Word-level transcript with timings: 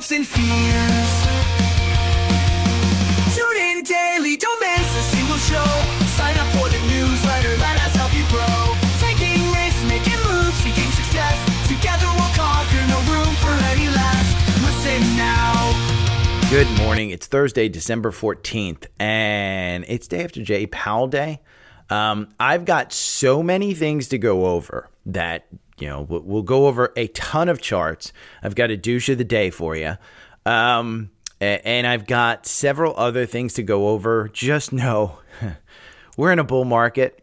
hopes 0.00 0.12
and 0.12 0.26
fears. 0.26 1.12
Tune 3.36 3.56
in 3.68 3.84
daily, 3.84 4.34
don't 4.34 4.58
miss 4.58 4.88
a 4.96 5.02
single 5.12 5.36
show. 5.36 5.70
Sign 6.16 6.38
up 6.38 6.48
for 6.56 6.70
the 6.70 6.80
newsletter, 6.88 7.54
let 7.58 7.76
us 7.84 7.94
help 7.96 8.14
you 8.14 8.24
grow. 8.32 8.72
Taking 8.98 9.36
risks, 9.52 9.84
making 9.84 10.16
moves, 10.24 10.56
seeking 10.64 10.90
success. 10.92 11.36
Together 11.68 12.06
we'll 12.16 12.32
conquer, 12.32 12.80
no 12.88 12.98
room 13.12 13.34
for 13.44 13.52
any 13.72 13.88
less. 13.88 14.26
Listen 14.64 15.02
now. 15.18 16.48
Good 16.48 16.70
morning. 16.78 17.10
It's 17.10 17.26
Thursday, 17.26 17.68
December 17.68 18.10
14th, 18.10 18.86
and 18.98 19.84
it's 19.86 20.08
day 20.08 20.24
after 20.24 20.42
Jay 20.42 20.66
Powell 20.66 21.08
Day. 21.08 21.40
Um, 21.90 22.28
I've 22.40 22.64
got 22.64 22.94
so 22.94 23.42
many 23.42 23.74
things 23.74 24.08
to 24.08 24.18
go 24.18 24.46
over 24.46 24.88
that, 25.04 25.46
you 25.80 25.88
know, 25.88 26.02
we'll, 26.02 26.42
go 26.42 26.66
over 26.66 26.92
a 26.96 27.06
ton 27.08 27.48
of 27.48 27.60
charts. 27.60 28.12
I've 28.42 28.54
got 28.54 28.70
a 28.70 28.76
douche 28.76 29.08
of 29.08 29.18
the 29.18 29.24
day 29.24 29.50
for 29.50 29.76
you. 29.76 29.96
Um, 30.46 31.10
and 31.40 31.86
I've 31.86 32.06
got 32.06 32.46
several 32.46 32.94
other 32.96 33.24
things 33.24 33.54
to 33.54 33.62
go 33.62 33.88
over. 33.88 34.28
Just 34.28 34.72
know 34.72 35.18
we're 36.16 36.32
in 36.32 36.38
a 36.38 36.44
bull 36.44 36.64
market. 36.64 37.16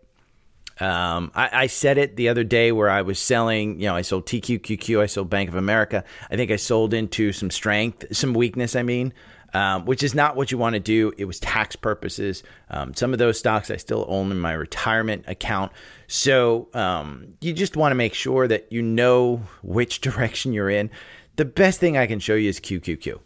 Um, 0.80 1.32
I, 1.34 1.50
I 1.54 1.68
said 1.68 1.98
it 1.98 2.16
the 2.16 2.30
other 2.30 2.44
day 2.44 2.72
where 2.72 2.90
I 2.90 3.02
was 3.02 3.20
selling, 3.20 3.80
you 3.80 3.88
know, 3.88 3.96
I 3.96 4.04
sold 4.04 4.26
TQQQ, 4.28 5.02
I 5.02 5.08
sold 5.08 5.30
Bank 5.30 5.50
of 5.50 5.56
America. 5.56 6.04
I 6.30 6.36
think 6.36 6.52
I 6.52 6.56
sold 6.56 6.94
into 6.94 7.32
some 7.32 7.50
strength, 7.50 8.06
some 8.16 8.34
weakness, 8.34 8.76
I 8.76 8.84
mean, 8.84 9.14
um, 9.58 9.86
which 9.86 10.04
is 10.04 10.14
not 10.14 10.36
what 10.36 10.52
you 10.52 10.58
want 10.60 10.76
to 10.76 10.80
do. 10.80 11.12
It 11.18 11.26
was 11.26 11.40
tax 11.40 11.76
purposes. 11.76 12.44
Um, 12.70 12.94
some 12.94 13.12
of 13.12 13.18
those 13.18 13.40
stocks 13.40 13.72
I 13.72 13.78
still 13.78 14.06
own 14.08 14.30
in 14.30 14.40
my 14.40 14.54
retirement 14.54 15.26
account. 15.26 15.72
So 16.06 16.68
um, 16.76 17.34
you 17.42 17.54
just 17.54 17.76
want 17.76 17.90
to 17.90 17.96
make 17.96 18.14
sure 18.14 18.48
that 18.48 18.72
you 18.72 18.84
know 18.84 19.42
which 19.64 20.00
direction 20.02 20.54
you're 20.54 20.70
in. 20.70 20.92
The 21.38 21.46
best 21.46 21.80
thing 21.80 21.98
I 21.98 22.06
can 22.06 22.20
show 22.20 22.36
you 22.36 22.50
is 22.50 22.60
QQQ. 22.60 23.20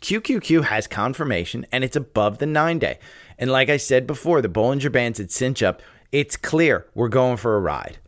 QQQ 0.00 0.64
has 0.64 0.86
confirmation 0.86 1.66
and 1.70 1.84
it's 1.84 1.96
above 1.96 2.38
the 2.38 2.46
nine 2.46 2.78
day. 2.78 2.98
And 3.38 3.52
like 3.52 3.68
I 3.68 3.76
said 3.76 4.06
before, 4.06 4.40
the 4.40 4.48
Bollinger 4.48 4.90
Bands 4.90 5.20
at 5.20 5.30
cinch 5.30 5.62
up. 5.62 5.82
It's 6.12 6.38
clear 6.38 6.86
we're 6.94 7.08
going 7.08 7.36
for 7.36 7.56
a 7.56 7.60
ride. 7.60 7.98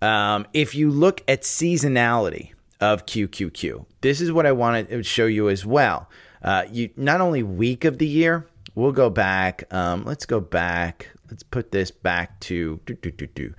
Um, 0.00 0.46
if 0.52 0.76
you 0.76 0.92
look 0.92 1.24
at 1.26 1.42
seasonality 1.42 2.52
of 2.80 3.04
QQQ, 3.06 3.86
this 4.00 4.20
is 4.20 4.30
what 4.30 4.46
I 4.46 4.52
want 4.52 4.88
to 4.88 5.02
show 5.02 5.26
you 5.26 5.48
as 5.48 5.66
well. 5.66 6.08
Uh, 6.42 6.64
you 6.70 6.90
not 6.96 7.20
only 7.20 7.42
week 7.42 7.84
of 7.84 7.98
the 7.98 8.06
year, 8.06 8.48
we'll 8.74 8.92
go 8.92 9.10
back. 9.10 9.64
Um, 9.72 10.04
let's 10.04 10.26
go 10.26 10.40
back. 10.40 11.10
Let's 11.30 11.42
put 11.42 11.70
this 11.70 11.90
back 11.90 12.40
to 12.40 12.80
do, 12.86 12.94
do, 12.94 13.10
do, 13.10 13.54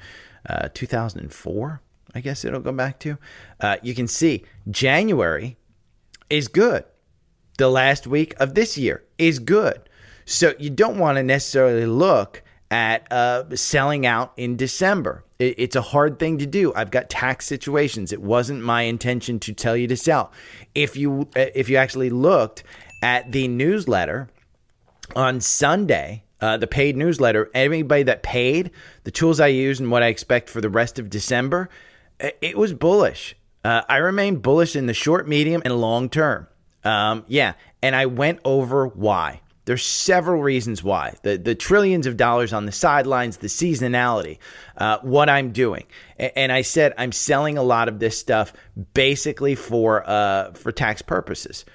uh, 0.49 0.69
2004. 0.73 1.81
I 2.13 2.19
guess 2.19 2.43
it'll 2.43 2.59
go 2.59 2.73
back 2.73 2.99
to. 3.01 3.17
Uh, 3.59 3.77
you 3.81 3.93
can 3.93 4.07
see 4.07 4.43
January 4.69 5.57
is 6.29 6.47
good 6.47 6.83
the 7.57 7.69
last 7.69 8.07
week 8.07 8.33
of 8.39 8.55
this 8.55 8.77
year 8.77 9.03
is 9.17 9.39
good. 9.39 9.87
So 10.25 10.53
you 10.57 10.69
don't 10.69 10.97
want 10.97 11.17
to 11.17 11.23
necessarily 11.23 11.85
look 11.85 12.41
at 12.71 13.11
uh, 13.11 13.43
selling 13.55 14.05
out 14.05 14.31
in 14.37 14.55
December. 14.55 15.25
It, 15.37 15.55
it's 15.57 15.75
a 15.75 15.81
hard 15.81 16.17
thing 16.17 16.37
to 16.39 16.45
do. 16.45 16.73
I've 16.73 16.89
got 16.89 17.09
tax 17.09 17.45
situations. 17.45 18.13
It 18.13 18.21
wasn't 18.21 18.63
my 18.63 18.83
intention 18.83 19.39
to 19.41 19.53
tell 19.53 19.75
you 19.75 19.87
to 19.87 19.97
sell. 19.97 20.31
If 20.73 20.95
you 20.95 21.27
uh, 21.35 21.47
if 21.53 21.69
you 21.69 21.75
actually 21.75 22.09
looked 22.09 22.63
at 23.03 23.31
the 23.31 23.47
newsletter 23.49 24.29
on 25.15 25.41
Sunday, 25.41 26.23
uh, 26.39 26.57
the 26.57 26.67
paid 26.67 26.95
newsletter, 26.95 27.51
everybody 27.53 28.03
that 28.03 28.23
paid, 28.23 28.71
the 29.03 29.11
tools 29.11 29.39
I 29.41 29.47
use 29.47 29.79
and 29.79 29.91
what 29.91 30.01
I 30.01 30.07
expect 30.07 30.49
for 30.49 30.61
the 30.61 30.69
rest 30.69 30.97
of 30.97 31.09
December, 31.09 31.69
it, 32.19 32.37
it 32.41 32.57
was 32.57 32.73
bullish. 32.73 33.35
Uh, 33.63 33.81
I 33.89 33.97
remain 33.97 34.37
bullish 34.37 34.75
in 34.75 34.85
the 34.85 34.93
short, 34.93 35.27
medium, 35.27 35.61
and 35.65 35.79
long 35.79 36.09
term. 36.09 36.47
Um, 36.83 37.25
yeah, 37.27 37.53
and 37.83 37.95
I 37.95 38.05
went 38.07 38.39
over 38.43 38.87
why. 38.87 39.40
There's 39.65 39.85
several 39.85 40.41
reasons 40.41 40.83
why. 40.83 41.15
The 41.21 41.37
the 41.37 41.55
trillions 41.55 42.07
of 42.07 42.17
dollars 42.17 42.51
on 42.51 42.65
the 42.65 42.71
sidelines, 42.71 43.37
the 43.37 43.47
seasonality, 43.47 44.39
uh, 44.77 44.97
what 45.01 45.29
I'm 45.29 45.51
doing, 45.51 45.85
A- 46.19 46.37
and 46.37 46.51
I 46.51 46.61
said 46.63 46.93
I'm 46.97 47.11
selling 47.11 47.57
a 47.57 47.63
lot 47.63 47.87
of 47.87 47.99
this 47.99 48.17
stuff 48.17 48.53
basically 48.93 49.55
for 49.55 50.03
uh, 50.09 50.51
for 50.53 50.71
tax 50.71 51.01
purposes. 51.01 51.65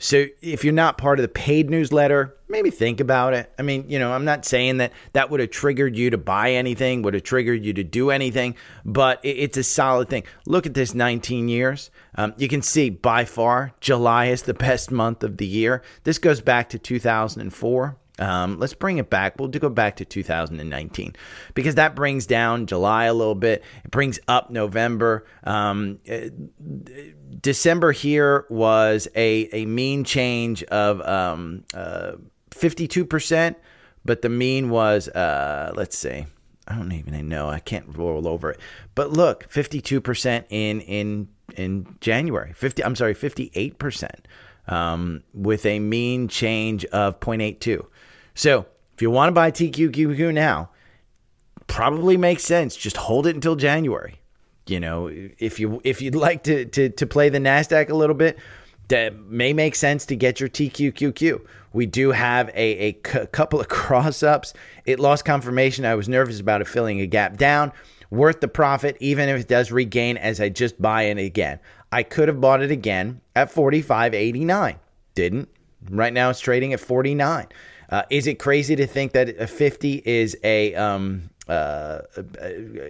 So 0.00 0.26
if 0.40 0.64
you're 0.64 0.72
not 0.72 0.96
part 0.96 1.18
of 1.18 1.22
the 1.22 1.28
paid 1.28 1.68
newsletter, 1.68 2.34
maybe 2.48 2.70
think 2.70 3.00
about 3.00 3.34
it. 3.34 3.52
I 3.58 3.62
mean, 3.62 3.84
you 3.86 3.98
know, 3.98 4.12
I'm 4.12 4.24
not 4.24 4.46
saying 4.46 4.78
that 4.78 4.92
that 5.12 5.28
would 5.28 5.40
have 5.40 5.50
triggered 5.50 5.94
you 5.94 6.08
to 6.08 6.16
buy 6.16 6.52
anything, 6.52 7.02
would 7.02 7.12
have 7.12 7.22
triggered 7.22 7.62
you 7.62 7.74
to 7.74 7.84
do 7.84 8.10
anything, 8.10 8.56
but 8.82 9.20
it's 9.22 9.58
a 9.58 9.62
solid 9.62 10.08
thing. 10.08 10.24
Look 10.46 10.64
at 10.64 10.72
this 10.72 10.94
19 10.94 11.50
years. 11.50 11.90
Um, 12.14 12.32
you 12.38 12.48
can 12.48 12.62
see 12.62 12.88
by 12.88 13.26
far 13.26 13.74
July 13.80 14.26
is 14.26 14.42
the 14.42 14.54
best 14.54 14.90
month 14.90 15.22
of 15.22 15.36
the 15.36 15.46
year. 15.46 15.82
This 16.04 16.18
goes 16.18 16.40
back 16.40 16.70
to 16.70 16.78
2004. 16.78 17.96
Um, 18.20 18.58
let's 18.58 18.74
bring 18.74 18.98
it 18.98 19.08
back. 19.08 19.38
We'll 19.38 19.48
go 19.48 19.70
back 19.70 19.96
to 19.96 20.04
2019 20.04 21.16
because 21.54 21.76
that 21.76 21.96
brings 21.96 22.26
down 22.26 22.66
July 22.66 23.04
a 23.06 23.14
little 23.14 23.34
bit. 23.34 23.64
It 23.84 23.90
brings 23.90 24.20
up 24.28 24.50
November. 24.50 25.26
Um, 25.42 25.98
uh, 26.08 26.28
December 27.40 27.92
here 27.92 28.46
was 28.50 29.08
a, 29.16 29.48
a 29.52 29.64
mean 29.64 30.04
change 30.04 30.62
of 30.64 31.00
um, 31.00 31.64
uh, 31.72 32.12
52%, 32.50 33.56
but 34.04 34.20
the 34.20 34.28
mean 34.28 34.68
was, 34.68 35.08
uh, 35.08 35.72
let's 35.74 35.96
see, 35.96 36.26
I 36.68 36.74
don't 36.76 36.92
even 36.92 37.28
know. 37.28 37.48
I 37.48 37.58
can't 37.58 37.96
roll 37.96 38.28
over 38.28 38.50
it. 38.50 38.60
But 38.94 39.10
look, 39.10 39.48
52% 39.50 40.44
in, 40.50 40.80
in, 40.82 41.28
in 41.56 41.96
January. 42.00 42.52
50, 42.52 42.84
I'm 42.84 42.94
sorry, 42.94 43.14
58% 43.14 44.10
um, 44.68 45.22
with 45.34 45.66
a 45.66 45.80
mean 45.80 46.28
change 46.28 46.84
of 46.86 47.18
0.82. 47.20 47.86
So 48.34 48.66
if 48.94 49.02
you 49.02 49.10
want 49.10 49.28
to 49.28 49.32
buy 49.32 49.50
TQQQ 49.50 50.32
now, 50.34 50.70
probably 51.66 52.16
makes 52.16 52.44
sense. 52.44 52.76
Just 52.76 52.96
hold 52.96 53.26
it 53.26 53.34
until 53.34 53.56
January. 53.56 54.20
You 54.66 54.80
know, 54.80 55.08
if 55.10 55.58
you 55.58 55.80
if 55.84 56.00
you'd 56.00 56.14
like 56.14 56.44
to 56.44 56.64
to 56.64 56.90
to 56.90 57.06
play 57.06 57.28
the 57.28 57.38
Nasdaq 57.38 57.88
a 57.88 57.94
little 57.94 58.14
bit, 58.14 58.38
that 58.88 59.16
may 59.26 59.52
make 59.52 59.74
sense 59.74 60.04
to 60.06 60.16
get 60.16 60.38
your 60.38 60.48
TQQQ. 60.48 61.40
We 61.72 61.86
do 61.86 62.10
have 62.10 62.48
a, 62.50 62.88
a 62.88 62.92
c- 63.06 63.26
couple 63.32 63.60
of 63.60 63.68
cross 63.70 64.22
ups. 64.22 64.52
It 64.84 65.00
lost 65.00 65.24
confirmation. 65.24 65.84
I 65.84 65.94
was 65.94 66.08
nervous 66.08 66.40
about 66.40 66.60
it 66.60 66.68
filling 66.68 67.00
a 67.00 67.06
gap 67.06 67.36
down. 67.36 67.72
Worth 68.10 68.40
the 68.40 68.48
profit, 68.48 68.96
even 68.98 69.28
if 69.28 69.40
it 69.40 69.48
does 69.48 69.70
regain 69.70 70.16
as 70.16 70.40
I 70.40 70.48
just 70.48 70.80
buy 70.82 71.04
it 71.04 71.18
again. 71.18 71.60
I 71.92 72.02
could 72.02 72.26
have 72.26 72.40
bought 72.40 72.60
it 72.60 72.72
again 72.72 73.20
at 73.36 73.52
45.89. 73.52 74.76
Didn't. 75.14 75.48
Right 75.88 76.12
now 76.12 76.30
it's 76.30 76.40
trading 76.40 76.72
at 76.72 76.80
49. 76.80 77.46
Uh, 77.90 78.02
is 78.08 78.26
it 78.26 78.38
crazy 78.38 78.76
to 78.76 78.86
think 78.86 79.12
that 79.12 79.28
a 79.40 79.46
50 79.46 80.02
is 80.04 80.36
a 80.44 80.74
um, 80.76 81.28
uh, 81.48 82.00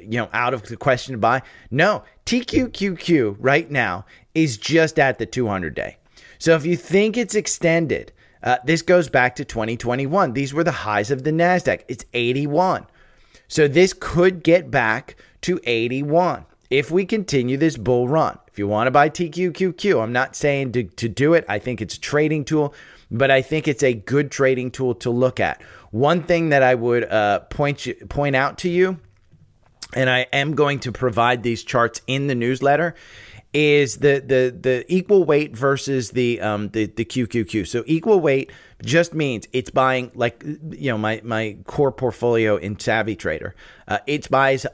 you 0.03 0.19
know 0.19 0.29
out 0.33 0.55
of 0.55 0.63
the 0.65 0.77
question 0.77 1.13
to 1.13 1.19
buy? 1.19 1.43
No, 1.71 2.05
TQQQ 2.27 3.37
right 3.39 3.71
now 3.71 4.05
is 4.35 4.59
just 4.59 4.99
at 4.99 5.19
the 5.19 5.27
200 5.27 5.75
day. 5.75 5.97
So 6.39 6.55
if 6.55 6.65
you 6.65 6.77
think 6.77 7.17
it's 7.17 7.35
extended, 7.35 8.13
uh, 8.43 8.59
this 8.65 8.83
goes 8.83 9.09
back 9.09 9.37
to 9.37 9.45
2021. 9.45 10.33
These 10.33 10.55
were 10.55 10.65
the 10.65 10.71
highs 10.71 11.11
of 11.11 11.25
the 11.25 11.31
Nasdaq. 11.31 11.83
It's 11.89 12.05
81. 12.15 12.87
So 13.49 13.69
this 13.69 13.93
could 13.93 14.43
get 14.43 14.71
back 14.71 15.17
to 15.43 15.61
81 15.65 16.47
if 16.71 16.91
we 16.91 17.05
continue 17.05 17.57
this 17.57 17.77
bull 17.77 18.09
run. 18.09 18.39
If 18.47 18.59
you 18.59 18.69
want 18.69 18.87
to 18.87 18.91
buy 18.91 19.11
TQQQ, 19.11 20.03
I'm 20.03 20.13
not 20.13 20.37
saying 20.37 20.73
to, 20.73 20.85
to 20.85 21.09
do 21.09 21.35
it. 21.35 21.45
I 21.49 21.59
think 21.59 21.83
it's 21.83 21.97
a 21.97 22.01
trading 22.01 22.45
tool, 22.45 22.73
but 23.11 23.31
I 23.31 23.43
think 23.43 23.69
it's 23.69 23.83
a 23.83 23.95
good 23.95 24.31
trading 24.31 24.71
tool 24.71 24.95
to 24.97 25.11
look 25.11 25.41
at. 25.41 25.63
One 25.91 26.23
thing 26.23 26.51
that 26.51 26.63
I 26.63 26.75
would 26.75 27.05
uh, 27.05 27.41
point 27.41 27.87
you, 27.87 27.95
point 28.09 28.37
out 28.37 28.59
to 28.59 28.69
you, 28.69 28.99
and 29.95 30.09
I 30.09 30.27
am 30.33 30.55
going 30.55 30.79
to 30.81 30.93
provide 30.93 31.43
these 31.43 31.65
charts 31.65 32.01
in 32.07 32.29
the 32.29 32.35
newsletter, 32.35 32.95
is 33.53 33.97
the 33.97 34.23
the 34.25 34.57
the 34.59 34.85
equal 34.89 35.25
weight 35.25 35.57
versus 35.57 36.11
the 36.11 36.41
um 36.41 36.69
the 36.69 36.87
the 36.87 37.05
QQQ. 37.05 37.67
So 37.67 37.83
equal 37.87 38.21
weight 38.21 38.53
just 38.85 39.13
means 39.13 39.49
it's 39.53 39.71
buying 39.71 40.13
like 40.15 40.45
you 40.45 40.91
know 40.91 40.99
my 40.99 41.21
my 41.25 41.57
core 41.67 41.91
portfolio 41.91 42.57
in 42.57 42.79
Savvy 42.79 43.17
Trader. 43.17 43.57
Uh, 43.89 43.99
it 44.07 44.31
buys 44.31 44.67
uh, 44.67 44.69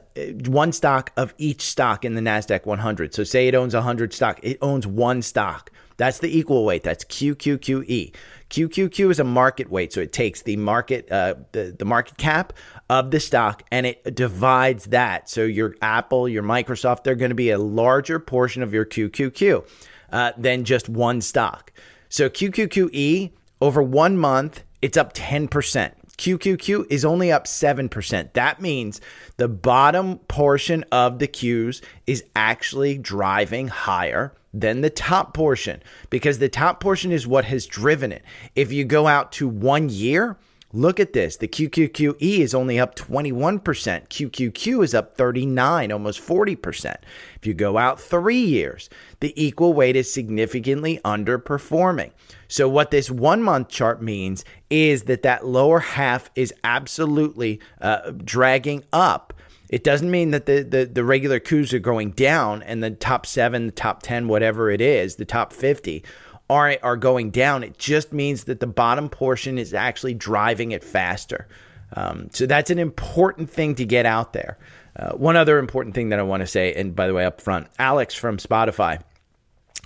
one 0.45 0.71
stock 0.71 1.11
of 1.17 1.33
each 1.39 1.61
stock 1.61 2.05
in 2.05 2.13
the 2.13 2.21
Nasdaq 2.21 2.65
100. 2.65 3.15
So 3.15 3.23
say 3.23 3.47
it 3.47 3.55
owns 3.55 3.73
100 3.73 4.13
stock, 4.13 4.39
it 4.43 4.59
owns 4.61 4.85
one 4.85 5.23
stock. 5.23 5.71
That's 5.97 6.19
the 6.19 6.35
equal 6.35 6.63
weight. 6.63 6.83
That's 6.83 7.03
QQQE. 7.03 8.13
QQQ 8.49 9.11
is 9.11 9.19
a 9.19 9.23
market 9.23 9.69
weight, 9.69 9.91
so 9.91 9.99
it 9.99 10.13
takes 10.13 10.43
the 10.43 10.55
market 10.55 11.11
uh, 11.11 11.35
the 11.51 11.75
the 11.77 11.85
market 11.85 12.17
cap 12.17 12.53
of 12.89 13.11
the 13.11 13.19
stock 13.19 13.63
and 13.71 13.85
it 13.85 14.15
divides 14.15 14.85
that. 14.85 15.29
So 15.29 15.43
your 15.43 15.75
Apple, 15.81 16.29
your 16.29 16.43
Microsoft, 16.43 17.03
they're 17.03 17.15
going 17.15 17.29
to 17.29 17.35
be 17.35 17.49
a 17.49 17.57
larger 17.57 18.19
portion 18.19 18.63
of 18.63 18.73
your 18.73 18.85
QQQ 18.85 19.67
uh, 20.11 20.31
than 20.37 20.63
just 20.63 20.87
one 20.87 21.19
stock. 21.19 21.73
So 22.09 22.29
QQQE 22.29 23.31
over 23.59 23.83
one 23.83 24.17
month, 24.17 24.63
it's 24.81 24.97
up 24.97 25.11
ten 25.13 25.47
percent. 25.47 25.95
QQQ 26.17 26.87
is 26.89 27.05
only 27.05 27.31
up 27.31 27.45
7%. 27.45 28.33
That 28.33 28.59
means 28.59 29.01
the 29.37 29.47
bottom 29.47 30.17
portion 30.17 30.83
of 30.91 31.19
the 31.19 31.27
Qs 31.27 31.81
is 32.07 32.23
actually 32.35 32.97
driving 32.97 33.67
higher 33.67 34.33
than 34.59 34.81
the 34.81 34.89
top 34.89 35.33
portion 35.33 35.81
because 36.09 36.39
the 36.39 36.49
top 36.49 36.79
portion 36.79 37.11
is 37.11 37.27
what 37.27 37.45
has 37.45 37.65
driven 37.65 38.11
it. 38.11 38.23
If 38.55 38.71
you 38.71 38.83
go 38.85 39.07
out 39.07 39.31
to 39.33 39.47
one 39.47 39.89
year, 39.89 40.37
Look 40.73 40.99
at 40.99 41.13
this. 41.13 41.37
The 41.37 41.47
QQQE 41.47 42.39
is 42.39 42.53
only 42.53 42.77
up 42.77 42.93
21%. 42.95 43.61
QQQ 43.61 44.83
is 44.83 44.93
up 44.93 45.15
39, 45.15 45.93
almost 45.93 46.19
40%. 46.19 46.97
If 47.37 47.47
you 47.47 47.53
go 47.53 47.77
out 47.77 48.01
3 48.01 48.37
years, 48.37 48.89
the 49.21 49.33
equal 49.41 49.73
weight 49.73 49.95
is 49.95 50.11
significantly 50.11 50.99
underperforming. 51.05 52.11
So 52.49 52.67
what 52.67 52.91
this 52.91 53.09
1 53.09 53.41
month 53.41 53.69
chart 53.69 54.01
means 54.01 54.43
is 54.69 55.03
that 55.03 55.21
that 55.23 55.45
lower 55.45 55.79
half 55.79 56.29
is 56.35 56.53
absolutely 56.65 57.61
uh, 57.79 58.11
dragging 58.11 58.83
up. 58.91 59.31
It 59.69 59.83
doesn't 59.83 60.09
mean 60.09 60.31
that 60.31 60.45
the, 60.45 60.63
the, 60.63 60.85
the 60.85 61.03
regular 61.03 61.39
Qs 61.39 61.73
are 61.73 61.79
going 61.79 62.11
down 62.11 62.63
and 62.63 62.81
the 62.81 62.91
top 62.91 63.25
seven, 63.25 63.65
the 63.65 63.71
top 63.71 64.01
10, 64.01 64.27
whatever 64.27 64.71
it 64.71 64.81
is, 64.81 65.17
the 65.17 65.25
top 65.25 65.51
50 65.53 66.03
are 66.49 66.77
are 66.81 66.95
going 66.95 67.31
down. 67.31 67.63
It 67.63 67.77
just 67.77 68.13
means 68.13 68.45
that 68.45 68.59
the 68.59 68.67
bottom 68.67 69.09
portion 69.09 69.57
is 69.57 69.73
actually 69.73 70.13
driving 70.13 70.71
it 70.71 70.83
faster. 70.83 71.47
Um, 71.93 72.29
so 72.31 72.45
that's 72.45 72.69
an 72.69 72.79
important 72.79 73.49
thing 73.49 73.75
to 73.75 73.85
get 73.85 74.05
out 74.05 74.33
there. 74.33 74.57
Uh, 74.95 75.11
one 75.11 75.35
other 75.35 75.59
important 75.59 75.93
thing 75.93 76.09
that 76.09 76.19
I 76.19 76.23
want 76.23 76.41
to 76.41 76.47
say, 76.47 76.73
and 76.73 76.95
by 76.95 77.07
the 77.07 77.13
way, 77.13 77.25
up 77.25 77.39
front, 77.39 77.67
Alex 77.77 78.15
from 78.15 78.37
Spotify 78.37 79.01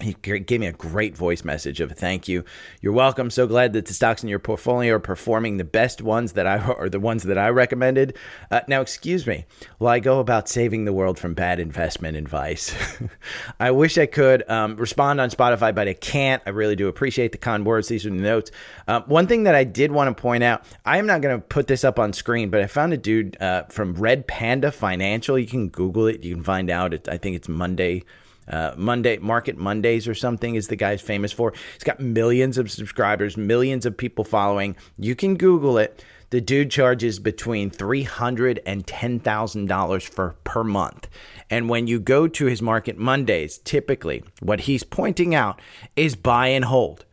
he 0.02 0.14
gave 0.14 0.60
me 0.60 0.68
a 0.68 0.74
great 0.74 1.16
voice 1.16 1.44
message 1.44 1.80
of 1.80 1.92
thank 1.92 2.28
you. 2.28 2.44
You're 2.82 2.94
welcome. 2.94 3.30
So 3.30 3.48
glad 3.48 3.74
that 3.74 3.86
the 3.86 3.94
stocks 3.94 4.24
in 4.24 4.30
your 4.30 4.40
portfolio 4.40 4.96
are 4.96 5.00
performing 5.00 5.58
the 5.58 5.64
best 5.64 6.02
ones 6.02 6.34
that 6.34 6.48
I 6.48 6.58
are 6.78 6.90
the 6.90 7.00
ones 7.00 7.24
that 7.24 7.38
I 7.38 7.50
recommended. 7.50 8.18
Uh, 8.50 8.62
now, 8.68 8.82
excuse 8.82 9.28
me, 9.28 9.46
while 9.78 9.94
I 9.94 10.00
go 10.00 10.20
about 10.20 10.50
saving 10.50 10.86
the 10.86 10.94
world 10.94 11.20
from 11.20 11.34
bad 11.34 11.60
investment 11.60 12.18
advice, 12.18 12.76
I 13.60 13.72
wish 13.72 13.98
I 13.98 14.06
could 14.06 14.48
um, 14.50 14.76
respond 14.76 15.22
on 15.22 15.30
Spotify, 15.30 15.74
but 15.74 15.88
I 15.88 15.94
can't. 15.94 16.42
I 16.46 16.50
really 16.50 16.76
do 16.76 16.88
appreciate 16.88 17.32
the 17.32 17.38
kind 17.38 17.66
words. 17.66 17.88
These 17.88 18.06
are 18.06 18.10
the 18.10 18.16
notes. 18.16 18.52
Uh, 18.88 19.02
one 19.02 19.28
thing 19.28 19.44
that 19.44 19.56
I 19.56 19.64
did 19.64 19.92
want 19.92 20.16
to 20.16 20.22
point 20.22 20.44
out, 20.44 20.64
I 20.86 20.98
am 20.98 21.06
not 21.06 21.22
going 21.22 21.40
to 21.40 21.46
put 21.46 21.68
this 21.68 21.84
up 21.84 22.00
on 22.00 22.14
screen, 22.14 22.50
but 22.50 22.62
I 22.62 22.68
found 22.68 22.94
a 22.94 22.98
dude 22.98 23.40
uh, 23.42 23.64
from 23.64 23.94
Red 23.94 24.28
Panda 24.28 24.72
Financial. 24.72 25.38
You 25.38 25.48
can 25.48 25.70
Google 25.70 26.08
it. 26.08 26.24
You 26.24 26.36
can 26.36 26.44
find 26.44 26.70
out. 26.70 26.94
It, 26.94 27.08
I 27.08 27.18
think 27.18 27.36
it's 27.36 27.48
Monday 27.50 28.04
uh, 28.52 28.74
Monday 28.78 29.18
Market 29.18 29.58
Mondays 29.58 30.08
or 30.08 30.14
something 30.14 30.56
is 30.56 30.68
the 30.68 30.76
guy's 30.76 31.02
famous 31.02 31.32
for. 31.32 31.54
He's 31.74 31.84
got 31.84 32.00
millions 32.00 32.58
of 32.58 32.70
subscribers, 32.70 33.38
millions 33.38 33.86
of 33.86 33.98
people 33.98 34.24
following. 34.24 34.76
You 35.00 35.16
can 35.16 35.36
Google 35.36 35.78
it. 35.78 36.04
The 36.30 36.40
dude 36.40 36.72
charges 36.72 37.20
between 37.20 37.70
three 37.70 38.04
hundred 38.04 38.62
and 38.66 38.88
ten 38.88 39.20
thousand 39.20 39.66
dollars 39.68 40.06
for 40.06 40.36
per 40.44 40.64
month. 40.64 41.10
And 41.50 41.68
when 41.68 41.88
you 41.88 42.00
go 42.00 42.28
to 42.30 42.46
his 42.46 42.62
Market 42.62 42.98
Mondays, 42.98 43.58
typically 43.58 44.24
what 44.40 44.62
he's 44.62 44.84
pointing 44.84 45.36
out 45.36 45.62
is 45.96 46.16
buy 46.16 46.48
and 46.48 46.66
hold. 46.66 47.06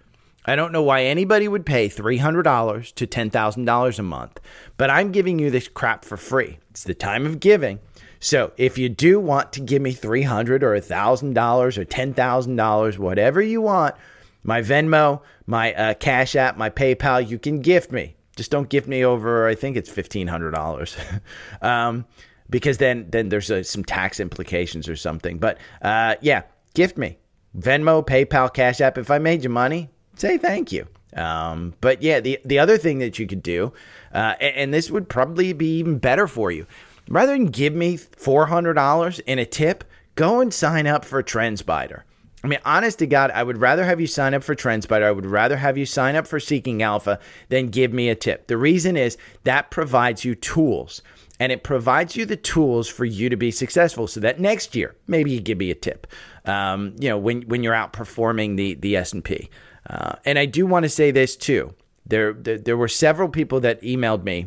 I 0.48 0.56
don't 0.56 0.72
know 0.72 0.82
why 0.82 1.02
anybody 1.02 1.46
would 1.46 1.66
pay 1.66 1.90
$300 1.90 2.94
to 2.94 3.06
$10,000 3.06 3.98
a 3.98 4.02
month, 4.02 4.40
but 4.78 4.88
I'm 4.88 5.12
giving 5.12 5.38
you 5.38 5.50
this 5.50 5.68
crap 5.68 6.06
for 6.06 6.16
free. 6.16 6.58
It's 6.70 6.84
the 6.84 6.94
time 6.94 7.26
of 7.26 7.38
giving. 7.38 7.80
So 8.20 8.52
if 8.56 8.78
you 8.78 8.88
do 8.88 9.20
want 9.20 9.52
to 9.54 9.60
give 9.60 9.82
me 9.82 9.92
300 9.92 10.62
or 10.62 10.74
$1,000 10.74 11.78
or 11.78 11.84
$10,000, 11.84 12.98
whatever 12.98 13.40
you 13.40 13.60
want, 13.60 13.94
my 14.42 14.62
Venmo, 14.62 15.20
my 15.46 15.74
uh, 15.74 15.94
Cash 15.94 16.36
App, 16.36 16.56
my 16.56 16.70
PayPal, 16.70 17.26
you 17.26 17.38
can 17.38 17.60
gift 17.60 17.92
me. 17.92 18.16
Just 18.36 18.50
don't 18.50 18.68
gift 18.68 18.86
me 18.86 19.04
over, 19.04 19.46
I 19.48 19.54
think 19.54 19.76
it's 19.76 19.90
$1,500. 19.90 21.20
um, 21.62 22.04
because 22.50 22.78
then, 22.78 23.06
then 23.10 23.28
there's 23.28 23.50
uh, 23.50 23.62
some 23.62 23.84
tax 23.84 24.20
implications 24.20 24.88
or 24.88 24.96
something. 24.96 25.38
But 25.38 25.58
uh, 25.82 26.16
yeah, 26.20 26.42
gift 26.74 26.96
me. 26.96 27.18
Venmo, 27.56 28.06
PayPal, 28.06 28.52
Cash 28.52 28.80
App. 28.80 28.98
If 28.98 29.10
I 29.10 29.18
made 29.18 29.42
you 29.42 29.50
money, 29.50 29.90
say 30.16 30.38
thank 30.38 30.72
you. 30.72 30.86
Um, 31.14 31.74
but 31.80 32.02
yeah, 32.02 32.20
the 32.20 32.38
the 32.44 32.58
other 32.58 32.76
thing 32.76 32.98
that 32.98 33.18
you 33.18 33.26
could 33.26 33.42
do, 33.42 33.72
uh, 34.12 34.34
and, 34.40 34.56
and, 34.56 34.74
this 34.74 34.90
would 34.90 35.08
probably 35.08 35.54
be 35.54 35.78
even 35.78 35.98
better 35.98 36.28
for 36.28 36.50
you, 36.50 36.66
Rather 37.08 37.32
than 37.32 37.46
give 37.46 37.74
me 37.74 37.96
$400 37.96 39.20
in 39.26 39.38
a 39.38 39.46
tip, 39.46 39.84
go 40.14 40.40
and 40.40 40.52
sign 40.52 40.86
up 40.86 41.04
for 41.04 41.22
TrendSpider. 41.22 42.02
I 42.44 42.46
mean, 42.46 42.60
honest 42.64 43.00
to 43.00 43.06
God, 43.06 43.32
I 43.32 43.42
would 43.42 43.58
rather 43.58 43.84
have 43.84 44.00
you 44.00 44.06
sign 44.06 44.32
up 44.32 44.44
for 44.44 44.54
TrendSpider. 44.54 45.02
I 45.02 45.10
would 45.10 45.26
rather 45.26 45.56
have 45.56 45.76
you 45.76 45.86
sign 45.86 46.14
up 46.14 46.26
for 46.26 46.38
Seeking 46.38 46.82
Alpha 46.82 47.18
than 47.48 47.68
give 47.68 47.92
me 47.92 48.08
a 48.08 48.14
tip. 48.14 48.46
The 48.46 48.56
reason 48.56 48.96
is 48.96 49.16
that 49.44 49.70
provides 49.70 50.24
you 50.24 50.34
tools 50.34 51.02
and 51.40 51.52
it 51.52 51.62
provides 51.62 52.16
you 52.16 52.26
the 52.26 52.36
tools 52.36 52.88
for 52.88 53.04
you 53.04 53.28
to 53.28 53.36
be 53.36 53.50
successful 53.50 54.06
so 54.06 54.20
that 54.20 54.40
next 54.40 54.74
year 54.74 54.94
maybe 55.06 55.30
you 55.30 55.40
give 55.40 55.58
me 55.58 55.70
a 55.70 55.74
tip 55.74 56.06
um, 56.44 56.94
you 56.98 57.08
know 57.08 57.18
when, 57.18 57.42
when 57.42 57.62
you're 57.62 57.74
outperforming 57.74 58.56
the, 58.56 58.74
the 58.74 58.96
s&p 58.96 59.48
uh, 59.88 60.14
and 60.24 60.38
i 60.38 60.46
do 60.46 60.66
want 60.66 60.82
to 60.82 60.88
say 60.88 61.10
this 61.10 61.36
too 61.36 61.72
there, 62.06 62.32
there, 62.32 62.58
there 62.58 62.76
were 62.76 62.88
several 62.88 63.28
people 63.28 63.60
that 63.60 63.80
emailed 63.82 64.24
me 64.24 64.46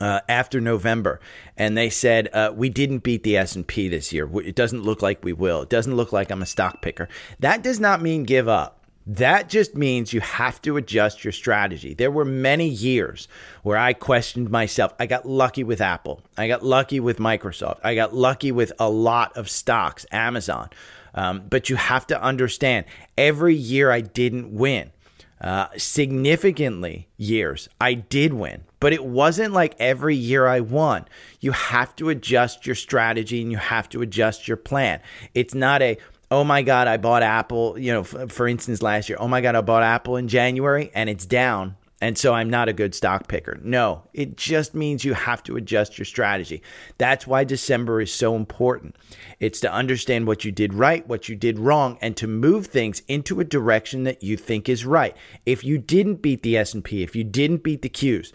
uh, 0.00 0.20
after 0.28 0.60
November, 0.60 1.20
and 1.56 1.76
they 1.76 1.90
said 1.90 2.28
uh, 2.32 2.52
we 2.54 2.68
didn't 2.68 2.98
beat 2.98 3.22
the 3.22 3.36
S 3.36 3.56
and 3.56 3.66
P 3.66 3.88
this 3.88 4.12
year. 4.12 4.28
It 4.40 4.54
doesn't 4.54 4.82
look 4.82 5.02
like 5.02 5.24
we 5.24 5.32
will. 5.32 5.62
It 5.62 5.70
doesn't 5.70 5.96
look 5.96 6.12
like 6.12 6.30
I'm 6.30 6.42
a 6.42 6.46
stock 6.46 6.82
picker. 6.82 7.08
That 7.40 7.62
does 7.62 7.80
not 7.80 8.02
mean 8.02 8.24
give 8.24 8.48
up. 8.48 8.76
That 9.06 9.48
just 9.48 9.74
means 9.74 10.12
you 10.12 10.20
have 10.20 10.62
to 10.62 10.76
adjust 10.76 11.24
your 11.24 11.32
strategy. 11.32 11.94
There 11.94 12.10
were 12.10 12.24
many 12.24 12.68
years 12.68 13.26
where 13.62 13.78
I 13.78 13.92
questioned 13.92 14.50
myself. 14.50 14.94
I 15.00 15.06
got 15.06 15.26
lucky 15.26 15.64
with 15.64 15.80
Apple. 15.80 16.22
I 16.36 16.46
got 16.46 16.62
lucky 16.62 17.00
with 17.00 17.18
Microsoft. 17.18 17.80
I 17.82 17.94
got 17.94 18.14
lucky 18.14 18.52
with 18.52 18.72
a 18.78 18.88
lot 18.88 19.36
of 19.36 19.50
stocks, 19.50 20.06
Amazon. 20.12 20.70
Um, 21.14 21.42
but 21.50 21.68
you 21.68 21.76
have 21.76 22.06
to 22.08 22.22
understand 22.22 22.86
every 23.18 23.56
year 23.56 23.90
I 23.90 24.00
didn't 24.00 24.52
win. 24.52 24.92
Uh, 25.40 25.68
significantly 25.78 27.08
years 27.16 27.68
I 27.80 27.94
did 27.94 28.34
win, 28.34 28.64
but 28.78 28.92
it 28.92 29.02
wasn't 29.02 29.54
like 29.54 29.74
every 29.78 30.14
year 30.14 30.46
I 30.46 30.60
won. 30.60 31.06
You 31.40 31.52
have 31.52 31.96
to 31.96 32.10
adjust 32.10 32.66
your 32.66 32.76
strategy 32.76 33.40
and 33.40 33.50
you 33.50 33.56
have 33.56 33.88
to 33.90 34.02
adjust 34.02 34.46
your 34.46 34.58
plan. 34.58 35.00
It's 35.32 35.54
not 35.54 35.80
a, 35.80 35.96
oh 36.30 36.44
my 36.44 36.60
God, 36.60 36.88
I 36.88 36.98
bought 36.98 37.22
Apple, 37.22 37.78
you 37.78 37.90
know, 37.90 38.04
for 38.04 38.46
instance, 38.48 38.82
last 38.82 39.08
year, 39.08 39.16
oh 39.18 39.28
my 39.28 39.40
God, 39.40 39.54
I 39.54 39.62
bought 39.62 39.82
Apple 39.82 40.16
in 40.16 40.28
January 40.28 40.90
and 40.94 41.08
it's 41.08 41.24
down 41.24 41.76
and 42.00 42.16
so 42.16 42.32
I'm 42.32 42.48
not 42.48 42.68
a 42.68 42.72
good 42.72 42.94
stock 42.94 43.28
picker. 43.28 43.58
No, 43.62 44.04
it 44.14 44.36
just 44.36 44.74
means 44.74 45.04
you 45.04 45.14
have 45.14 45.42
to 45.44 45.56
adjust 45.56 45.98
your 45.98 46.06
strategy. 46.06 46.62
That's 46.98 47.26
why 47.26 47.44
December 47.44 48.00
is 48.00 48.12
so 48.12 48.36
important. 48.36 48.96
It's 49.38 49.60
to 49.60 49.72
understand 49.72 50.26
what 50.26 50.44
you 50.44 50.52
did 50.52 50.72
right, 50.72 51.06
what 51.06 51.28
you 51.28 51.36
did 51.36 51.58
wrong, 51.58 51.98
and 52.00 52.16
to 52.16 52.26
move 52.26 52.66
things 52.68 53.02
into 53.08 53.40
a 53.40 53.44
direction 53.44 54.04
that 54.04 54.22
you 54.22 54.36
think 54.36 54.68
is 54.68 54.86
right. 54.86 55.16
If 55.44 55.62
you 55.62 55.78
didn't 55.78 56.22
beat 56.22 56.42
the 56.42 56.56
S&P, 56.56 57.02
if 57.02 57.14
you 57.14 57.24
didn't 57.24 57.62
beat 57.62 57.82
the 57.82 57.90
Qs, 57.90 58.32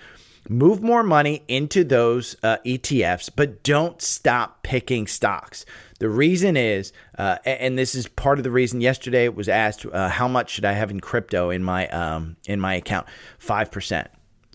move 0.47 0.83
more 0.83 1.03
money 1.03 1.43
into 1.47 1.83
those 1.83 2.35
uh, 2.43 2.57
ETFs, 2.65 3.29
but 3.35 3.63
don't 3.63 4.01
stop 4.01 4.61
picking 4.63 5.07
stocks. 5.07 5.65
The 5.99 6.09
reason 6.09 6.57
is, 6.57 6.91
uh, 7.17 7.37
and 7.45 7.77
this 7.77 7.95
is 7.95 8.07
part 8.07 8.37
of 8.37 8.43
the 8.43 8.51
reason. 8.51 8.81
Yesterday 8.81 9.23
it 9.23 9.35
was 9.35 9.47
asked, 9.47 9.85
uh, 9.85 10.09
how 10.09 10.27
much 10.27 10.49
should 10.49 10.65
I 10.65 10.73
have 10.73 10.91
in 10.91 10.99
crypto 10.99 11.49
in 11.49 11.63
my 11.63 11.87
um, 11.87 12.35
in 12.47 12.59
my 12.59 12.75
account? 12.75 13.07
Five 13.39 13.71
percent. 13.71 14.09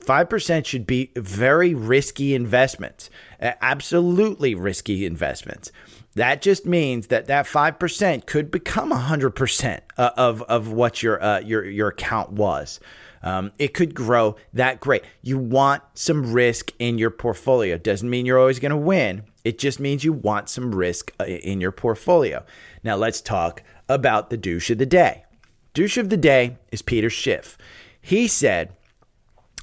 Five 0.04 0.28
percent 0.28 0.66
should 0.66 0.86
be 0.86 1.12
very 1.16 1.74
risky 1.74 2.34
investments, 2.34 3.10
absolutely 3.40 4.54
risky 4.54 5.06
investments. 5.06 5.72
That 6.14 6.42
just 6.42 6.66
means 6.66 7.06
that 7.06 7.26
that 7.26 7.46
five 7.46 7.78
percent 7.78 8.26
could 8.26 8.50
become 8.50 8.90
hundred 8.90 9.30
percent 9.30 9.82
uh, 9.96 10.10
of 10.16 10.42
of 10.42 10.72
what 10.72 11.02
your 11.02 11.22
uh, 11.22 11.40
your 11.40 11.64
your 11.64 11.88
account 11.88 12.32
was. 12.32 12.80
Um, 13.22 13.52
it 13.58 13.74
could 13.74 13.94
grow 13.94 14.36
that 14.54 14.80
great. 14.80 15.04
You 15.22 15.38
want 15.38 15.82
some 15.94 16.32
risk 16.32 16.72
in 16.78 16.98
your 16.98 17.10
portfolio. 17.10 17.76
Doesn't 17.76 18.08
mean 18.08 18.26
you're 18.26 18.38
always 18.38 18.58
going 18.58 18.70
to 18.70 18.76
win. 18.76 19.24
It 19.44 19.58
just 19.58 19.80
means 19.80 20.04
you 20.04 20.12
want 20.12 20.48
some 20.48 20.74
risk 20.74 21.12
uh, 21.20 21.24
in 21.24 21.60
your 21.60 21.72
portfolio. 21.72 22.44
Now 22.82 22.96
let's 22.96 23.20
talk 23.20 23.62
about 23.88 24.30
the 24.30 24.36
douche 24.36 24.70
of 24.70 24.78
the 24.78 24.86
day. 24.86 25.24
Douche 25.72 25.96
of 25.96 26.10
the 26.10 26.16
day 26.16 26.58
is 26.72 26.82
Peter 26.82 27.10
Schiff. 27.10 27.56
He 28.00 28.26
said, 28.26 28.72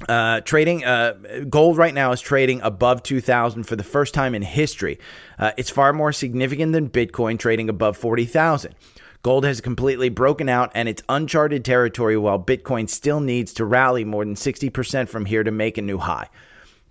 uh, 0.07 0.41
trading 0.41 0.86
uh, 0.86 1.13
gold 1.50 1.77
right 1.77 1.93
now 1.93 2.12
is 2.12 2.22
trading 2.22 2.62
above 2.62 3.01
2000 3.03 3.63
for 3.63 3.75
the 3.75 3.84
first 3.84 4.13
time 4.13 4.36
in 4.36 4.43
history. 4.43 5.00
Uh, 5.39 5.51
it's 5.57 5.69
far 5.69 5.91
more 5.91 6.13
significant 6.13 6.72
than 6.72 6.89
Bitcoin 6.89 7.39
trading 7.39 7.67
above 7.67 7.98
40,000. 7.98 8.75
Gold 9.24 9.43
has 9.43 9.60
completely 9.60 10.10
broken 10.10 10.48
out 10.48 10.72
and 10.75 10.88
it's 10.88 11.01
uncharted 11.10 11.65
territory 11.65 12.15
while 12.15 12.39
Bitcoin 12.39 12.88
still 12.88 13.19
needs 13.19 13.53
to 13.53 13.65
rally 13.65 14.05
more 14.05 14.24
than 14.24 14.36
60% 14.36 15.10
from 15.10 15.25
here 15.25 15.43
to 15.43 15.51
make 15.51 15.77
a 15.77 15.81
new 15.81 15.98
high. 15.98 16.29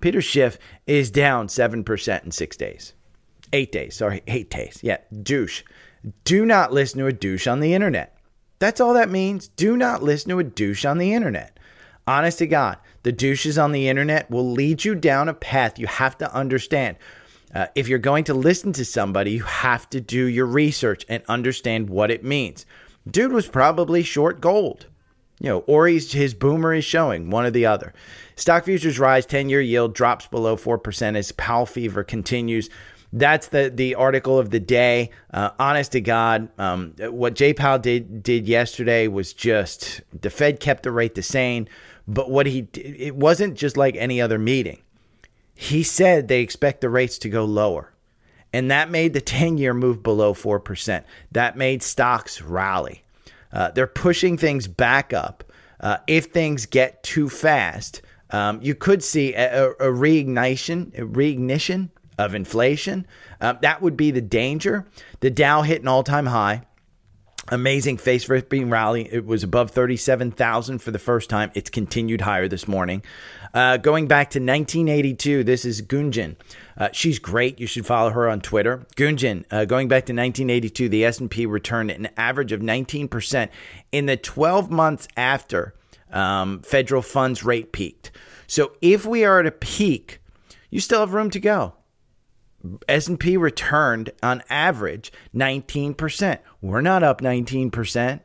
Peter 0.00 0.20
Schiff 0.20 0.58
is 0.86 1.10
down 1.10 1.48
7% 1.48 2.24
in 2.24 2.30
six 2.30 2.56
days. 2.56 2.92
Eight 3.52 3.72
days, 3.72 3.96
sorry, 3.96 4.22
eight 4.26 4.50
days. 4.50 4.80
Yeah, 4.82 4.98
douche. 5.22 5.62
Do 6.24 6.44
not 6.44 6.72
listen 6.72 6.98
to 7.00 7.06
a 7.06 7.12
douche 7.12 7.46
on 7.46 7.60
the 7.60 7.74
internet. 7.74 8.16
That's 8.58 8.80
all 8.80 8.94
that 8.94 9.10
means. 9.10 9.48
Do 9.48 9.76
not 9.76 10.02
listen 10.02 10.30
to 10.30 10.38
a 10.38 10.44
douche 10.44 10.84
on 10.84 10.98
the 10.98 11.12
internet. 11.12 11.58
Honest 12.06 12.38
to 12.38 12.46
God, 12.46 12.78
the 13.02 13.12
douches 13.12 13.58
on 13.58 13.72
the 13.72 13.88
internet 13.88 14.30
will 14.30 14.50
lead 14.50 14.84
you 14.84 14.94
down 14.94 15.28
a 15.28 15.34
path 15.34 15.78
you 15.78 15.86
have 15.86 16.16
to 16.18 16.32
understand. 16.34 16.96
Uh, 17.54 17.66
if 17.74 17.88
you're 17.88 17.98
going 17.98 18.24
to 18.24 18.34
listen 18.34 18.72
to 18.72 18.84
somebody, 18.84 19.32
you 19.32 19.42
have 19.42 19.88
to 19.90 20.00
do 20.00 20.26
your 20.26 20.46
research 20.46 21.04
and 21.08 21.22
understand 21.28 21.88
what 21.88 22.10
it 22.10 22.24
means. 22.24 22.66
Dude 23.08 23.32
was 23.32 23.48
probably 23.48 24.02
short 24.02 24.40
gold. 24.40 24.86
You 25.38 25.50
know, 25.50 25.58
or 25.66 25.86
he's, 25.86 26.12
his 26.12 26.34
boomer 26.34 26.72
is 26.72 26.84
showing 26.84 27.30
one 27.30 27.44
or 27.44 27.50
the 27.50 27.66
other. 27.66 27.92
Stock 28.36 28.64
futures 28.64 28.98
rise, 28.98 29.26
10 29.26 29.48
year 29.48 29.60
yield 29.60 29.94
drops 29.94 30.26
below 30.26 30.56
4% 30.56 31.16
as 31.16 31.32
Powell 31.32 31.66
fever 31.66 32.04
continues. 32.04 32.70
That's 33.12 33.48
the, 33.48 33.70
the 33.74 33.94
article 33.94 34.38
of 34.38 34.50
the 34.50 34.60
day. 34.60 35.10
Uh, 35.32 35.50
honest 35.58 35.92
to 35.92 36.00
God, 36.00 36.48
um, 36.58 36.94
what 36.98 37.34
J 37.34 37.54
Powell 37.54 37.78
did, 37.78 38.22
did 38.22 38.46
yesterday 38.46 39.08
was 39.08 39.32
just 39.32 40.00
the 40.20 40.30
Fed 40.30 40.60
kept 40.60 40.82
the 40.82 40.90
rate 40.90 41.14
the 41.14 41.22
same, 41.22 41.66
but 42.08 42.30
what 42.30 42.46
he 42.46 42.68
it 42.74 43.14
wasn't 43.14 43.56
just 43.56 43.76
like 43.76 43.96
any 43.96 44.20
other 44.20 44.38
meeting. 44.38 44.82
He 45.54 45.82
said 45.82 46.28
they 46.28 46.42
expect 46.42 46.80
the 46.80 46.90
rates 46.90 47.18
to 47.18 47.30
go 47.30 47.44
lower. 47.44 47.92
And 48.52 48.70
that 48.70 48.90
made 48.90 49.12
the 49.12 49.20
10 49.20 49.58
year 49.58 49.74
move 49.74 50.02
below 50.02 50.34
4%. 50.34 51.04
That 51.32 51.56
made 51.56 51.82
stocks 51.82 52.42
rally. 52.42 53.02
Uh, 53.52 53.70
they're 53.70 53.86
pushing 53.86 54.36
things 54.36 54.66
back 54.66 55.12
up. 55.12 55.44
Uh, 55.80 55.98
if 56.06 56.26
things 56.26 56.66
get 56.66 57.02
too 57.02 57.28
fast, 57.28 58.02
um, 58.30 58.60
you 58.62 58.74
could 58.74 59.02
see 59.02 59.34
a, 59.34 59.70
a, 59.70 59.90
reignition, 59.92 60.96
a 60.98 61.02
reignition 61.02 61.90
of 62.18 62.34
inflation. 62.34 63.06
Uh, 63.40 63.54
that 63.62 63.82
would 63.82 63.96
be 63.96 64.10
the 64.10 64.20
danger. 64.20 64.86
The 65.20 65.30
Dow 65.30 65.62
hit 65.62 65.82
an 65.82 65.88
all 65.88 66.02
time 66.02 66.26
high. 66.26 66.62
Amazing 67.48 67.98
face 67.98 68.28
ripping 68.28 68.70
rally. 68.70 69.08
It 69.12 69.24
was 69.24 69.44
above 69.44 69.70
37,000 69.70 70.80
for 70.80 70.90
the 70.90 70.98
first 70.98 71.30
time. 71.30 71.52
It's 71.54 71.70
continued 71.70 72.22
higher 72.22 72.48
this 72.48 72.66
morning. 72.66 73.04
Uh, 73.54 73.76
going 73.76 74.08
back 74.08 74.30
to 74.30 74.40
1982, 74.40 75.44
this 75.44 75.64
is 75.64 75.80
Gunjan. 75.80 76.34
Uh, 76.76 76.88
she's 76.90 77.20
great. 77.20 77.60
You 77.60 77.68
should 77.68 77.86
follow 77.86 78.10
her 78.10 78.28
on 78.28 78.40
Twitter. 78.40 78.84
Gunjan, 78.96 79.44
uh, 79.52 79.64
going 79.64 79.86
back 79.86 80.06
to 80.06 80.12
1982, 80.12 80.88
the 80.88 81.04
S&P 81.04 81.46
returned 81.46 81.92
an 81.92 82.08
average 82.16 82.50
of 82.50 82.60
19% 82.60 83.48
in 83.92 84.06
the 84.06 84.16
12 84.16 84.68
months 84.68 85.06
after 85.16 85.72
um, 86.10 86.62
federal 86.62 87.00
funds 87.00 87.44
rate 87.44 87.70
peaked. 87.70 88.10
So 88.48 88.72
if 88.80 89.06
we 89.06 89.24
are 89.24 89.38
at 89.38 89.46
a 89.46 89.52
peak, 89.52 90.18
you 90.70 90.80
still 90.80 91.00
have 91.00 91.14
room 91.14 91.30
to 91.30 91.40
go. 91.40 91.75
S&P 92.88 93.36
returned 93.36 94.10
on 94.22 94.42
average 94.48 95.12
19%. 95.34 96.38
We're 96.60 96.80
not 96.80 97.02
up 97.02 97.20
19%. 97.20 98.20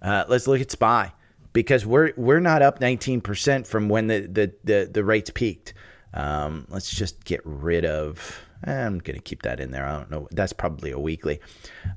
Uh, 0.00 0.24
let's 0.28 0.46
look 0.46 0.60
at 0.60 0.70
SPY 0.70 1.12
because 1.52 1.84
we're 1.84 2.12
we're 2.16 2.40
not 2.40 2.62
up 2.62 2.78
19% 2.78 3.66
from 3.66 3.88
when 3.88 4.06
the 4.06 4.20
the 4.20 4.54
the, 4.64 4.90
the 4.92 5.04
rates 5.04 5.30
peaked. 5.30 5.74
Um, 6.14 6.66
let's 6.68 6.90
just 6.90 7.24
get 7.24 7.40
rid 7.44 7.84
of. 7.84 8.40
I'm 8.64 8.98
going 8.98 9.16
to 9.16 9.22
keep 9.22 9.42
that 9.42 9.60
in 9.60 9.70
there. 9.70 9.86
I 9.86 9.98
don't 9.98 10.10
know. 10.10 10.28
That's 10.32 10.52
probably 10.52 10.90
a 10.90 10.98
weekly. 10.98 11.40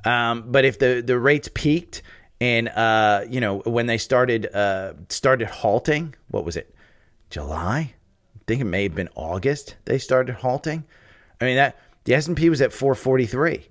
Um, 0.05 0.51
but 0.51 0.65
if 0.65 0.79
the 0.79 1.03
the 1.05 1.19
rates 1.19 1.49
peaked 1.53 2.01
and 2.39 2.69
uh, 2.69 3.25
you 3.29 3.39
know 3.39 3.59
when 3.59 3.85
they 3.85 3.97
started 3.97 4.47
uh, 4.53 4.93
started 5.09 5.47
halting, 5.47 6.15
what 6.29 6.43
was 6.43 6.57
it? 6.57 6.73
July? 7.29 7.93
I 8.35 8.43
think 8.47 8.61
it 8.61 8.65
may 8.65 8.83
have 8.83 8.95
been 8.95 9.09
August. 9.15 9.75
They 9.85 9.97
started 9.97 10.35
halting. 10.35 10.85
I 11.41 11.45
mean 11.45 11.55
that 11.57 11.77
the 12.05 12.13
S&P 12.13 12.49
was 12.49 12.61
at 12.61 12.71
443. 12.71 13.67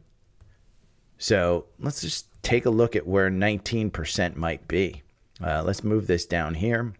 So 1.18 1.66
let's 1.78 2.00
just 2.00 2.26
take 2.42 2.66
a 2.66 2.70
look 2.70 2.96
at 2.96 3.06
where 3.06 3.30
19% 3.30 4.36
might 4.36 4.66
be. 4.68 5.02
Uh, 5.42 5.62
let's 5.62 5.84
move 5.84 6.06
this 6.06 6.26
down 6.26 6.54
here. 6.54 6.92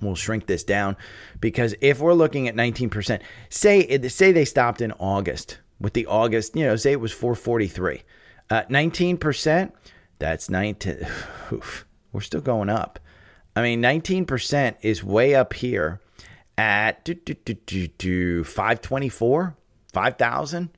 We'll 0.00 0.14
shrink 0.14 0.46
this 0.46 0.64
down 0.64 0.96
because 1.40 1.74
if 1.80 2.00
we're 2.00 2.14
looking 2.14 2.48
at 2.48 2.54
19%, 2.54 3.20
say 3.48 4.08
say 4.08 4.32
they 4.32 4.44
stopped 4.44 4.80
in 4.80 4.92
August 4.92 5.58
with 5.80 5.94
the 5.94 6.06
August, 6.06 6.54
you 6.54 6.64
know, 6.64 6.76
say 6.76 6.92
it 6.92 7.00
was 7.00 7.12
443. 7.12 8.02
Uh, 8.50 8.62
19%, 8.62 9.72
that's 10.18 10.50
19 10.50 11.06
oof, 11.52 11.86
we're 12.12 12.20
still 12.20 12.40
going 12.40 12.68
up. 12.68 13.00
I 13.56 13.62
mean, 13.62 13.82
19% 13.82 14.76
is 14.82 15.02
way 15.02 15.34
up 15.34 15.54
here 15.54 16.00
at 16.56 17.04
do, 17.04 17.14
do, 17.14 17.34
do, 17.34 17.88
do, 17.88 18.44
524, 18.44 19.56
5,000. 19.90 20.70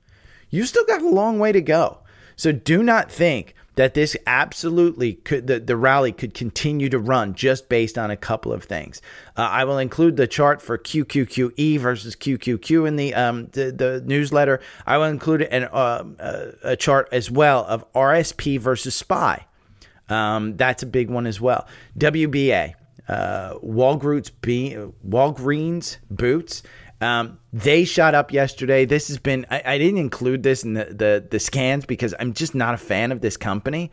You 0.50 0.64
still 0.64 0.84
got 0.84 1.02
a 1.02 1.08
long 1.08 1.38
way 1.38 1.52
to 1.52 1.60
go. 1.60 1.98
So 2.36 2.52
do 2.52 2.82
not 2.82 3.10
think 3.10 3.54
that 3.74 3.94
this 3.94 4.16
absolutely 4.26 5.14
could 5.14 5.46
the, 5.46 5.58
the 5.58 5.76
rally 5.76 6.12
could 6.12 6.34
continue 6.34 6.88
to 6.90 6.98
run 6.98 7.34
just 7.34 7.68
based 7.68 7.96
on 7.96 8.10
a 8.10 8.16
couple 8.16 8.52
of 8.52 8.64
things. 8.64 9.00
Uh, 9.36 9.42
I 9.42 9.64
will 9.64 9.78
include 9.78 10.16
the 10.16 10.26
chart 10.26 10.60
for 10.60 10.76
QQQE 10.76 11.78
versus 11.78 12.14
QQQ 12.14 12.86
in 12.86 12.96
the 12.96 13.14
um, 13.14 13.46
the, 13.52 13.72
the 13.72 14.02
newsletter. 14.04 14.60
I 14.86 14.98
will 14.98 15.06
include 15.06 15.42
an, 15.42 15.64
uh, 15.64 16.52
a 16.62 16.76
chart 16.76 17.08
as 17.12 17.30
well 17.30 17.64
of 17.64 17.90
RSP 17.92 18.60
versus 18.60 18.94
SPY. 18.94 19.46
Um, 20.08 20.56
that's 20.56 20.82
a 20.82 20.86
big 20.86 21.08
one 21.08 21.26
as 21.26 21.40
well. 21.40 21.66
WBA, 21.98 22.74
uh, 23.08 23.54
Walgreens, 23.64 24.30
Walgreens 25.08 25.96
boots. 26.10 26.62
Um, 27.02 27.40
they 27.52 27.84
shot 27.84 28.14
up 28.14 28.32
yesterday. 28.32 28.84
This 28.84 29.08
has 29.08 29.18
been, 29.18 29.44
I, 29.50 29.62
I 29.66 29.78
didn't 29.78 29.98
include 29.98 30.44
this 30.44 30.62
in 30.62 30.74
the, 30.74 30.84
the, 30.84 31.26
the 31.28 31.40
scans 31.40 31.84
because 31.84 32.14
I'm 32.20 32.32
just 32.32 32.54
not 32.54 32.74
a 32.74 32.78
fan 32.78 33.10
of 33.10 33.20
this 33.20 33.36
company, 33.36 33.90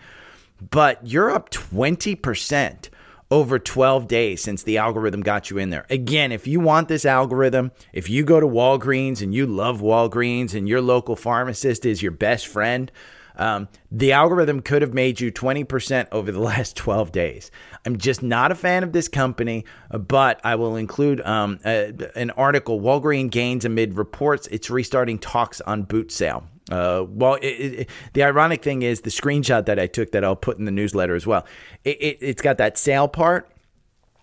but 0.70 1.06
you're 1.06 1.32
up 1.32 1.50
20% 1.50 2.90
over 3.32 3.58
12 3.58 4.08
days 4.08 4.44
since 4.44 4.62
the 4.62 4.78
algorithm 4.78 5.22
got 5.22 5.50
you 5.50 5.58
in 5.58 5.72
there. 5.72 5.88
Again, 5.90 6.32
if 6.32 6.46
you 6.46 6.60
want 6.60 6.88
this 6.88 7.04
algorithm, 7.04 7.72
if 7.94 8.10
you 8.10 8.24
go 8.24 8.40
to 8.40 8.48
Walgreens 8.48 9.24
and 9.24 9.34
you 9.34 9.48
love 9.48 9.82
Walgreens 9.82 10.54
and 10.54 10.70
your 10.70 10.82
local 10.82 11.16
pharmacist 11.16 11.88
is 11.88 12.04
your 12.04 12.12
best 12.12 12.46
friend, 12.46 12.92
um, 13.40 13.70
the 13.90 14.12
algorithm 14.12 14.62
could 14.62 14.82
have 14.82 14.94
made 14.94 15.20
you 15.20 15.32
20% 15.32 16.08
over 16.12 16.32
the 16.32 16.40
last 16.52 16.76
12 16.76 17.12
days. 17.12 17.50
I'm 17.86 17.98
just 17.98 18.22
not 18.22 18.52
a 18.52 18.56
fan 18.56 18.84
of 18.84 18.92
this 18.92 19.08
company, 19.08 19.66
but 19.90 20.40
I 20.44 20.56
will 20.56 20.76
include 20.76 21.22
um, 21.22 21.60
a, 21.66 21.94
an 22.16 22.32
article 22.32 22.80
Walgreen 22.80 23.32
gains 23.32 23.66
amid 23.66 23.96
reports 23.96 24.48
it's 24.48 24.70
restarting 24.70 25.18
talks 25.18 25.62
on 25.62 25.84
boot 25.84 26.12
sale. 26.12 26.44
Uh, 26.70 27.06
well, 27.08 27.36
it, 27.36 27.48
it, 27.48 27.90
the 28.14 28.24
ironic 28.24 28.62
thing 28.62 28.84
is 28.84 29.02
the 29.02 29.10
screenshot 29.10 29.66
that 29.66 29.80
I 29.80 29.88
took 29.88 30.12
that 30.12 30.24
I'll 30.24 30.36
put 30.36 30.60
in 30.60 30.66
the 30.66 30.72
newsletter 30.72 31.16
as 31.16 31.26
well. 31.26 31.46
It, 31.84 32.22
has 32.22 32.36
got 32.36 32.58
that 32.58 32.78
sale 32.78 33.08
part. 33.08 33.50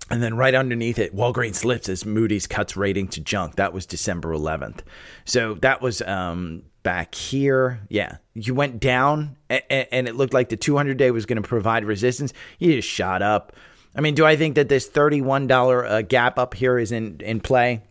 And 0.08 0.23
then 0.23 0.37
right 0.37 0.54
underneath 0.54 1.00
it, 1.00 1.16
Walgreens 1.16 1.56
slips 1.56 1.88
as 1.88 2.06
Moody's 2.06 2.46
cuts 2.46 2.76
rating 2.76 3.08
to 3.08 3.20
junk. 3.20 3.56
That 3.56 3.73
was 3.73 3.87
December 3.87 4.32
11th. 4.32 4.82
So 5.25 5.54
that 5.54 5.82
was 5.82 6.00
um, 6.02 6.62
back 6.86 7.16
here. 7.16 7.80
Yeah, 7.88 8.18
you 8.32 8.54
went 8.54 8.78
down 8.78 9.36
and, 9.50 10.06
it 10.06 10.14
looked 10.14 10.32
like 10.32 10.50
the 10.50 10.56
200 10.56 10.96
day 10.96 11.10
was 11.10 11.26
going 11.26 11.42
to 11.42 11.48
provide 11.48 11.84
resistance. 11.84 12.32
You 12.60 12.74
just 12.74 12.88
shot 12.88 13.22
up. 13.22 13.54
I 13.96 14.00
mean, 14.00 14.14
do 14.14 14.24
I 14.24 14.36
think 14.36 14.54
that 14.54 14.68
this 14.68 14.88
$31 14.88 15.90
uh, 15.90 16.02
gap 16.02 16.38
up 16.38 16.54
here 16.54 16.78
is 16.78 16.92
in, 16.92 17.16
in 17.18 17.40
play? 17.40 17.82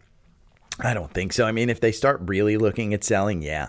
I 0.79 0.93
don't 0.93 1.11
think 1.11 1.33
so. 1.33 1.45
I 1.45 1.51
mean, 1.51 1.69
if 1.69 1.81
they 1.81 1.91
start 1.91 2.21
really 2.23 2.55
looking 2.55 2.93
at 2.93 3.03
selling, 3.03 3.41
yeah. 3.41 3.67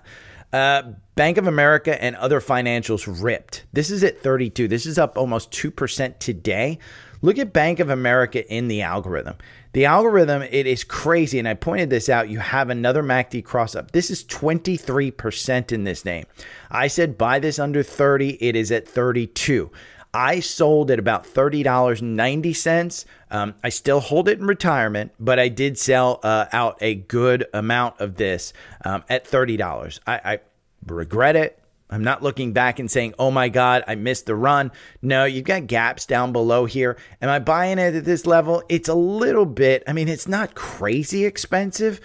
Uh, 0.52 0.92
Bank 1.16 1.38
of 1.38 1.48
America 1.48 2.00
and 2.00 2.14
other 2.14 2.40
financials 2.40 3.20
ripped. 3.20 3.64
This 3.72 3.90
is 3.90 4.04
at 4.04 4.22
32. 4.22 4.68
This 4.68 4.86
is 4.86 4.96
up 4.96 5.18
almost 5.18 5.50
2% 5.50 6.20
today. 6.20 6.78
Look 7.26 7.38
at 7.38 7.52
Bank 7.52 7.80
of 7.80 7.90
America 7.90 8.48
in 8.48 8.68
the 8.68 8.82
algorithm. 8.82 9.34
The 9.72 9.84
algorithm, 9.84 10.42
it 10.42 10.64
is 10.64 10.84
crazy. 10.84 11.40
And 11.40 11.48
I 11.48 11.54
pointed 11.54 11.90
this 11.90 12.08
out. 12.08 12.30
You 12.30 12.38
have 12.38 12.70
another 12.70 13.02
MACD 13.02 13.44
cross 13.44 13.74
up. 13.74 13.90
This 13.90 14.12
is 14.12 14.22
23% 14.22 15.72
in 15.72 15.82
this 15.82 16.04
name. 16.04 16.26
I 16.70 16.86
said 16.86 17.18
buy 17.18 17.40
this 17.40 17.58
under 17.58 17.82
30. 17.82 18.34
It 18.40 18.54
is 18.54 18.70
at 18.70 18.86
32. 18.86 19.72
I 20.14 20.38
sold 20.38 20.88
at 20.92 21.00
about 21.00 21.24
$30.90. 21.24 23.04
Um, 23.32 23.54
I 23.60 23.70
still 23.70 23.98
hold 23.98 24.28
it 24.28 24.38
in 24.38 24.46
retirement, 24.46 25.10
but 25.18 25.40
I 25.40 25.48
did 25.48 25.76
sell 25.78 26.20
uh, 26.22 26.46
out 26.52 26.78
a 26.80 26.94
good 26.94 27.46
amount 27.52 28.00
of 28.00 28.14
this 28.14 28.52
um, 28.84 29.02
at 29.08 29.24
$30. 29.24 29.98
I, 30.06 30.12
I 30.14 30.38
regret 30.86 31.34
it. 31.34 31.60
I'm 31.88 32.02
not 32.02 32.22
looking 32.22 32.52
back 32.52 32.78
and 32.78 32.90
saying, 32.90 33.14
oh 33.18 33.30
my 33.30 33.48
God, 33.48 33.84
I 33.86 33.94
missed 33.94 34.26
the 34.26 34.34
run. 34.34 34.72
No, 35.02 35.24
you've 35.24 35.44
got 35.44 35.66
gaps 35.66 36.04
down 36.04 36.32
below 36.32 36.64
here. 36.64 36.96
Am 37.22 37.28
I 37.28 37.38
buying 37.38 37.78
it 37.78 37.94
at 37.94 38.04
this 38.04 38.26
level? 38.26 38.62
It's 38.68 38.88
a 38.88 38.94
little 38.94 39.46
bit, 39.46 39.84
I 39.86 39.92
mean, 39.92 40.08
it's 40.08 40.26
not 40.26 40.54
crazy 40.54 41.24
expensive. 41.24 42.00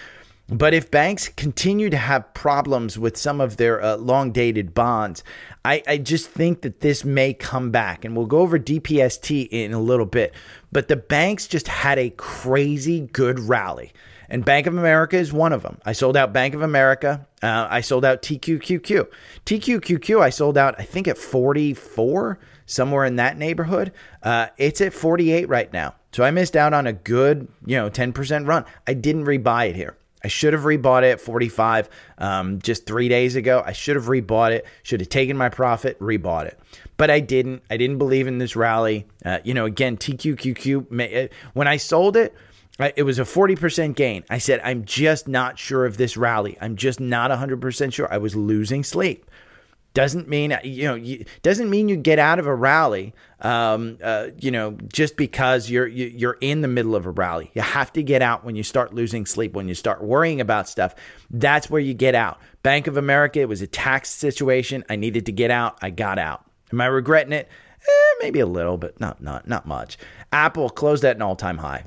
But 0.51 0.73
if 0.73 0.91
banks 0.91 1.29
continue 1.29 1.89
to 1.89 1.97
have 1.97 2.33
problems 2.33 2.99
with 2.99 3.15
some 3.15 3.39
of 3.39 3.55
their 3.55 3.81
uh, 3.81 3.95
long 3.95 4.33
dated 4.33 4.73
bonds, 4.73 5.23
I, 5.63 5.81
I 5.87 5.97
just 5.97 6.29
think 6.29 6.61
that 6.61 6.81
this 6.81 7.05
may 7.05 7.33
come 7.33 7.71
back. 7.71 8.03
And 8.03 8.17
we'll 8.17 8.25
go 8.25 8.39
over 8.39 8.59
DPST 8.59 9.47
in 9.49 9.71
a 9.71 9.79
little 9.79 10.05
bit. 10.05 10.33
But 10.69 10.89
the 10.89 10.97
banks 10.97 11.47
just 11.47 11.69
had 11.69 11.97
a 11.97 12.09
crazy 12.09 13.07
good 13.13 13.39
rally 13.39 13.93
and 14.31 14.45
Bank 14.45 14.65
of 14.65 14.77
America 14.77 15.17
is 15.17 15.33
one 15.33 15.51
of 15.51 15.61
them. 15.61 15.77
I 15.85 15.91
sold 15.91 16.15
out 16.15 16.31
Bank 16.31 16.55
of 16.55 16.61
America. 16.61 17.27
Uh, 17.43 17.67
I 17.69 17.81
sold 17.81 18.05
out 18.05 18.21
TQQQ. 18.21 19.07
TQQQ, 19.45 20.21
I 20.21 20.29
sold 20.29 20.57
out, 20.57 20.73
I 20.79 20.83
think, 20.83 21.09
at 21.09 21.17
44, 21.17 22.39
somewhere 22.65 23.03
in 23.03 23.17
that 23.17 23.37
neighborhood. 23.37 23.91
Uh, 24.23 24.47
it's 24.57 24.79
at 24.79 24.93
48 24.93 25.49
right 25.49 25.71
now. 25.73 25.95
So 26.13 26.23
I 26.23 26.31
missed 26.31 26.55
out 26.55 26.73
on 26.73 26.87
a 26.87 26.93
good, 26.93 27.49
you 27.65 27.75
know, 27.75 27.89
10% 27.89 28.47
run. 28.47 28.63
I 28.87 28.93
didn't 28.93 29.25
rebuy 29.25 29.69
it 29.69 29.75
here. 29.75 29.97
I 30.23 30.29
should 30.29 30.53
have 30.53 30.63
rebought 30.63 31.03
it 31.03 31.11
at 31.11 31.21
45 31.21 31.89
um, 32.17 32.59
just 32.59 32.85
three 32.85 33.09
days 33.09 33.35
ago. 33.35 33.61
I 33.65 33.73
should 33.73 33.97
have 33.97 34.05
rebought 34.05 34.51
it, 34.51 34.65
should 34.83 35.01
have 35.01 35.09
taken 35.09 35.35
my 35.35 35.49
profit, 35.49 35.99
rebought 35.99 36.45
it. 36.45 36.59
But 36.95 37.09
I 37.09 37.19
didn't. 37.19 37.63
I 37.69 37.77
didn't 37.77 37.97
believe 37.97 38.27
in 38.27 38.37
this 38.37 38.55
rally. 38.55 39.07
Uh, 39.25 39.39
you 39.43 39.53
know, 39.53 39.65
again, 39.65 39.97
TQQQ, 39.97 41.25
uh, 41.25 41.27
when 41.53 41.67
I 41.67 41.77
sold 41.77 42.15
it, 42.15 42.35
it 42.95 43.03
was 43.03 43.19
a 43.19 43.23
40% 43.23 43.95
gain. 43.95 44.23
I 44.29 44.37
said, 44.37 44.61
I'm 44.63 44.85
just 44.85 45.27
not 45.27 45.59
sure 45.59 45.85
of 45.85 45.97
this 45.97 46.17
rally. 46.17 46.57
I'm 46.61 46.75
just 46.75 46.99
not 46.99 47.31
100% 47.31 47.93
sure. 47.93 48.11
I 48.11 48.17
was 48.17 48.35
losing 48.35 48.83
sleep. 48.83 49.29
Doesn't 49.93 50.29
mean 50.29 50.57
you 50.63 50.87
know 50.87 50.95
you, 50.95 51.25
doesn't 51.41 51.69
mean 51.69 51.89
you 51.89 51.97
get 51.97 52.17
out 52.17 52.39
of 52.39 52.47
a 52.47 52.55
rally 52.55 53.13
um, 53.41 53.97
uh, 54.01 54.27
you 54.39 54.49
know 54.49 54.77
just 54.93 55.17
because 55.17 55.69
you're 55.69 55.85
you're 55.85 56.37
in 56.39 56.61
the 56.61 56.69
middle 56.69 56.95
of 56.95 57.05
a 57.05 57.09
rally. 57.09 57.51
You 57.53 57.61
have 57.61 57.91
to 57.93 58.03
get 58.03 58.21
out 58.21 58.45
when 58.45 58.55
you 58.55 58.63
start 58.63 58.93
losing 58.93 59.25
sleep 59.25 59.51
when 59.51 59.67
you 59.67 59.75
start 59.75 60.01
worrying 60.01 60.39
about 60.39 60.69
stuff. 60.69 60.95
That's 61.29 61.69
where 61.69 61.81
you 61.81 61.93
get 61.93 62.15
out. 62.15 62.39
Bank 62.63 62.87
of 62.87 62.95
america 62.95 63.41
it 63.41 63.49
was 63.49 63.61
a 63.61 63.67
tax 63.67 64.09
situation. 64.09 64.85
I 64.89 64.95
needed 64.95 65.25
to 65.25 65.33
get 65.33 65.51
out. 65.51 65.77
I 65.81 65.89
got 65.89 66.17
out. 66.17 66.45
Am 66.71 66.79
i 66.79 66.85
regretting 66.85 67.33
it? 67.33 67.49
Eh, 67.81 68.15
maybe 68.21 68.39
a 68.39 68.45
little 68.45 68.77
but 68.77 68.97
not 69.01 69.21
not 69.21 69.45
not 69.45 69.65
much. 69.65 69.97
Apple 70.31 70.69
closed 70.69 71.03
at 71.03 71.17
an 71.17 71.21
all-time 71.21 71.57
high 71.57 71.83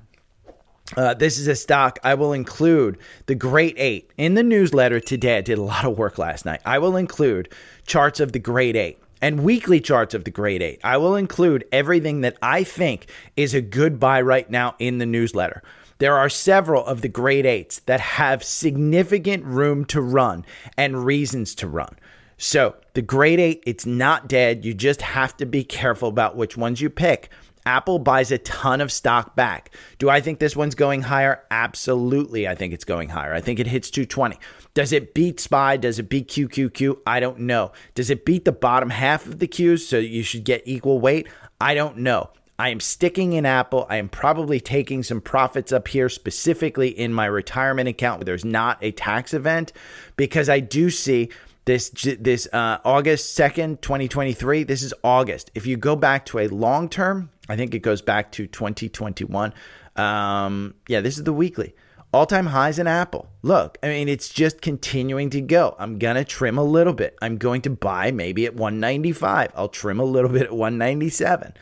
uh, 0.96 1.14
this 1.14 1.38
is 1.38 1.48
a 1.48 1.56
stock 1.56 1.98
I 2.04 2.14
will 2.14 2.32
include 2.32 2.98
the 3.26 3.34
Great 3.34 3.74
Eight 3.78 4.10
in 4.18 4.34
the 4.34 4.42
newsletter 4.42 5.00
today. 5.00 5.38
I 5.38 5.40
did 5.40 5.58
a 5.58 5.62
lot 5.62 5.84
of 5.84 5.96
work 5.96 6.18
last 6.18 6.44
night. 6.44 6.60
I 6.64 6.78
will 6.78 6.96
include 6.96 7.52
charts 7.86 8.20
of 8.20 8.32
the 8.32 8.38
Great 8.38 8.76
Eight 8.76 8.98
and 9.22 9.42
weekly 9.42 9.80
charts 9.80 10.12
of 10.12 10.24
the 10.24 10.30
Great 10.30 10.60
Eight. 10.60 10.80
I 10.84 10.98
will 10.98 11.16
include 11.16 11.64
everything 11.72 12.20
that 12.20 12.36
I 12.42 12.64
think 12.64 13.06
is 13.36 13.54
a 13.54 13.62
good 13.62 13.98
buy 13.98 14.20
right 14.20 14.48
now 14.50 14.74
in 14.78 14.98
the 14.98 15.06
newsletter. 15.06 15.62
There 15.98 16.18
are 16.18 16.28
several 16.28 16.84
of 16.84 17.00
the 17.00 17.08
Great 17.08 17.46
Eights 17.46 17.78
that 17.80 18.00
have 18.00 18.44
significant 18.44 19.44
room 19.44 19.86
to 19.86 20.02
run 20.02 20.44
and 20.76 21.06
reasons 21.06 21.54
to 21.56 21.68
run. 21.68 21.96
So, 22.36 22.74
the 22.92 23.00
Great 23.00 23.40
Eight, 23.40 23.62
it's 23.64 23.86
not 23.86 24.28
dead. 24.28 24.64
You 24.64 24.74
just 24.74 25.00
have 25.00 25.34
to 25.38 25.46
be 25.46 25.64
careful 25.64 26.08
about 26.08 26.36
which 26.36 26.58
ones 26.58 26.82
you 26.82 26.90
pick 26.90 27.30
Apple 27.66 27.98
buys 27.98 28.30
a 28.30 28.38
ton 28.38 28.80
of 28.80 28.92
stock 28.92 29.34
back. 29.34 29.70
Do 29.98 30.10
I 30.10 30.20
think 30.20 30.38
this 30.38 30.56
one's 30.56 30.74
going 30.74 31.02
higher? 31.02 31.42
Absolutely, 31.50 32.46
I 32.46 32.54
think 32.54 32.74
it's 32.74 32.84
going 32.84 33.08
higher. 33.08 33.32
I 33.32 33.40
think 33.40 33.58
it 33.58 33.66
hits 33.66 33.90
220. 33.90 34.38
Does 34.74 34.92
it 34.92 35.14
beat 35.14 35.40
SPY? 35.40 35.78
Does 35.78 35.98
it 35.98 36.08
beat 36.08 36.28
QQQ? 36.28 36.98
I 37.06 37.20
don't 37.20 37.40
know. 37.40 37.72
Does 37.94 38.10
it 38.10 38.24
beat 38.24 38.44
the 38.44 38.52
bottom 38.52 38.90
half 38.90 39.26
of 39.26 39.38
the 39.38 39.48
Qs 39.48 39.80
so 39.80 39.98
you 39.98 40.22
should 40.22 40.44
get 40.44 40.62
equal 40.66 41.00
weight? 41.00 41.26
I 41.60 41.74
don't 41.74 41.98
know. 41.98 42.30
I 42.56 42.68
am 42.68 42.78
sticking 42.78 43.32
in 43.32 43.46
Apple. 43.46 43.86
I 43.90 43.96
am 43.96 44.08
probably 44.08 44.60
taking 44.60 45.02
some 45.02 45.20
profits 45.20 45.72
up 45.72 45.88
here, 45.88 46.08
specifically 46.08 46.88
in 46.88 47.12
my 47.12 47.26
retirement 47.26 47.88
account 47.88 48.20
where 48.20 48.26
there's 48.26 48.44
not 48.44 48.78
a 48.80 48.92
tax 48.92 49.34
event, 49.34 49.72
because 50.16 50.48
I 50.48 50.60
do 50.60 50.88
see 50.90 51.30
this 51.64 51.90
this 51.90 52.46
uh, 52.52 52.78
August 52.84 53.38
2nd, 53.38 53.80
2023. 53.80 54.64
This 54.64 54.82
is 54.82 54.92
August. 55.02 55.50
If 55.54 55.66
you 55.66 55.76
go 55.76 55.96
back 55.96 56.26
to 56.26 56.38
a 56.38 56.48
long 56.48 56.88
term, 56.88 57.30
I 57.48 57.56
think 57.56 57.74
it 57.74 57.80
goes 57.80 58.02
back 58.02 58.32
to 58.32 58.46
2021. 58.46 59.54
Um, 59.96 60.74
yeah, 60.88 61.00
this 61.00 61.16
is 61.16 61.24
the 61.24 61.32
weekly. 61.32 61.74
All 62.12 62.26
time 62.26 62.46
highs 62.46 62.78
in 62.78 62.86
Apple. 62.86 63.28
Look, 63.42 63.76
I 63.82 63.88
mean, 63.88 64.08
it's 64.08 64.28
just 64.28 64.60
continuing 64.60 65.30
to 65.30 65.40
go. 65.40 65.74
I'm 65.78 65.98
going 65.98 66.14
to 66.14 66.24
trim 66.24 66.58
a 66.58 66.62
little 66.62 66.92
bit. 66.92 67.16
I'm 67.20 67.38
going 67.38 67.62
to 67.62 67.70
buy 67.70 68.12
maybe 68.12 68.46
at 68.46 68.54
195. 68.54 69.50
I'll 69.56 69.68
trim 69.68 69.98
a 69.98 70.04
little 70.04 70.30
bit 70.30 70.42
at 70.42 70.52
197. 70.52 71.54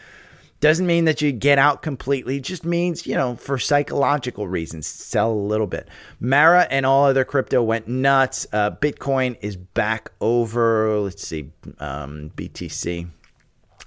Doesn't 0.62 0.87
mean 0.87 1.07
that 1.07 1.21
you 1.21 1.33
get 1.33 1.59
out 1.59 1.83
completely. 1.83 2.37
It 2.37 2.45
just 2.45 2.64
means, 2.64 3.04
you 3.04 3.16
know, 3.16 3.35
for 3.35 3.59
psychological 3.59 4.47
reasons, 4.47 4.87
sell 4.87 5.33
a 5.33 5.35
little 5.35 5.66
bit. 5.66 5.88
Mara 6.21 6.69
and 6.71 6.87
all 6.87 7.07
other 7.07 7.25
crypto 7.25 7.61
went 7.61 7.88
nuts. 7.88 8.47
Uh, 8.52 8.71
Bitcoin 8.71 9.37
is 9.40 9.57
back 9.57 10.12
over, 10.21 11.00
let's 11.00 11.26
see, 11.26 11.50
um, 11.81 12.31
BTC. 12.37 13.11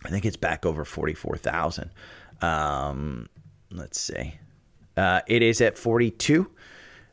I 0.03 0.10
think 0.10 0.25
it's 0.25 0.36
back 0.36 0.65
over 0.65 0.84
44,000. 0.84 1.92
Um, 2.42 3.29
let's 3.72 3.98
see. 3.98 4.35
Uh, 4.98 5.22
it 5.27 5.42
is 5.42 5.61
at 5.61 5.77
42. 5.77 6.51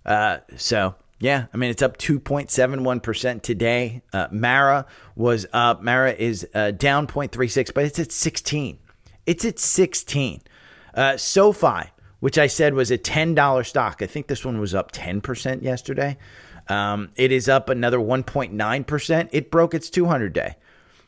Uh, 0.05 0.39
so, 0.57 0.97
yeah, 1.21 1.47
I 1.55 1.57
mean, 1.57 1.71
it's 1.71 1.83
up 1.83 1.99
2.71% 1.99 3.43
today. 3.43 4.03
Uh, 4.13 4.27
Mara 4.33 4.87
was 5.15 5.47
up. 5.53 5.85
Mara 5.85 6.15
is 6.15 6.49
uh, 6.53 6.73
down 6.73 7.07
0.36, 7.07 7.73
but 7.73 7.85
it's 7.85 8.01
at 8.01 8.11
16. 8.11 8.81
It's 9.27 9.45
at 9.45 9.59
16. 9.59 10.43
Uh, 10.95 11.17
SoFi, 11.17 11.91
which 12.21 12.39
I 12.39 12.47
said 12.47 12.75
was 12.75 12.91
a 12.91 12.99
$10 12.99 13.67
stock. 13.67 14.03
I 14.03 14.07
think 14.07 14.27
this 14.27 14.45
one 14.45 14.61
was 14.61 14.75
up 14.75 14.93
10% 14.93 15.63
yesterday. 15.63 16.17
Um, 16.69 17.11
it 17.17 17.33
is 17.33 17.49
up 17.49 17.69
another 17.69 17.99
1.9%. 17.99 19.29
It 19.33 19.51
broke 19.51 19.75
its 19.75 19.91
200 19.91 20.33
day. 20.33 20.57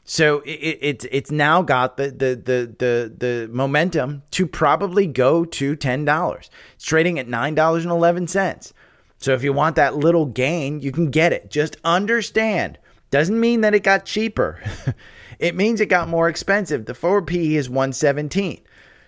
So 0.04 0.40
it, 0.40 0.78
it's 0.80 1.06
it's 1.10 1.30
now 1.30 1.62
got 1.62 1.96
the, 1.96 2.10
the 2.10 2.36
the 2.36 2.74
the 2.78 3.14
the 3.16 3.48
momentum 3.50 4.22
to 4.32 4.46
probably 4.46 5.06
go 5.06 5.46
to 5.46 5.76
ten 5.76 6.04
dollars. 6.04 6.50
It's 6.74 6.84
trading 6.84 7.18
at 7.18 7.26
nine 7.26 7.54
dollars 7.54 7.84
and 7.84 7.92
eleven 7.92 8.28
cents. 8.28 8.74
So 9.16 9.32
if 9.32 9.42
you 9.42 9.54
want 9.54 9.76
that 9.76 9.96
little 9.96 10.26
gain, 10.26 10.80
you 10.80 10.92
can 10.92 11.10
get 11.10 11.32
it. 11.32 11.50
Just 11.50 11.78
understand, 11.84 12.78
doesn't 13.10 13.40
mean 13.40 13.62
that 13.62 13.74
it 13.74 13.82
got 13.82 14.04
cheaper. 14.04 14.60
it 15.38 15.54
means 15.54 15.80
it 15.80 15.86
got 15.86 16.08
more 16.08 16.28
expensive. 16.28 16.86
The 16.86 16.94
forward 16.94 17.26
PE 17.26 17.54
is 17.54 17.68
117. 17.68 18.60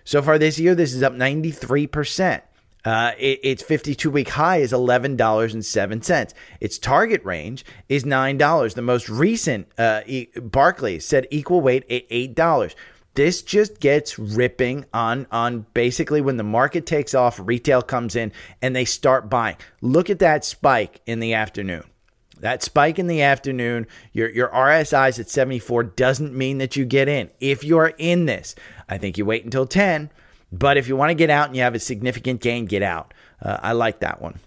So 0.03 0.21
far 0.21 0.37
this 0.37 0.57
year, 0.59 0.75
this 0.75 0.93
is 0.93 1.03
up 1.03 1.13
93%. 1.13 2.41
Uh, 2.85 3.11
it, 3.17 3.39
its 3.43 3.63
52 3.63 4.09
week 4.09 4.29
high 4.29 4.57
is 4.57 4.71
$11.07. 4.71 6.33
Its 6.61 6.77
target 6.77 7.23
range 7.25 7.65
is 7.89 8.05
$9. 8.05 8.73
The 8.73 8.81
most 8.81 9.09
recent 9.09 9.67
uh, 9.77 10.01
e- 10.05 10.27
Barclays 10.39 11.05
said 11.05 11.27
equal 11.29 11.59
weight 11.59 11.83
at 11.91 12.07
$8. 12.09 12.75
This 13.15 13.41
just 13.41 13.79
gets 13.79 14.19
ripping 14.19 14.85
on 14.93 15.25
on 15.31 15.65
basically 15.73 16.21
when 16.21 16.37
the 16.37 16.43
market 16.43 16.85
takes 16.85 17.15
off, 17.15 17.39
retail 17.43 17.81
comes 17.81 18.15
in 18.15 18.31
and 18.61 18.75
they 18.75 18.85
start 18.85 19.27
buying. 19.27 19.57
Look 19.81 20.09
at 20.09 20.19
that 20.19 20.45
spike 20.45 21.01
in 21.07 21.19
the 21.19 21.33
afternoon. 21.33 21.83
That 22.39 22.63
spike 22.63 22.99
in 22.99 23.07
the 23.07 23.21
afternoon, 23.21 23.87
your 24.13 24.29
your 24.29 24.49
RSI's 24.49 25.19
at 25.19 25.29
74 25.29 25.83
doesn't 25.83 26.33
mean 26.33 26.59
that 26.59 26.75
you 26.75 26.85
get 26.85 27.07
in. 27.07 27.29
If 27.39 27.63
you're 27.63 27.93
in 27.97 28.25
this, 28.25 28.55
I 28.87 28.97
think 28.97 29.17
you 29.17 29.25
wait 29.25 29.43
until 29.43 29.65
10 29.65 30.09
but 30.51 30.77
if 30.77 30.87
you 30.87 30.95
want 30.95 31.09
to 31.09 31.15
get 31.15 31.29
out 31.29 31.47
and 31.47 31.55
you 31.55 31.63
have 31.63 31.75
a 31.75 31.79
significant 31.79 32.41
gain, 32.41 32.65
get 32.65 32.83
out. 32.83 33.13
Uh, 33.41 33.57
I 33.61 33.73
like 33.73 33.99
that 33.99 34.21
one. 34.21 34.39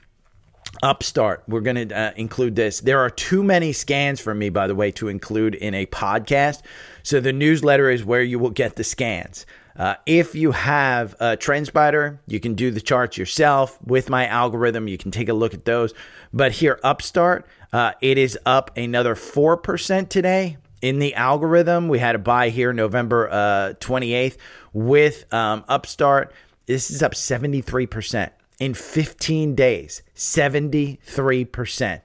Upstart, 0.83 1.43
we're 1.47 1.61
going 1.61 1.89
to 1.89 1.95
uh, 1.95 2.13
include 2.17 2.57
this. 2.57 2.81
There 2.81 3.01
are 3.01 3.11
too 3.11 3.43
many 3.43 3.73
scans 3.73 4.21
for 4.21 4.35
me, 4.35 4.49
by 4.49 4.67
the 4.67 4.75
way, 4.75 4.91
to 4.93 5.09
include 5.09 5.55
in 5.55 5.75
a 5.75 5.85
podcast. 5.87 6.63
So 7.03 7.21
the 7.21 7.33
newsletter 7.33 7.91
is 7.91 8.05
where 8.05 8.23
you 8.23 8.39
will 8.39 8.51
get 8.51 8.77
the 8.77 8.85
scans. 8.85 9.47
Uh, 9.77 9.97
if 10.07 10.35
you 10.35 10.53
have 10.53 11.15
a 11.15 11.37
TrendSpider, 11.37 12.19
you 12.27 12.41
can 12.41 12.55
do 12.55 12.71
the 12.71 12.81
charts 12.81 13.19
yourself 13.19 13.79
with 13.85 14.09
my 14.09 14.27
algorithm. 14.27 14.89
You 14.89 14.99
can 14.99 15.11
take 15.11 15.29
a 15.29 15.35
look 15.35 15.55
at 15.55 15.65
those. 15.65 15.93
But 16.33 16.53
here, 16.53 16.79
Upstart, 16.83 17.47
uh, 17.73 17.93
it 18.01 18.19
is 18.19 18.39
up 18.45 18.77
another 18.77 19.15
4% 19.15 20.09
today 20.09 20.57
in 20.83 20.99
the 20.99 21.15
algorithm. 21.15 21.89
We 21.89 21.99
had 21.99 22.15
a 22.15 22.19
buy 22.19 22.51
here 22.51 22.73
November 22.73 23.29
uh, 23.31 23.75
28th 23.81 24.37
with 24.73 25.33
um, 25.33 25.65
Upstart. 25.69 26.33
This 26.67 26.91
is 26.91 27.03
up 27.03 27.13
73% 27.13 28.31
in 28.59 28.75
15 28.75 29.55
days. 29.55 30.03
73%. 30.15 32.01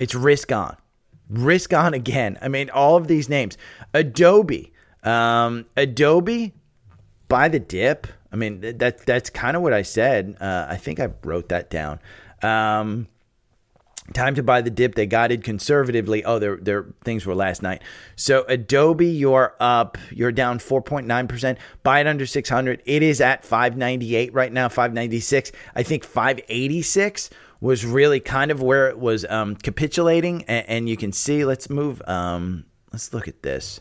It's 0.00 0.14
risk 0.14 0.52
on. 0.52 0.76
Risk 1.28 1.72
on 1.74 1.94
again. 1.94 2.38
I 2.40 2.48
mean, 2.48 2.70
all 2.70 2.96
of 2.96 3.06
these 3.08 3.28
names. 3.28 3.58
Adobe. 3.92 4.72
Um, 5.02 5.66
Adobe, 5.76 6.54
buy 7.28 7.48
the 7.48 7.60
dip. 7.60 8.06
I 8.32 8.36
mean, 8.36 8.60
that 8.60 9.06
that's 9.06 9.30
kind 9.30 9.56
of 9.56 9.62
what 9.62 9.72
I 9.72 9.82
said. 9.82 10.36
Uh, 10.40 10.66
I 10.68 10.76
think 10.76 11.00
I 11.00 11.08
wrote 11.22 11.48
that 11.48 11.70
down. 11.70 11.98
Um, 12.42 13.08
Time 14.14 14.34
to 14.36 14.42
buy 14.42 14.62
the 14.62 14.70
dip. 14.70 14.94
They 14.94 15.06
guided 15.06 15.44
conservatively. 15.44 16.24
Oh, 16.24 16.38
their 16.38 16.56
their 16.56 16.86
things 17.04 17.26
were 17.26 17.34
last 17.34 17.62
night. 17.62 17.82
So 18.16 18.44
Adobe, 18.48 19.06
you're 19.06 19.54
up. 19.60 19.98
You're 20.10 20.32
down 20.32 20.58
4.9 20.58 21.28
percent. 21.28 21.58
Buy 21.82 22.00
it 22.00 22.06
under 22.06 22.24
600. 22.24 22.82
It 22.86 23.02
is 23.02 23.20
at 23.20 23.44
598 23.44 24.32
right 24.32 24.52
now. 24.52 24.68
596. 24.68 25.52
I 25.74 25.82
think 25.82 26.04
586 26.04 27.30
was 27.60 27.84
really 27.84 28.20
kind 28.20 28.50
of 28.50 28.62
where 28.62 28.88
it 28.88 28.98
was 28.98 29.24
um, 29.26 29.56
capitulating. 29.56 30.44
And, 30.44 30.68
and, 30.68 30.88
you 30.88 30.96
can 30.96 31.12
see. 31.12 31.44
Let's 31.44 31.68
move. 31.68 32.00
Um, 32.06 32.64
let's 32.92 33.12
look 33.12 33.28
at 33.28 33.42
this. 33.42 33.80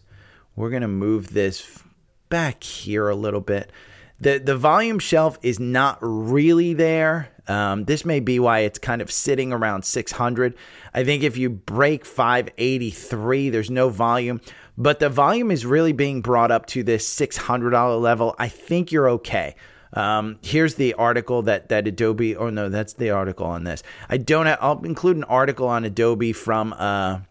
We're 0.55 0.71
gonna 0.71 0.87
move 0.87 1.33
this 1.33 1.83
back 2.29 2.63
here 2.63 3.07
a 3.07 3.15
little 3.15 3.41
bit. 3.41 3.71
The 4.19 4.39
the 4.39 4.57
volume 4.57 4.99
shelf 4.99 5.37
is 5.41 5.59
not 5.59 5.99
really 6.01 6.73
there. 6.73 7.29
Um, 7.47 7.85
this 7.85 8.05
may 8.05 8.19
be 8.19 8.39
why 8.39 8.59
it's 8.59 8.79
kind 8.79 9.01
of 9.01 9.11
sitting 9.11 9.53
around 9.53 9.83
600. 9.83 10.55
I 10.93 11.03
think 11.03 11.23
if 11.23 11.37
you 11.37 11.49
break 11.49 12.05
583, 12.05 13.49
there's 13.49 13.69
no 13.69 13.89
volume, 13.89 14.41
but 14.77 14.99
the 14.99 15.09
volume 15.09 15.51
is 15.51 15.65
really 15.65 15.93
being 15.93 16.21
brought 16.21 16.51
up 16.51 16.65
to 16.67 16.83
this 16.83 17.07
$600 17.17 18.01
level. 18.01 18.35
I 18.37 18.47
think 18.47 18.91
you're 18.91 19.09
okay. 19.09 19.55
Um, 19.93 20.37
here's 20.41 20.75
the 20.75 20.93
article 20.95 21.43
that 21.43 21.69
that 21.69 21.87
Adobe. 21.87 22.35
Oh 22.35 22.49
no, 22.49 22.69
that's 22.69 22.93
the 22.93 23.11
article 23.11 23.45
on 23.45 23.63
this. 23.63 23.83
I 24.09 24.17
don't. 24.17 24.45
Have, 24.45 24.59
I'll 24.61 24.83
include 24.83 25.17
an 25.17 25.23
article 25.23 25.67
on 25.67 25.85
Adobe 25.85 26.33
from 26.33 26.73
uh 26.77 27.21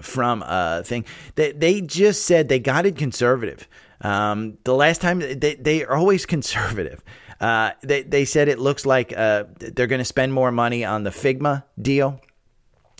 from 0.00 0.42
a 0.42 0.82
thing. 0.84 1.04
They 1.34 1.52
they 1.52 1.80
just 1.80 2.24
said 2.24 2.48
they 2.48 2.60
got 2.60 2.86
it 2.86 2.96
conservative. 2.96 3.68
Um, 4.00 4.58
the 4.64 4.74
last 4.74 5.00
time 5.00 5.20
they 5.20 5.56
they 5.56 5.84
are 5.84 5.96
always 5.96 6.24
conservative. 6.36 7.02
Uh, 7.44 7.72
they 7.82 8.02
they 8.02 8.24
said 8.24 8.48
it 8.48 8.58
looks 8.58 8.86
like 8.86 9.12
uh, 9.14 9.44
they're 9.58 9.86
going 9.86 9.98
to 9.98 10.04
spend 10.04 10.32
more 10.32 10.50
money 10.50 10.82
on 10.82 11.02
the 11.02 11.10
Figma 11.10 11.62
deal. 11.78 12.18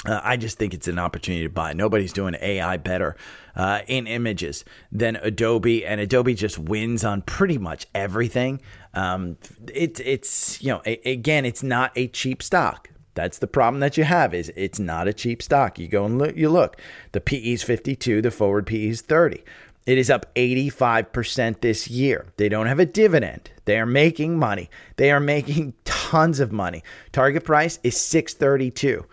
Uh, 0.05 0.21
I 0.23 0.37
just 0.37 0.59
think 0.59 0.75
it's 0.75 0.87
an 0.87 0.99
opportunity 0.99 1.45
to 1.45 1.49
buy. 1.49 1.73
Nobody's 1.73 2.13
doing 2.13 2.37
AI 2.39 2.77
better 2.77 3.17
uh, 3.57 3.81
in 3.87 4.07
images 4.07 4.63
than 4.93 5.17
Adobe, 5.17 5.87
and 5.87 5.99
Adobe 5.99 6.35
just 6.35 6.59
wins 6.59 7.05
on 7.05 7.23
pretty 7.23 7.57
much 7.57 7.87
everything. 7.95 8.61
Um, 8.93 9.39
it, 9.73 9.99
it's 10.01 10.63
you 10.63 10.73
know 10.73 10.83
a, 10.85 11.01
again, 11.11 11.47
it's 11.47 11.63
not 11.63 11.93
a 11.97 12.09
cheap 12.09 12.43
stock. 12.43 12.91
That's 13.15 13.39
the 13.39 13.47
problem 13.47 13.81
that 13.81 13.97
you 13.97 14.05
have 14.05 14.35
is 14.35 14.53
it's 14.57 14.79
not 14.79 15.09
a 15.09 15.15
cheap 15.15 15.41
stock. 15.43 15.79
You 15.79 15.89
go 15.89 16.05
and 16.05 16.19
look, 16.19 16.37
you 16.37 16.51
look. 16.51 16.79
The 17.13 17.21
PE 17.23 17.53
is 17.53 17.63
52, 17.63 18.21
the 18.21 18.31
forward 18.31 18.67
PE 18.67 18.89
is 18.89 19.01
30. 19.01 19.43
It 19.87 19.99
is 19.99 20.09
up 20.09 20.35
85% 20.35 21.61
this 21.61 21.89
year. 21.89 22.27
They 22.39 22.49
don't 22.49 22.67
have 22.67 22.79
a 22.79 22.87
dividend. 22.87 23.51
They 23.67 23.79
are 23.79 23.87
making 23.87 24.39
money. 24.39 24.71
They 24.97 25.11
are 25.11 25.21
making 25.21 25.75
tons 25.85 26.41
of 26.41 26.53
money. 26.53 26.83
Target 27.13 27.45
price 27.45 27.79
is 27.83 27.97
632. 28.01 29.05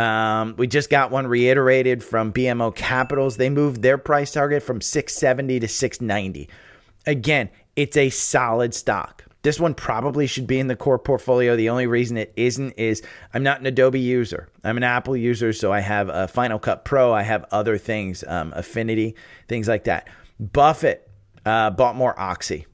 Um, 0.00 0.54
we 0.56 0.68
just 0.68 0.88
got 0.88 1.10
one 1.10 1.26
reiterated 1.26 2.04
from 2.04 2.32
BMO 2.32 2.74
Capitals. 2.74 3.36
They 3.36 3.50
moved 3.50 3.82
their 3.82 3.98
price 3.98 4.30
target 4.32 4.62
from 4.62 4.80
670 4.80 5.60
to 5.60 5.68
690. 5.68 6.48
Again, 7.06 7.50
it's 7.74 7.96
a 7.96 8.10
solid 8.10 8.72
stock. 8.72 9.24
This 9.42 9.58
one 9.58 9.74
probably 9.74 10.26
should 10.26 10.46
be 10.46 10.60
in 10.60 10.66
the 10.66 10.76
core 10.76 10.98
portfolio. 10.98 11.56
The 11.56 11.70
only 11.70 11.86
reason 11.86 12.18
it 12.18 12.32
isn't 12.36 12.72
is 12.72 13.02
I'm 13.32 13.42
not 13.42 13.60
an 13.60 13.66
Adobe 13.66 13.98
user. 13.98 14.48
I'm 14.62 14.76
an 14.76 14.82
Apple 14.82 15.16
user, 15.16 15.54
so 15.54 15.72
I 15.72 15.80
have 15.80 16.10
a 16.10 16.28
Final 16.28 16.58
Cut 16.58 16.84
Pro. 16.84 17.12
I 17.12 17.22
have 17.22 17.46
other 17.50 17.78
things, 17.78 18.22
um, 18.28 18.52
Affinity, 18.54 19.16
things 19.48 19.66
like 19.66 19.84
that. 19.84 20.08
Buffett 20.40 21.08
uh, 21.44 21.70
bought 21.70 21.94
more 21.94 22.18
Oxy. 22.18 22.66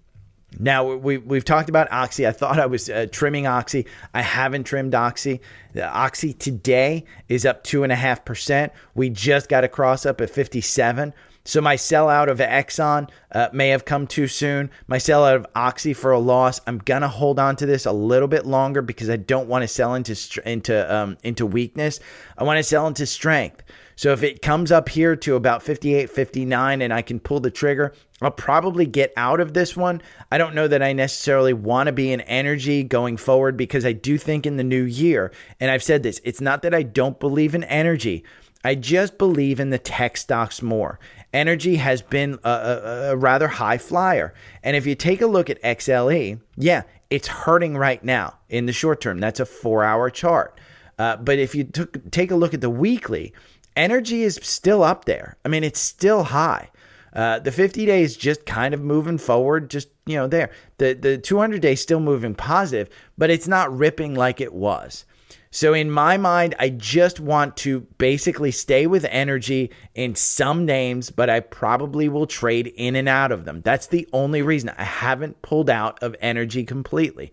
Now 0.58 0.94
we 0.94 1.18
we've 1.18 1.44
talked 1.44 1.68
about 1.68 1.90
Oxy. 1.90 2.26
I 2.26 2.32
thought 2.32 2.58
I 2.58 2.66
was 2.66 2.88
uh, 2.88 3.06
trimming 3.10 3.46
Oxy. 3.46 3.86
I 4.14 4.22
haven't 4.22 4.64
trimmed 4.64 4.94
Oxy. 4.94 5.40
The 5.74 5.86
Oxy 5.86 6.32
today 6.32 7.04
is 7.28 7.44
up 7.44 7.64
two 7.64 7.82
and 7.82 7.92
a 7.92 7.96
half 7.96 8.24
percent. 8.24 8.72
We 8.94 9.10
just 9.10 9.48
got 9.48 9.64
a 9.64 9.68
cross 9.68 10.06
up 10.06 10.20
at 10.20 10.30
57. 10.30 11.12
So 11.44 11.60
my 11.60 11.76
sellout 11.76 12.28
of 12.28 12.38
Exxon 12.38 13.08
uh, 13.32 13.48
may 13.52 13.68
have 13.68 13.84
come 13.84 14.06
too 14.06 14.26
soon. 14.26 14.70
My 14.88 14.96
sellout 14.96 15.36
of 15.36 15.46
Oxy 15.54 15.92
for 15.92 16.10
a 16.12 16.18
loss. 16.18 16.60
I'm 16.66 16.78
gonna 16.78 17.08
hold 17.08 17.38
on 17.38 17.56
to 17.56 17.66
this 17.66 17.84
a 17.84 17.92
little 17.92 18.28
bit 18.28 18.46
longer 18.46 18.82
because 18.82 19.10
I 19.10 19.16
don't 19.16 19.48
want 19.48 19.62
to 19.62 19.68
sell 19.68 19.94
into 19.94 20.16
into 20.48 20.94
um, 20.94 21.18
into 21.22 21.44
weakness. 21.44 22.00
I 22.38 22.44
want 22.44 22.58
to 22.58 22.62
sell 22.62 22.86
into 22.86 23.04
strength. 23.04 23.62
So 23.96 24.12
if 24.12 24.22
it 24.22 24.42
comes 24.42 24.70
up 24.70 24.90
here 24.90 25.16
to 25.16 25.36
about 25.36 25.62
58, 25.62 26.10
59, 26.10 26.82
and 26.82 26.92
I 26.92 27.00
can 27.00 27.18
pull 27.18 27.40
the 27.40 27.50
trigger, 27.50 27.94
I'll 28.20 28.30
probably 28.30 28.84
get 28.84 29.12
out 29.16 29.40
of 29.40 29.54
this 29.54 29.74
one. 29.74 30.02
I 30.30 30.36
don't 30.36 30.54
know 30.54 30.68
that 30.68 30.82
I 30.82 30.92
necessarily 30.92 31.54
want 31.54 31.86
to 31.86 31.92
be 31.92 32.12
in 32.12 32.20
energy 32.22 32.82
going 32.82 33.16
forward 33.16 33.56
because 33.56 33.86
I 33.86 33.92
do 33.92 34.18
think 34.18 34.44
in 34.44 34.58
the 34.58 34.64
new 34.64 34.82
year, 34.82 35.32
and 35.60 35.70
I've 35.70 35.82
said 35.82 36.02
this, 36.02 36.20
it's 36.24 36.42
not 36.42 36.60
that 36.62 36.74
I 36.74 36.82
don't 36.82 37.18
believe 37.18 37.54
in 37.54 37.64
energy. 37.64 38.22
I 38.62 38.74
just 38.74 39.16
believe 39.16 39.60
in 39.60 39.70
the 39.70 39.78
tech 39.78 40.16
stocks 40.18 40.60
more. 40.60 40.98
Energy 41.32 41.76
has 41.76 42.02
been 42.02 42.38
a, 42.44 42.50
a, 42.50 43.10
a, 43.12 43.16
rather 43.16 43.48
high 43.48 43.78
flyer. 43.78 44.34
And 44.62 44.76
if 44.76 44.86
you 44.86 44.94
take 44.94 45.22
a 45.22 45.26
look 45.26 45.48
at 45.48 45.62
XLE, 45.62 46.40
yeah, 46.56 46.82
it's 47.08 47.28
hurting 47.28 47.76
right 47.76 48.02
now 48.02 48.38
in 48.48 48.66
the 48.66 48.72
short 48.72 49.00
term. 49.00 49.20
That's 49.20 49.40
a 49.40 49.46
four 49.46 49.84
hour 49.84 50.10
chart. 50.10 50.58
Uh, 50.98 51.16
but 51.16 51.38
if 51.38 51.54
you 51.54 51.64
took, 51.64 52.10
take 52.10 52.30
a 52.30 52.36
look 52.36 52.54
at 52.54 52.60
the 52.60 52.70
weekly, 52.70 53.34
energy 53.76 54.22
is 54.22 54.40
still 54.42 54.82
up 54.82 55.04
there. 55.04 55.36
I 55.44 55.48
mean, 55.48 55.62
it's 55.62 55.80
still 55.80 56.24
high. 56.24 56.70
Uh, 57.12 57.38
the 57.38 57.52
50 57.52 57.86
day 57.86 58.02
is 58.02 58.16
just 58.16 58.44
kind 58.44 58.74
of 58.74 58.80
moving 58.80 59.18
forward, 59.18 59.70
just 59.70 59.88
you 60.04 60.16
know, 60.16 60.26
there. 60.26 60.50
The 60.78 60.94
the 60.94 61.18
200 61.18 61.60
day 61.62 61.74
still 61.74 62.00
moving 62.00 62.34
positive, 62.34 62.88
but 63.16 63.30
it's 63.30 63.48
not 63.48 63.76
ripping 63.76 64.14
like 64.14 64.40
it 64.40 64.52
was. 64.52 65.04
So, 65.50 65.72
in 65.72 65.90
my 65.90 66.18
mind, 66.18 66.54
I 66.58 66.68
just 66.68 67.18
want 67.18 67.56
to 67.58 67.80
basically 67.96 68.50
stay 68.50 68.86
with 68.86 69.06
energy 69.06 69.70
in 69.94 70.14
some 70.14 70.66
names, 70.66 71.10
but 71.10 71.30
I 71.30 71.40
probably 71.40 72.10
will 72.10 72.26
trade 72.26 72.66
in 72.76 72.94
and 72.94 73.08
out 73.08 73.32
of 73.32 73.46
them. 73.46 73.62
That's 73.62 73.86
the 73.86 74.06
only 74.12 74.42
reason 74.42 74.70
I 74.76 74.84
haven't 74.84 75.40
pulled 75.40 75.70
out 75.70 76.02
of 76.02 76.14
energy 76.20 76.64
completely. 76.64 77.32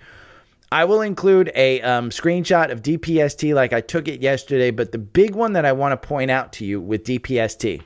I 0.73 0.86
will 0.86 1.01
include 1.01 1.51
a 1.53 1.81
um, 1.81 2.09
screenshot 2.09 2.71
of 2.71 2.81
DPST 2.81 3.53
like 3.53 3.73
I 3.73 3.81
took 3.81 4.07
it 4.07 4.23
yesterday, 4.23 4.71
but 4.71 4.91
the 4.91 4.97
big 4.97 5.36
one 5.36 5.53
that 5.53 5.65
I 5.65 5.71
want 5.71 5.91
to 5.91 6.07
point 6.07 6.31
out 6.31 6.51
to 6.53 6.65
you 6.65 6.81
with 6.81 7.03
DPST 7.03 7.83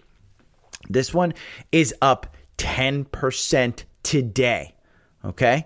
this 0.89 1.13
one 1.13 1.33
is 1.73 1.93
up 2.01 2.35
10% 2.59 3.83
today. 4.03 4.73
Okay. 5.25 5.65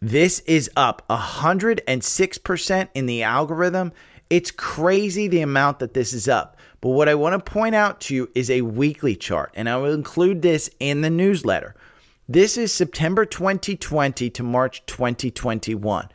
This 0.00 0.40
is 0.40 0.68
up 0.76 1.06
106% 1.08 2.88
in 2.92 3.06
the 3.06 3.22
algorithm. 3.22 3.92
It's 4.28 4.50
crazy 4.50 5.28
the 5.28 5.42
amount 5.42 5.78
that 5.78 5.94
this 5.94 6.12
is 6.12 6.26
up. 6.26 6.56
But 6.80 6.90
what 6.90 7.08
I 7.08 7.14
want 7.14 7.44
to 7.44 7.52
point 7.52 7.76
out 7.76 8.00
to 8.02 8.14
you 8.16 8.30
is 8.34 8.50
a 8.50 8.62
weekly 8.62 9.14
chart, 9.14 9.52
and 9.54 9.68
I 9.68 9.76
will 9.76 9.92
include 9.92 10.42
this 10.42 10.68
in 10.80 11.02
the 11.02 11.10
newsletter. 11.10 11.76
This 12.28 12.56
is 12.56 12.72
September 12.72 13.24
2020 13.24 14.28
to 14.30 14.42
March 14.42 14.84
2021. 14.86 16.08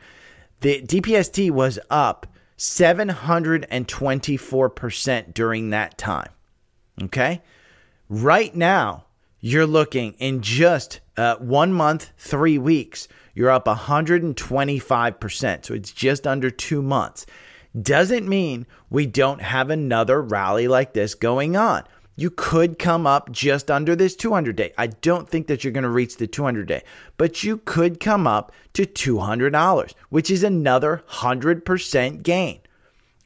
The 0.64 0.80
DPST 0.80 1.50
was 1.50 1.78
up 1.90 2.26
724% 2.56 5.34
during 5.34 5.70
that 5.70 5.98
time. 5.98 6.30
Okay? 7.02 7.42
Right 8.08 8.56
now, 8.56 9.04
you're 9.40 9.66
looking 9.66 10.14
in 10.14 10.40
just 10.40 11.00
uh, 11.18 11.36
one 11.36 11.74
month, 11.74 12.12
three 12.16 12.56
weeks, 12.56 13.08
you're 13.34 13.50
up 13.50 13.66
125%. 13.66 15.66
So 15.66 15.74
it's 15.74 15.92
just 15.92 16.26
under 16.26 16.48
two 16.48 16.80
months. 16.80 17.26
Doesn't 17.78 18.26
mean 18.26 18.66
we 18.88 19.04
don't 19.04 19.42
have 19.42 19.68
another 19.68 20.22
rally 20.22 20.66
like 20.66 20.94
this 20.94 21.14
going 21.14 21.58
on. 21.58 21.84
You 22.16 22.30
could 22.30 22.78
come 22.78 23.06
up 23.06 23.32
just 23.32 23.70
under 23.70 23.96
this 23.96 24.14
200 24.14 24.54
day. 24.54 24.72
I 24.78 24.86
don't 24.86 25.28
think 25.28 25.48
that 25.48 25.64
you're 25.64 25.72
going 25.72 25.82
to 25.82 25.90
reach 25.90 26.16
the 26.16 26.26
200 26.26 26.66
day, 26.66 26.82
but 27.16 27.42
you 27.42 27.58
could 27.58 27.98
come 27.98 28.26
up 28.26 28.52
to 28.74 28.86
$200, 28.86 29.94
which 30.10 30.30
is 30.30 30.42
another 30.42 31.02
100% 31.10 32.22
gain. 32.22 32.60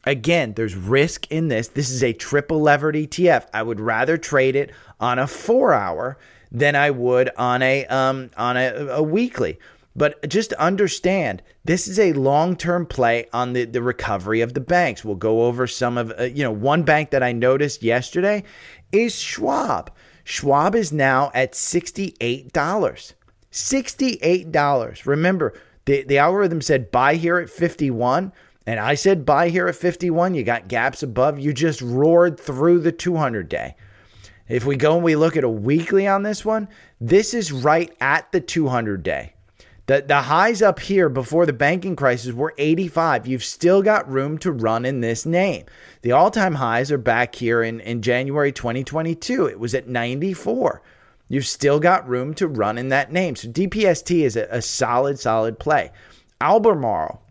Again, 0.05 0.55
there's 0.55 0.75
risk 0.75 1.31
in 1.31 1.49
this. 1.49 1.69
This 1.69 1.91
is 1.91 2.03
a 2.03 2.15
triple 2.15 2.61
levered 2.61 2.95
ETF. 2.95 3.47
I 3.53 3.63
would 3.63 3.81
rather 3.81 4.17
trade 4.17 4.57
it 4.57 4.71
on 4.99 5.19
a 5.19 5.27
four 5.27 5.75
hour 5.75 6.17
than 6.51 6.75
I 6.75 6.91
would 6.91 7.31
on 7.37 7.61
a 7.61 7.85
um, 7.87 8.31
on 8.37 8.57
a, 8.57 8.87
a 8.87 9.03
weekly. 9.03 9.59
But 9.99 10.29
just 10.29 10.53
understand, 10.55 11.43
this 11.65 11.89
is 11.89 11.99
a 11.99 12.13
long-term 12.13 12.87
play 12.87 13.27
on 13.33 13.53
the, 13.53 13.65
the 13.65 13.83
recovery 13.83 14.43
of 14.43 14.55
the 14.55 14.61
banks. 14.61 15.05
We'll 15.05 15.17
go 15.17 15.47
over 15.47 15.67
some 15.67 15.99
of, 15.99 16.13
uh, 16.17 16.23
you 16.23 16.45
know, 16.45 16.53
one 16.53 16.85
bank 16.85 17.11
that 17.11 17.25
I 17.25 17.33
noticed 17.33 17.83
yesterday 17.83 18.45
is 18.93 19.19
Schwab. 19.19 19.91
Schwab 20.25 20.75
is 20.75 20.93
now 20.93 21.31
at 21.35 21.53
$68. 21.53 22.53
$68. 23.51 25.07
Remember, 25.07 25.55
the, 25.87 26.03
the 26.03 26.19
algorithm 26.19 26.61
said 26.61 26.91
buy 26.91 27.15
here 27.15 27.39
at 27.39 27.49
51 27.49 28.33
and 28.67 28.79
I 28.79 28.95
said 28.97 29.25
buy 29.25 29.49
here 29.49 29.67
at 29.67 29.77
51. 29.77 30.35
You 30.35 30.45
got 30.45 30.69
gaps 30.69 31.03
above. 31.03 31.39
You 31.39 31.55
just 31.55 31.81
roared 31.81 32.39
through 32.39 32.81
the 32.81 32.93
200 32.93 33.49
day. 33.49 33.75
If 34.47 34.67
we 34.67 34.77
go 34.77 34.97
and 34.97 35.03
we 35.03 35.17
look 35.17 35.39
at 35.39 35.45
a 35.45 35.49
weekly 35.49 36.07
on 36.07 36.23
this 36.23 36.45
one, 36.45 36.69
this 37.01 37.33
is 37.33 37.51
right 37.51 37.91
at 37.99 38.31
the 38.31 38.43
200 38.43 39.03
day. 39.03 39.33
The, 39.89 40.05
the 40.07 40.21
highs 40.21 40.61
up 40.61 40.81
here 40.81 41.09
before 41.09 41.47
the 41.47 41.55
banking 41.55 41.97
crisis 41.97 42.35
were 42.35 42.55
85. 42.59 43.27
You've 43.27 43.43
still 43.43 43.83
got 43.83 44.09
room 44.09 44.37
to 44.39 44.53
run 44.53 44.85
in 44.85 45.01
this 45.01 45.25
name. 45.25 45.65
The 46.03 46.13
all 46.13 46.31
time 46.31 46.57
highs 46.57 46.93
are 46.93 46.99
back 46.99 47.35
here 47.35 47.63
in, 47.63 47.81
in 47.81 48.03
January 48.03 48.53
2022. 48.53 49.47
It 49.47 49.59
was 49.59 49.75
at 49.75 49.89
94. 49.89 50.83
You've 51.31 51.47
still 51.47 51.81
got 51.81 52.07
room 52.07 52.35
to 52.35 52.47
run 52.47 52.77
in 52.77 52.91
that 52.91 53.11
name. 53.11 53.35
So 53.35 53.49
DPST 53.49 54.21
is 54.21 54.37
a, 54.37 54.47
a 54.51 54.61
solid, 54.61 55.19
solid 55.19 55.59
play. 55.59 55.91
Albemarle, 56.39 57.23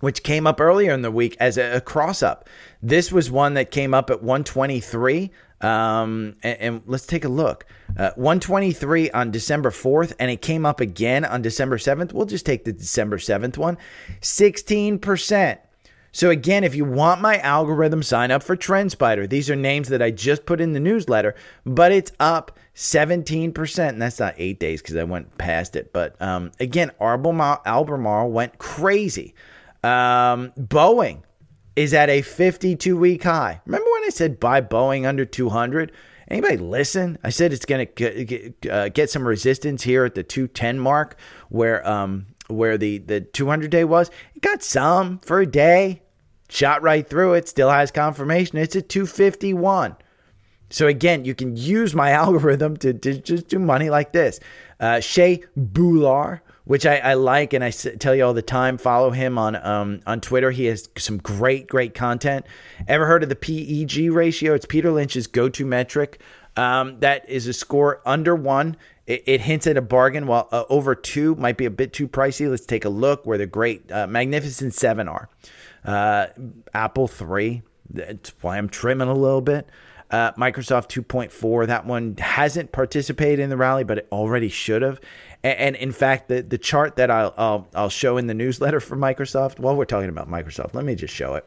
which 0.00 0.24
came 0.24 0.48
up 0.48 0.60
earlier 0.60 0.92
in 0.92 1.02
the 1.02 1.12
week 1.12 1.36
as 1.38 1.56
a, 1.56 1.76
a 1.76 1.80
cross 1.80 2.24
up. 2.24 2.48
This 2.82 3.12
was 3.12 3.30
one 3.30 3.54
that 3.54 3.70
came 3.70 3.94
up 3.94 4.10
at 4.10 4.20
123. 4.20 5.30
Um, 5.60 6.36
and, 6.42 6.60
and, 6.60 6.82
let's 6.86 7.06
take 7.06 7.24
a 7.24 7.28
look. 7.28 7.66
Uh, 7.96 8.12
123 8.14 9.10
on 9.10 9.32
December 9.32 9.70
4th, 9.70 10.12
and 10.20 10.30
it 10.30 10.40
came 10.40 10.64
up 10.64 10.80
again 10.80 11.24
on 11.24 11.42
December 11.42 11.78
7th. 11.78 12.12
We'll 12.12 12.26
just 12.26 12.46
take 12.46 12.64
the 12.64 12.72
December 12.72 13.18
7th 13.18 13.56
one. 13.56 13.76
16%. 14.20 15.58
So 16.12 16.30
again, 16.30 16.64
if 16.64 16.74
you 16.74 16.84
want 16.84 17.20
my 17.20 17.38
algorithm, 17.38 18.02
sign 18.02 18.30
up 18.30 18.42
for 18.42 18.56
TrendSpider. 18.56 19.28
These 19.28 19.50
are 19.50 19.56
names 19.56 19.88
that 19.88 20.00
I 20.02 20.10
just 20.10 20.46
put 20.46 20.60
in 20.60 20.72
the 20.72 20.80
newsletter, 20.80 21.34
but 21.66 21.92
it's 21.92 22.12
up 22.18 22.58
17%. 22.74 23.88
And 23.88 24.00
that's 24.00 24.18
not 24.18 24.34
eight 24.38 24.58
days 24.58 24.80
because 24.80 24.96
I 24.96 25.04
went 25.04 25.36
past 25.38 25.76
it. 25.76 25.92
But 25.92 26.20
um, 26.22 26.52
again, 26.60 26.92
Albemarle, 27.00 27.62
Albemarle 27.66 28.30
went 28.30 28.58
crazy. 28.58 29.34
Um, 29.84 30.52
Boeing 30.58 31.22
is 31.78 31.94
at 31.94 32.10
a 32.10 32.22
52 32.22 32.96
week 32.96 33.22
high. 33.22 33.60
Remember 33.64 33.88
when 33.88 34.04
I 34.04 34.08
said 34.08 34.40
buy 34.40 34.60
Boeing 34.60 35.06
under 35.06 35.24
200? 35.24 35.92
Anybody 36.26 36.56
listen? 36.56 37.18
I 37.22 37.30
said 37.30 37.52
it's 37.52 37.64
going 37.64 37.86
to 37.86 38.24
get, 38.24 38.70
uh, 38.70 38.88
get 38.88 39.10
some 39.10 39.26
resistance 39.26 39.84
here 39.84 40.04
at 40.04 40.16
the 40.16 40.24
210 40.24 40.80
mark 40.80 41.16
where 41.48 41.88
um, 41.88 42.26
where 42.48 42.76
the, 42.76 42.98
the 42.98 43.20
200 43.20 43.70
day 43.70 43.84
was. 43.84 44.10
It 44.34 44.42
got 44.42 44.62
some 44.62 45.18
for 45.18 45.40
a 45.40 45.46
day, 45.46 46.02
shot 46.48 46.82
right 46.82 47.08
through 47.08 47.34
it, 47.34 47.48
still 47.48 47.70
has 47.70 47.90
confirmation. 47.90 48.58
It's 48.58 48.74
at 48.74 48.88
251. 48.88 49.96
So 50.70 50.86
again, 50.86 51.24
you 51.24 51.34
can 51.34 51.56
use 51.56 51.94
my 51.94 52.10
algorithm 52.24 52.76
to, 52.78 52.92
to 52.92 53.18
just 53.20 53.48
do 53.48 53.58
money 53.58 53.88
like 53.88 54.12
this. 54.12 54.40
Uh, 54.80 54.98
Shay 54.98 55.44
Boloor, 55.56 56.40
which 56.68 56.84
I, 56.84 56.98
I, 56.98 57.14
like 57.14 57.54
and 57.54 57.64
I 57.64 57.70
tell 57.70 58.14
you 58.14 58.26
all 58.26 58.34
the 58.34 58.42
time. 58.42 58.76
Follow 58.76 59.10
him 59.10 59.38
on 59.38 59.56
um, 59.56 60.00
on 60.06 60.20
Twitter. 60.20 60.50
He 60.50 60.66
has 60.66 60.88
some 60.98 61.16
great 61.16 61.66
great 61.66 61.94
content. 61.94 62.44
Ever 62.86 63.06
heard 63.06 63.22
of 63.22 63.30
the 63.30 63.36
PEG 63.36 64.12
ratio? 64.12 64.52
It's 64.52 64.66
Peter 64.66 64.90
Lynch's 64.92 65.26
go 65.26 65.48
to 65.48 65.64
metric. 65.64 66.20
Um, 66.56 67.00
that 67.00 67.26
is 67.28 67.46
a 67.46 67.54
score 67.54 68.02
under 68.04 68.36
one. 68.36 68.76
It, 69.06 69.24
it 69.26 69.40
hints 69.40 69.66
at 69.66 69.78
a 69.78 69.82
bargain, 69.82 70.26
while 70.26 70.46
uh, 70.52 70.64
over 70.68 70.94
two 70.94 71.34
might 71.36 71.56
be 71.56 71.64
a 71.64 71.70
bit 71.70 71.94
too 71.94 72.06
pricey. 72.06 72.50
Let's 72.50 72.66
take 72.66 72.84
a 72.84 72.90
look 72.90 73.24
where 73.24 73.38
the 73.38 73.46
great 73.46 73.90
uh, 73.90 74.06
Magnificent 74.06 74.74
Seven 74.74 75.08
are. 75.08 75.30
Uh, 75.86 76.26
Apple 76.74 77.08
three. 77.08 77.62
That's 77.88 78.34
why 78.42 78.58
I'm 78.58 78.68
trimming 78.68 79.08
a 79.08 79.14
little 79.14 79.40
bit. 79.40 79.70
Uh, 80.10 80.32
Microsoft 80.32 80.88
2.4, 80.88 81.66
that 81.66 81.84
one 81.84 82.16
hasn't 82.16 82.72
participated 82.72 83.40
in 83.40 83.50
the 83.50 83.58
rally, 83.58 83.84
but 83.84 83.98
it 83.98 84.08
already 84.10 84.48
should 84.48 84.80
have. 84.80 85.00
And, 85.42 85.58
and 85.58 85.76
in 85.76 85.92
fact, 85.92 86.28
the, 86.28 86.42
the 86.42 86.58
chart 86.58 86.96
that 86.96 87.10
I'll, 87.10 87.34
I'll, 87.36 87.68
I'll 87.74 87.88
show 87.88 88.16
in 88.16 88.26
the 88.26 88.34
newsletter 88.34 88.80
for 88.80 88.96
Microsoft, 88.96 89.58
while 89.58 89.76
we're 89.76 89.84
talking 89.84 90.08
about 90.08 90.28
Microsoft, 90.28 90.74
let 90.74 90.84
me 90.84 90.94
just 90.94 91.14
show 91.14 91.34
it. 91.34 91.46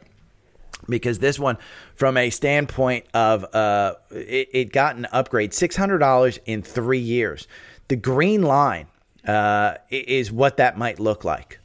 Because 0.88 1.20
this 1.20 1.38
one 1.38 1.58
from 1.94 2.16
a 2.16 2.30
standpoint 2.30 3.06
of 3.14 3.44
uh, 3.54 3.94
it, 4.10 4.48
it, 4.52 4.72
got 4.72 4.96
an 4.96 5.06
upgrade 5.12 5.52
$600 5.52 6.38
in 6.44 6.62
three 6.62 6.98
years. 6.98 7.46
The 7.86 7.94
green 7.94 8.42
line 8.42 8.88
uh, 9.26 9.74
is 9.90 10.32
what 10.32 10.56
that 10.56 10.76
might 10.76 10.98
look 10.98 11.24
like. 11.24 11.60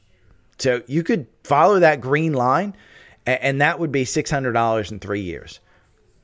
So 0.60 0.84
you 0.86 1.04
could 1.04 1.26
follow 1.44 1.80
that 1.80 2.00
green 2.02 2.34
line 2.34 2.76
and, 3.26 3.42
and 3.42 3.62
that 3.62 3.80
would 3.80 3.92
be 3.92 4.04
$600 4.04 4.92
in 4.92 5.00
three 5.00 5.22
years. 5.22 5.60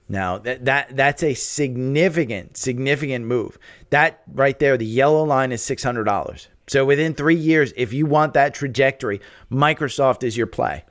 Now 0.10 0.38
that, 0.40 0.66
that 0.66 0.96
that's 0.96 1.24
a 1.24 1.34
significant, 1.34 2.58
significant 2.58 3.26
move. 3.26 3.58
That 3.94 4.24
right 4.34 4.58
there, 4.58 4.76
the 4.76 4.88
yellow 4.88 5.24
line 5.24 5.52
is 5.52 5.62
six 5.62 5.84
hundred 5.84 6.06
dollars. 6.06 6.48
So 6.66 6.84
within 6.84 7.14
three 7.14 7.36
years, 7.36 7.74
if 7.78 7.94
you 7.94 8.08
want 8.08 8.34
that 8.34 8.56
trajectory, 8.56 9.22
Microsoft 9.52 10.24
is 10.24 10.36
your 10.36 10.48
play. 10.48 10.84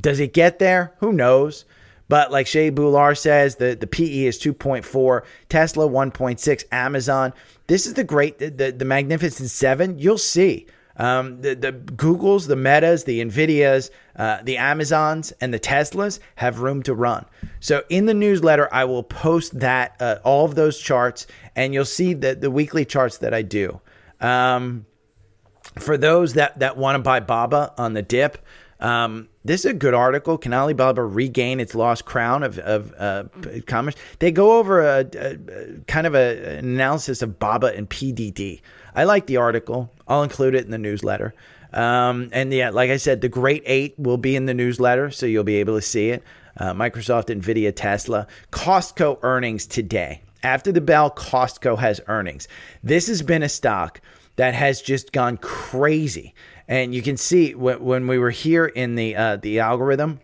Does 0.00 0.18
it 0.18 0.32
get 0.32 0.58
there? 0.58 0.94
Who 1.00 1.12
knows? 1.12 1.66
But 2.08 2.32
like 2.32 2.46
Shay 2.46 2.70
Boloor 2.70 3.18
says, 3.18 3.56
the, 3.56 3.74
the 3.74 3.86
PE 3.86 4.24
is 4.24 4.38
2.4, 4.38 5.22
Tesla 5.50 5.86
1.6, 5.86 6.64
Amazon. 6.72 7.34
This 7.66 7.86
is 7.86 7.92
the 7.92 8.04
great, 8.04 8.38
the, 8.38 8.48
the, 8.48 8.72
the 8.72 8.86
magnificent 8.86 9.50
seven. 9.50 9.98
You'll 9.98 10.16
see. 10.16 10.66
Um, 10.96 11.40
the, 11.40 11.54
the 11.54 11.72
Googles, 11.72 12.48
the 12.48 12.56
Metas, 12.56 13.04
the 13.04 13.20
Nvidias, 13.24 13.90
uh, 14.16 14.42
the 14.42 14.58
Amazons, 14.58 15.32
and 15.40 15.52
the 15.52 15.60
Teslas 15.60 16.18
have 16.36 16.60
room 16.60 16.82
to 16.82 16.94
run. 16.94 17.24
So 17.60 17.82
in 17.88 18.06
the 18.06 18.14
newsletter, 18.14 18.68
I 18.72 18.84
will 18.84 19.02
post 19.02 19.58
that 19.60 19.96
uh, 20.00 20.18
all 20.24 20.44
of 20.44 20.54
those 20.54 20.78
charts, 20.78 21.26
and 21.56 21.72
you'll 21.72 21.84
see 21.84 22.14
the 22.14 22.34
the 22.34 22.50
weekly 22.50 22.84
charts 22.84 23.18
that 23.18 23.32
I 23.32 23.42
do. 23.42 23.80
Um, 24.20 24.86
for 25.78 25.96
those 25.96 26.34
that 26.34 26.58
that 26.58 26.76
want 26.76 26.96
to 26.96 27.02
buy 27.02 27.20
Baba 27.20 27.72
on 27.78 27.94
the 27.94 28.02
dip, 28.02 28.44
um, 28.82 29.28
this 29.44 29.64
is 29.64 29.70
a 29.70 29.74
good 29.74 29.94
article. 29.94 30.36
Can 30.36 30.52
Alibaba 30.52 31.04
regain 31.04 31.60
its 31.60 31.74
lost 31.74 32.04
crown 32.04 32.42
of, 32.42 32.58
of 32.58 32.92
uh, 32.98 33.24
commerce? 33.66 33.94
They 34.18 34.32
go 34.32 34.58
over 34.58 34.80
a, 34.80 35.06
a, 35.14 35.32
a 35.32 35.80
kind 35.86 36.06
of 36.06 36.14
a, 36.14 36.58
an 36.58 36.64
analysis 36.64 37.22
of 37.22 37.38
Baba 37.38 37.72
and 37.76 37.88
PDD. 37.88 38.60
I 38.94 39.04
like 39.04 39.26
the 39.26 39.38
article. 39.38 39.90
I'll 40.06 40.22
include 40.22 40.54
it 40.54 40.64
in 40.64 40.70
the 40.70 40.78
newsletter. 40.78 41.34
Um, 41.72 42.28
and 42.32 42.52
yeah, 42.52 42.70
like 42.70 42.90
I 42.90 42.98
said, 42.98 43.20
the 43.20 43.28
Great 43.28 43.62
Eight 43.64 43.98
will 43.98 44.18
be 44.18 44.36
in 44.36 44.46
the 44.46 44.54
newsletter, 44.54 45.10
so 45.10 45.26
you'll 45.26 45.44
be 45.44 45.56
able 45.56 45.76
to 45.76 45.82
see 45.82 46.10
it. 46.10 46.22
Uh, 46.56 46.74
Microsoft, 46.74 47.34
Nvidia, 47.34 47.72
Tesla, 47.74 48.26
Costco 48.50 49.18
earnings 49.22 49.66
today. 49.66 50.20
After 50.42 50.70
the 50.70 50.80
bell, 50.80 51.10
Costco 51.10 51.78
has 51.78 52.00
earnings. 52.08 52.46
This 52.82 53.06
has 53.06 53.22
been 53.22 53.42
a 53.42 53.48
stock 53.48 54.00
that 54.36 54.54
has 54.54 54.82
just 54.82 55.12
gone 55.12 55.38
crazy, 55.38 56.34
and 56.68 56.94
you 56.94 57.00
can 57.00 57.16
see 57.16 57.54
when, 57.54 57.82
when 57.82 58.06
we 58.06 58.18
were 58.18 58.30
here 58.30 58.66
in 58.66 58.96
the 58.96 59.16
uh, 59.16 59.36
the 59.36 59.60
algorithm 59.60 60.20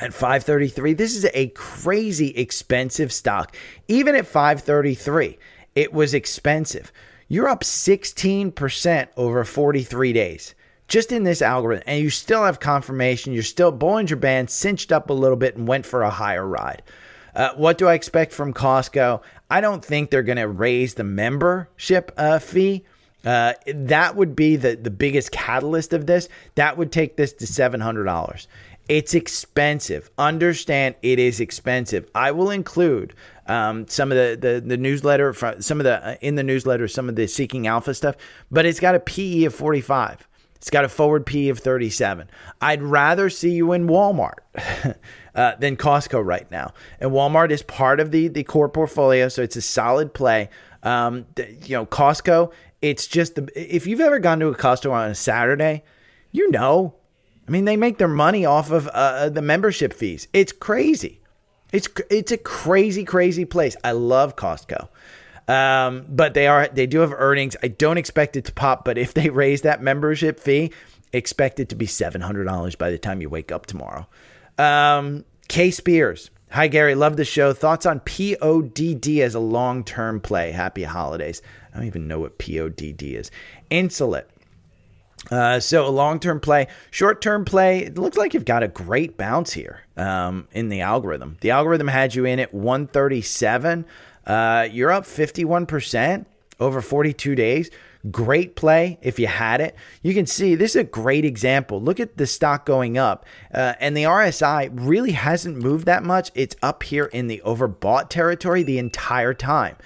at 0.00 0.12
533 0.12 0.94
this 0.94 1.14
is 1.14 1.24
a 1.34 1.48
crazy 1.48 2.30
expensive 2.30 3.12
stock 3.12 3.56
even 3.86 4.16
at 4.16 4.26
533 4.26 5.38
it 5.76 5.92
was 5.92 6.14
expensive 6.14 6.92
you're 7.28 7.48
up 7.48 7.62
16% 7.62 9.08
over 9.16 9.44
43 9.44 10.12
days 10.12 10.54
just 10.88 11.12
in 11.12 11.24
this 11.24 11.42
algorithm, 11.42 11.84
and 11.86 12.02
you 12.02 12.10
still 12.10 12.44
have 12.44 12.60
confirmation. 12.60 13.32
You're 13.32 13.42
still 13.42 13.72
Bollinger 13.72 14.20
Band 14.20 14.50
cinched 14.50 14.92
up 14.92 15.10
a 15.10 15.14
little 15.14 15.36
bit 15.36 15.56
and 15.56 15.66
went 15.66 15.86
for 15.86 16.02
a 16.02 16.10
higher 16.10 16.46
ride. 16.46 16.82
Uh, 17.34 17.50
what 17.56 17.78
do 17.78 17.88
I 17.88 17.94
expect 17.94 18.32
from 18.32 18.52
Costco? 18.52 19.22
I 19.50 19.60
don't 19.60 19.84
think 19.84 20.10
they're 20.10 20.22
going 20.22 20.36
to 20.36 20.48
raise 20.48 20.94
the 20.94 21.04
membership 21.04 22.12
uh, 22.16 22.38
fee. 22.38 22.84
Uh, 23.24 23.54
that 23.66 24.14
would 24.16 24.36
be 24.36 24.56
the, 24.56 24.76
the 24.76 24.90
biggest 24.90 25.32
catalyst 25.32 25.92
of 25.92 26.06
this. 26.06 26.28
That 26.54 26.76
would 26.76 26.92
take 26.92 27.16
this 27.16 27.32
to 27.34 27.46
$700. 27.46 28.46
It's 28.88 29.14
expensive. 29.14 30.10
Understand 30.18 30.96
it 31.02 31.18
is 31.18 31.40
expensive. 31.40 32.08
I 32.14 32.32
will 32.32 32.50
include 32.50 33.14
um, 33.46 33.88
some 33.88 34.12
of 34.12 34.18
the, 34.18 34.36
the, 34.40 34.60
the 34.60 34.76
newsletter, 34.76 35.32
some 35.60 35.80
of 35.80 35.84
the 35.84 36.06
uh, 36.06 36.16
in 36.20 36.34
the 36.34 36.42
newsletter, 36.42 36.88
some 36.88 37.08
of 37.08 37.16
the 37.16 37.26
Seeking 37.26 37.66
Alpha 37.66 37.94
stuff, 37.94 38.16
but 38.50 38.66
it's 38.66 38.80
got 38.80 38.94
a 38.94 39.00
PE 39.00 39.44
of 39.44 39.54
45. 39.54 40.28
It's 40.56 40.70
got 40.70 40.84
a 40.84 40.88
forward 40.88 41.26
PE 41.26 41.48
of 41.48 41.58
37. 41.58 42.28
I'd 42.60 42.82
rather 42.82 43.28
see 43.28 43.50
you 43.50 43.72
in 43.72 43.86
Walmart 43.86 44.38
uh, 45.34 45.56
than 45.56 45.76
Costco 45.76 46.24
right 46.24 46.50
now. 46.50 46.72
And 47.00 47.10
Walmart 47.10 47.50
is 47.50 47.62
part 47.62 48.00
of 48.00 48.10
the, 48.10 48.28
the 48.28 48.44
core 48.44 48.70
portfolio, 48.70 49.28
so 49.28 49.42
it's 49.42 49.56
a 49.56 49.62
solid 49.62 50.14
play. 50.14 50.48
Um, 50.82 51.26
you 51.36 51.76
know, 51.76 51.84
Costco, 51.84 52.50
it's 52.80 53.06
just 53.06 53.34
the, 53.34 53.50
if 53.54 53.86
you've 53.86 54.00
ever 54.00 54.18
gone 54.18 54.40
to 54.40 54.48
a 54.48 54.54
Costco 54.54 54.90
on 54.90 55.10
a 55.10 55.14
Saturday, 55.14 55.84
you 56.32 56.50
know, 56.50 56.94
I 57.46 57.50
mean, 57.50 57.64
they 57.64 57.76
make 57.76 57.98
their 57.98 58.08
money 58.08 58.46
off 58.46 58.70
of 58.70 58.88
uh, 58.88 59.28
the 59.28 59.42
membership 59.42 59.92
fees. 59.92 60.28
It's 60.32 60.52
crazy. 60.52 61.20
It's 61.72 61.88
it's 62.08 62.32
a 62.32 62.38
crazy, 62.38 63.04
crazy 63.04 63.44
place. 63.44 63.76
I 63.82 63.92
love 63.92 64.36
Costco. 64.36 64.88
Um, 65.46 66.06
but 66.08 66.32
they 66.32 66.46
are 66.46 66.68
they 66.68 66.86
do 66.86 67.00
have 67.00 67.12
earnings. 67.12 67.56
I 67.62 67.68
don't 67.68 67.98
expect 67.98 68.36
it 68.36 68.44
to 68.46 68.52
pop, 68.52 68.84
but 68.84 68.96
if 68.96 69.12
they 69.12 69.28
raise 69.28 69.62
that 69.62 69.82
membership 69.82 70.40
fee, 70.40 70.72
expect 71.12 71.60
it 71.60 71.68
to 71.70 71.74
be 71.74 71.86
seven 71.86 72.20
hundred 72.20 72.44
dollars 72.44 72.76
by 72.76 72.90
the 72.90 72.98
time 72.98 73.20
you 73.20 73.28
wake 73.28 73.52
up 73.52 73.66
tomorrow. 73.66 74.06
Um, 74.56 75.24
Spears. 75.50 76.30
Hi 76.52 76.68
Gary, 76.68 76.94
love 76.94 77.16
the 77.16 77.24
show. 77.24 77.52
Thoughts 77.52 77.84
on 77.84 77.98
PODD 78.00 79.18
as 79.18 79.34
a 79.34 79.40
long 79.40 79.82
term 79.82 80.20
play? 80.20 80.52
Happy 80.52 80.84
holidays. 80.84 81.42
I 81.72 81.78
don't 81.78 81.86
even 81.86 82.06
know 82.06 82.20
what 82.20 82.38
PODD 82.38 83.02
is. 83.02 83.32
Insulet. 83.72 84.26
Uh, 85.30 85.58
so 85.58 85.86
a 85.86 85.88
long-term 85.88 86.40
play, 86.40 86.66
short-term 86.90 87.44
play. 87.44 87.80
It 87.84 87.98
looks 87.98 88.16
like 88.16 88.34
you've 88.34 88.44
got 88.44 88.62
a 88.62 88.68
great 88.68 89.16
bounce 89.16 89.52
here 89.52 89.80
um, 89.96 90.48
in 90.52 90.68
the 90.68 90.82
algorithm. 90.82 91.38
The 91.40 91.50
algorithm 91.50 91.88
had 91.88 92.14
you 92.14 92.24
in 92.24 92.38
at 92.38 92.52
137. 92.52 93.86
Uh, 94.26 94.68
you're 94.70 94.92
up 94.92 95.04
51% 95.04 96.26
over 96.60 96.80
42 96.80 97.34
days. 97.34 97.70
Great 98.10 98.54
play 98.54 98.98
if 99.00 99.18
you 99.18 99.26
had 99.26 99.62
it. 99.62 99.74
You 100.02 100.12
can 100.12 100.26
see 100.26 100.54
this 100.54 100.72
is 100.72 100.82
a 100.82 100.84
great 100.84 101.24
example. 101.24 101.80
Look 101.80 102.00
at 102.00 102.18
the 102.18 102.26
stock 102.26 102.66
going 102.66 102.98
up, 102.98 103.24
uh, 103.52 103.74
and 103.80 103.96
the 103.96 104.04
RSI 104.04 104.70
really 104.74 105.12
hasn't 105.12 105.56
moved 105.56 105.86
that 105.86 106.04
much. 106.04 106.30
It's 106.34 106.54
up 106.62 106.82
here 106.82 107.06
in 107.06 107.28
the 107.28 107.40
overbought 107.46 108.10
territory 108.10 108.62
the 108.62 108.78
entire 108.78 109.32
time. 109.32 109.76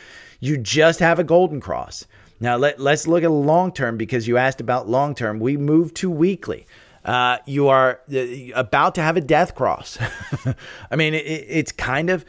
You 0.40 0.58
just 0.58 0.98
have 0.98 1.20
a 1.20 1.24
golden 1.24 1.60
cross. 1.60 2.06
Now 2.40 2.56
let, 2.56 2.78
let's 2.78 3.06
look 3.06 3.24
at 3.24 3.30
long 3.30 3.72
term 3.72 3.96
because 3.96 4.28
you 4.28 4.36
asked 4.36 4.60
about 4.60 4.88
long 4.88 5.14
term. 5.14 5.40
We 5.40 5.56
move 5.56 5.94
to 5.94 6.10
weekly. 6.10 6.66
Uh, 7.04 7.38
you 7.46 7.68
are 7.68 8.00
uh, 8.12 8.52
about 8.54 8.96
to 8.96 9.02
have 9.02 9.16
a 9.16 9.20
death 9.20 9.54
cross. 9.54 9.98
I 10.90 10.96
mean, 10.96 11.14
it, 11.14 11.24
it's 11.26 11.72
kind 11.72 12.10
of, 12.10 12.24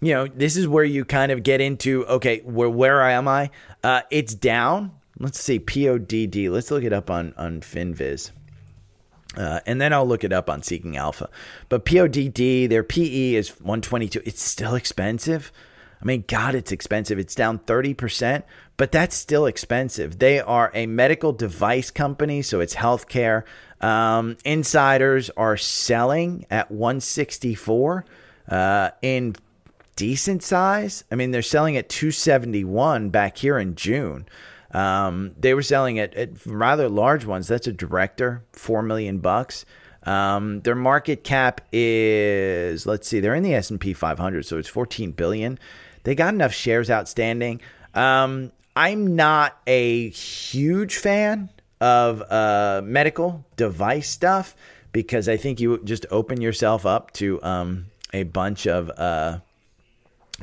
you 0.00 0.14
know, 0.14 0.26
this 0.26 0.56
is 0.56 0.68
where 0.68 0.84
you 0.84 1.04
kind 1.04 1.32
of 1.32 1.42
get 1.42 1.60
into 1.60 2.06
okay, 2.06 2.40
where 2.40 2.70
where 2.70 3.02
am 3.02 3.28
I? 3.28 3.50
Uh, 3.82 4.02
it's 4.10 4.34
down. 4.34 4.92
Let's 5.18 5.40
see, 5.40 5.58
PODD. 5.58 6.50
Let's 6.50 6.70
look 6.70 6.84
it 6.84 6.92
up 6.92 7.10
on 7.10 7.34
on 7.36 7.60
Finviz. 7.60 8.30
Uh, 9.36 9.60
and 9.66 9.80
then 9.80 9.92
I'll 9.92 10.06
look 10.06 10.24
it 10.24 10.32
up 10.32 10.50
on 10.50 10.62
Seeking 10.62 10.96
Alpha. 10.96 11.28
But 11.68 11.84
PODD, 11.84 12.68
their 12.68 12.82
PE 12.82 13.34
is 13.34 13.50
122. 13.60 14.22
It's 14.24 14.42
still 14.42 14.74
expensive. 14.74 15.52
I 16.00 16.04
mean, 16.04 16.24
God, 16.26 16.54
it's 16.54 16.72
expensive. 16.72 17.18
It's 17.18 17.34
down 17.34 17.58
30%, 17.58 18.42
but 18.76 18.90
that's 18.90 19.14
still 19.14 19.46
expensive. 19.46 20.18
They 20.18 20.40
are 20.40 20.70
a 20.74 20.86
medical 20.86 21.32
device 21.32 21.90
company, 21.90 22.42
so 22.42 22.60
it's 22.60 22.74
healthcare. 22.74 23.44
Um, 23.80 24.36
insiders 24.44 25.30
are 25.36 25.56
selling 25.56 26.46
at 26.50 26.70
164 26.70 28.04
uh, 28.48 28.90
in 29.02 29.36
decent 29.96 30.42
size. 30.42 31.04
I 31.12 31.14
mean, 31.14 31.30
they're 31.30 31.42
selling 31.42 31.76
at 31.76 31.90
271 31.90 33.10
back 33.10 33.36
here 33.36 33.58
in 33.58 33.74
June. 33.74 34.26
Um, 34.72 35.34
they 35.38 35.52
were 35.52 35.62
selling 35.62 35.98
at, 35.98 36.14
at, 36.14 36.46
rather 36.46 36.88
large 36.88 37.26
ones. 37.26 37.48
That's 37.48 37.66
a 37.66 37.72
director, 37.72 38.44
four 38.52 38.82
million 38.82 39.18
bucks. 39.18 39.66
Um, 40.04 40.60
their 40.62 40.74
market 40.74 41.24
cap 41.24 41.60
is 41.72 42.86
let's 42.86 43.06
see, 43.06 43.20
they're 43.20 43.34
in 43.34 43.42
the 43.42 43.54
S 43.54 43.68
and 43.70 43.80
P 43.80 43.92
500, 43.92 44.46
so 44.46 44.56
it's 44.56 44.68
14 44.68 45.12
billion. 45.12 45.58
They 46.04 46.14
got 46.14 46.34
enough 46.34 46.52
shares 46.52 46.90
outstanding. 46.90 47.60
Um, 47.94 48.52
I'm 48.76 49.16
not 49.16 49.58
a 49.66 50.10
huge 50.10 50.96
fan 50.96 51.50
of 51.80 52.22
uh, 52.30 52.82
medical 52.84 53.44
device 53.56 54.08
stuff 54.08 54.54
because 54.92 55.28
I 55.28 55.36
think 55.36 55.60
you 55.60 55.82
just 55.84 56.06
open 56.10 56.40
yourself 56.40 56.86
up 56.86 57.12
to 57.14 57.42
um, 57.42 57.86
a 58.12 58.24
bunch 58.24 58.66
of 58.66 58.90
uh, 58.96 59.40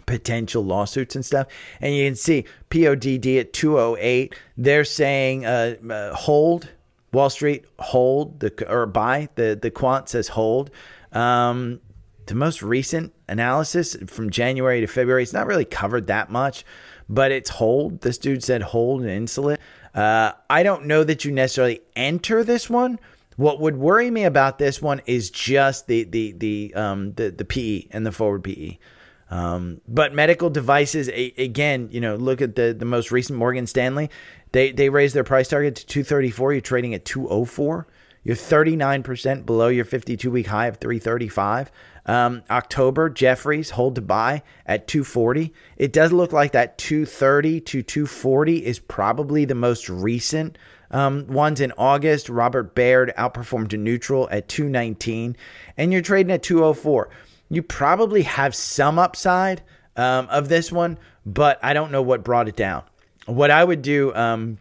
potential 0.05 0.63
lawsuits 0.63 1.15
and 1.15 1.25
stuff. 1.25 1.47
And 1.81 1.95
you 1.95 2.05
can 2.07 2.15
see 2.15 2.45
PODD 2.69 3.39
at 3.39 3.53
208. 3.53 4.35
They're 4.57 4.83
saying 4.83 5.45
uh, 5.45 5.75
uh, 5.89 6.13
hold 6.13 6.69
Wall 7.13 7.29
Street 7.29 7.65
hold 7.79 8.39
the 8.41 8.69
or 8.69 8.85
buy 8.85 9.29
the 9.35 9.57
the 9.59 9.71
quant 9.71 10.09
says 10.09 10.27
hold. 10.27 10.69
Um, 11.13 11.79
the 12.27 12.35
most 12.35 12.61
recent 12.61 13.13
analysis 13.27 13.95
from 14.07 14.29
January 14.29 14.81
to 14.81 14.87
February, 14.87 15.23
it's 15.23 15.33
not 15.33 15.47
really 15.47 15.65
covered 15.65 16.07
that 16.07 16.29
much, 16.29 16.65
but 17.09 17.31
it's 17.31 17.49
hold. 17.49 18.01
This 18.01 18.17
dude 18.17 18.43
said 18.43 18.61
hold 18.61 19.03
and 19.03 19.27
Insulet. 19.27 19.57
Uh, 19.93 20.33
I 20.49 20.63
don't 20.63 20.85
know 20.85 21.03
that 21.03 21.25
you 21.25 21.31
necessarily 21.31 21.81
enter 21.95 22.43
this 22.43 22.69
one. 22.69 22.99
What 23.35 23.59
would 23.59 23.77
worry 23.77 24.09
me 24.11 24.23
about 24.23 24.57
this 24.59 24.81
one 24.81 25.01
is 25.05 25.29
just 25.29 25.87
the 25.87 26.03
the 26.03 26.33
the 26.33 26.73
um 26.75 27.13
the 27.13 27.29
the 27.29 27.45
PE 27.45 27.87
and 27.91 28.05
the 28.05 28.11
forward 28.11 28.43
PE. 28.43 28.77
Um, 29.29 29.81
but 29.87 30.13
medical 30.13 30.49
devices, 30.49 31.09
a, 31.09 31.33
again, 31.37 31.89
you 31.91 31.99
know, 31.99 32.15
look 32.15 32.41
at 32.41 32.55
the 32.55 32.75
the 32.77 32.85
most 32.85 33.11
recent 33.11 33.37
Morgan 33.37 33.67
Stanley. 33.67 34.09
They 34.51 34.71
they 34.71 34.89
raised 34.89 35.15
their 35.15 35.23
price 35.23 35.47
target 35.47 35.75
to 35.75 35.85
234. 35.85 36.53
You're 36.53 36.61
trading 36.61 36.93
at 36.93 37.05
204. 37.05 37.87
You're 38.27 38.35
39% 38.35 39.45
below 39.45 39.69
your 39.69 39.85
52 39.85 40.29
week 40.29 40.47
high 40.47 40.67
of 40.67 40.79
335. 40.79 41.71
Um, 42.07 42.43
October, 42.49 43.09
Jefferies 43.09 43.69
hold 43.69 43.95
to 43.95 44.01
buy 44.01 44.43
at 44.65 44.85
240. 44.89 45.53
It 45.77 45.93
does 45.93 46.11
look 46.11 46.33
like 46.33 46.51
that 46.51 46.77
230 46.77 47.61
to 47.61 47.81
240 47.81 48.65
is 48.65 48.79
probably 48.79 49.45
the 49.45 49.55
most 49.55 49.87
recent 49.87 50.57
um, 50.91 51.25
ones 51.27 51.61
in 51.61 51.71
August. 51.77 52.27
Robert 52.27 52.75
Baird 52.75 53.13
outperformed 53.17 53.69
to 53.69 53.77
neutral 53.77 54.27
at 54.29 54.49
219, 54.49 55.37
and 55.77 55.93
you're 55.93 56.01
trading 56.01 56.33
at 56.33 56.43
204. 56.43 57.09
You 57.47 57.63
probably 57.63 58.23
have 58.23 58.53
some 58.53 58.99
upside 58.99 59.63
um, 59.95 60.27
of 60.27 60.49
this 60.49 60.69
one, 60.69 60.99
but 61.25 61.61
I 61.63 61.71
don't 61.71 61.93
know 61.93 62.01
what 62.01 62.25
brought 62.25 62.49
it 62.49 62.57
down. 62.57 62.83
What 63.25 63.51
I 63.51 63.63
would 63.63 63.81
do, 63.81 64.13
um, 64.15 64.57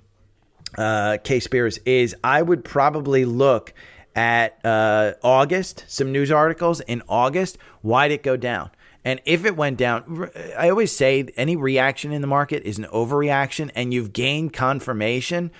uh, 0.77 1.19
K 1.23 1.41
Spears, 1.41 1.79
is 1.79 2.15
I 2.23 2.43
would 2.43 2.65
probably 2.65 3.25
look 3.25 3.73
at 4.15 4.59
uh, 4.65 5.12
August, 5.23 5.85
some 5.89 6.11
news 6.11 6.31
articles 6.31 6.81
in 6.81 7.03
August. 7.09 7.59
Why'd 7.83 8.11
it 8.11 8.23
go 8.23 8.37
down? 8.37 8.71
And 9.05 9.21
if 9.25 9.45
it 9.45 9.57
went 9.57 9.77
down, 9.77 10.31
I 10.59 10.69
always 10.69 10.91
say 10.91 11.29
any 11.37 11.55
reaction 11.55 12.12
in 12.12 12.23
the 12.23 12.27
market 12.27 12.65
is 12.65 12.79
an 12.79 12.87
overreaction, 12.87 13.71
and 13.77 13.95
you've 13.95 14.12
gained 14.12 14.53
confirmation. 14.53 15.53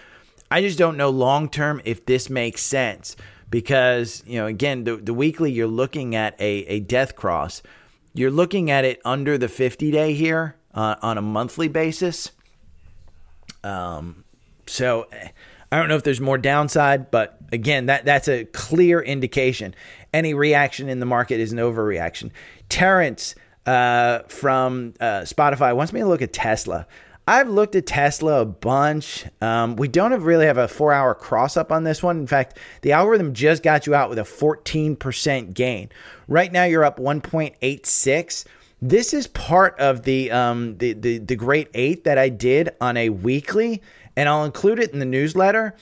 I 0.51 0.63
just 0.63 0.79
don't 0.79 0.97
know 0.97 1.11
long 1.11 1.49
term 1.49 1.81
if 1.85 2.07
this 2.07 2.29
makes 2.29 2.63
sense 2.63 3.15
because, 3.49 4.25
you 4.27 4.39
know, 4.39 4.47
again, 4.47 4.85
the, 4.85 4.97
the 4.97 5.15
weekly 5.15 5.53
you're 5.53 5.69
looking 5.69 6.17
at 6.17 6.35
a, 6.41 6.65
a 6.67 6.81
death 6.81 7.15
cross. 7.15 7.63
You're 8.15 8.31
looking 8.31 8.71
at 8.71 8.85
it 8.85 9.01
under 9.05 9.39
the 9.39 9.49
50 9.49 9.91
day 9.91 10.15
here 10.15 10.57
uh, 10.75 10.97
on 11.03 11.19
a 11.19 11.23
monthly 11.23 11.69
basis. 11.69 12.33
Um, 13.63 14.25
so 14.67 15.07
I 15.71 15.79
don't 15.79 15.89
know 15.89 15.97
if 15.97 16.05
there's 16.05 16.21
more 16.21 16.39
downside, 16.39 17.11
but 17.11 17.39
again, 17.53 17.87
that 17.87 18.05
that's 18.05 18.29
a 18.29 18.45
clear 18.47 19.01
indication. 19.01 19.75
Any 20.13 20.35
reaction 20.35 20.89
in 20.89 21.01
the 21.01 21.07
market 21.07 21.41
is 21.41 21.53
an 21.53 21.59
overreaction. 21.59 22.31
Terrence 22.69 23.35
uh, 23.67 24.21
from 24.29 24.95
uh, 25.01 25.23
Spotify 25.23 25.75
wants 25.75 25.93
me 25.93 26.01
to 26.01 26.07
look 26.07 26.23
at 26.23 26.33
Tesla. 26.33 26.87
I've 27.29 27.49
looked 27.49 27.75
at 27.75 27.87
Tesla 27.87 28.43
a 28.43 28.45
bunch. 28.45 29.25
Um, 29.41 29.75
we 29.75 29.89
don't 29.89 30.13
have 30.13 30.25
really 30.25 30.47
have 30.47 30.59
a 30.59 30.69
four 30.69 30.93
hour 30.93 31.13
cross 31.13 31.57
up 31.57 31.73
on 31.73 31.83
this 31.83 32.01
one. 32.01 32.19
In 32.19 32.27
fact, 32.29 32.59
the 32.83 32.93
algorithm 32.93 33.35
just 33.35 33.65
got 33.65 33.87
you 33.87 33.97
out 33.97 34.09
with 34.09 34.19
a 34.19 34.23
14% 34.23 35.53
gain. 35.53 35.89
Right 36.29 36.53
now, 36.53 36.63
you're 36.65 36.85
up 36.85 37.01
1.86. 37.01 38.45
This 38.81 39.13
is 39.13 39.27
part 39.27 39.77
of 39.81 40.05
the, 40.05 40.31
um, 40.31 40.79
the, 40.79 40.93
the, 40.93 41.19
the 41.19 41.35
great 41.35 41.69
eight 41.75 42.05
that 42.05 42.17
I 42.17 42.29
did 42.29 42.71
on 42.81 42.97
a 42.97 43.09
weekly 43.09 43.83
and 44.17 44.29
I'll 44.29 44.45
include 44.45 44.79
it 44.79 44.93
in 44.93 44.99
the 44.99 45.05
newsletter. 45.05 45.75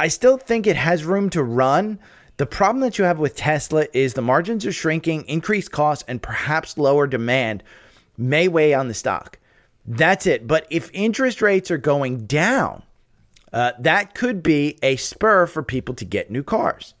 I 0.00 0.08
still 0.08 0.36
think 0.36 0.66
it 0.66 0.76
has 0.76 1.04
room 1.04 1.30
to 1.30 1.42
run. 1.42 1.98
The 2.38 2.46
problem 2.46 2.80
that 2.80 2.98
you 2.98 3.04
have 3.04 3.18
with 3.18 3.36
Tesla 3.36 3.86
is 3.92 4.14
the 4.14 4.22
margins 4.22 4.66
are 4.66 4.72
shrinking, 4.72 5.24
increased 5.28 5.70
costs, 5.70 6.04
and 6.08 6.20
perhaps 6.20 6.78
lower 6.78 7.06
demand 7.06 7.62
may 8.16 8.48
weigh 8.48 8.74
on 8.74 8.88
the 8.88 8.94
stock. 8.94 9.38
That's 9.86 10.26
it. 10.26 10.46
But 10.46 10.66
if 10.70 10.90
interest 10.92 11.42
rates 11.42 11.70
are 11.70 11.78
going 11.78 12.26
down, 12.26 12.82
uh, 13.52 13.72
that 13.78 14.14
could 14.14 14.42
be 14.42 14.78
a 14.82 14.96
spur 14.96 15.46
for 15.46 15.62
people 15.62 15.94
to 15.96 16.04
get 16.04 16.30
new 16.30 16.42
cars. 16.42 16.94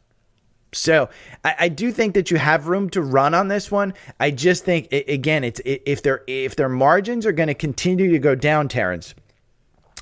So 0.74 1.10
I, 1.44 1.54
I, 1.60 1.68
do 1.68 1.92
think 1.92 2.14
that 2.14 2.30
you 2.30 2.38
have 2.38 2.68
room 2.68 2.88
to 2.90 3.02
run 3.02 3.34
on 3.34 3.48
this 3.48 3.70
one. 3.70 3.94
I 4.18 4.30
just 4.30 4.64
think 4.64 4.88
again, 4.92 5.44
it's 5.44 5.60
if 5.64 6.02
their 6.02 6.22
if 6.26 6.56
their 6.56 6.70
margins 6.70 7.26
are 7.26 7.32
going 7.32 7.48
to 7.48 7.54
continue 7.54 8.10
to 8.10 8.18
go 8.18 8.34
down, 8.34 8.68
Terrence, 8.68 9.14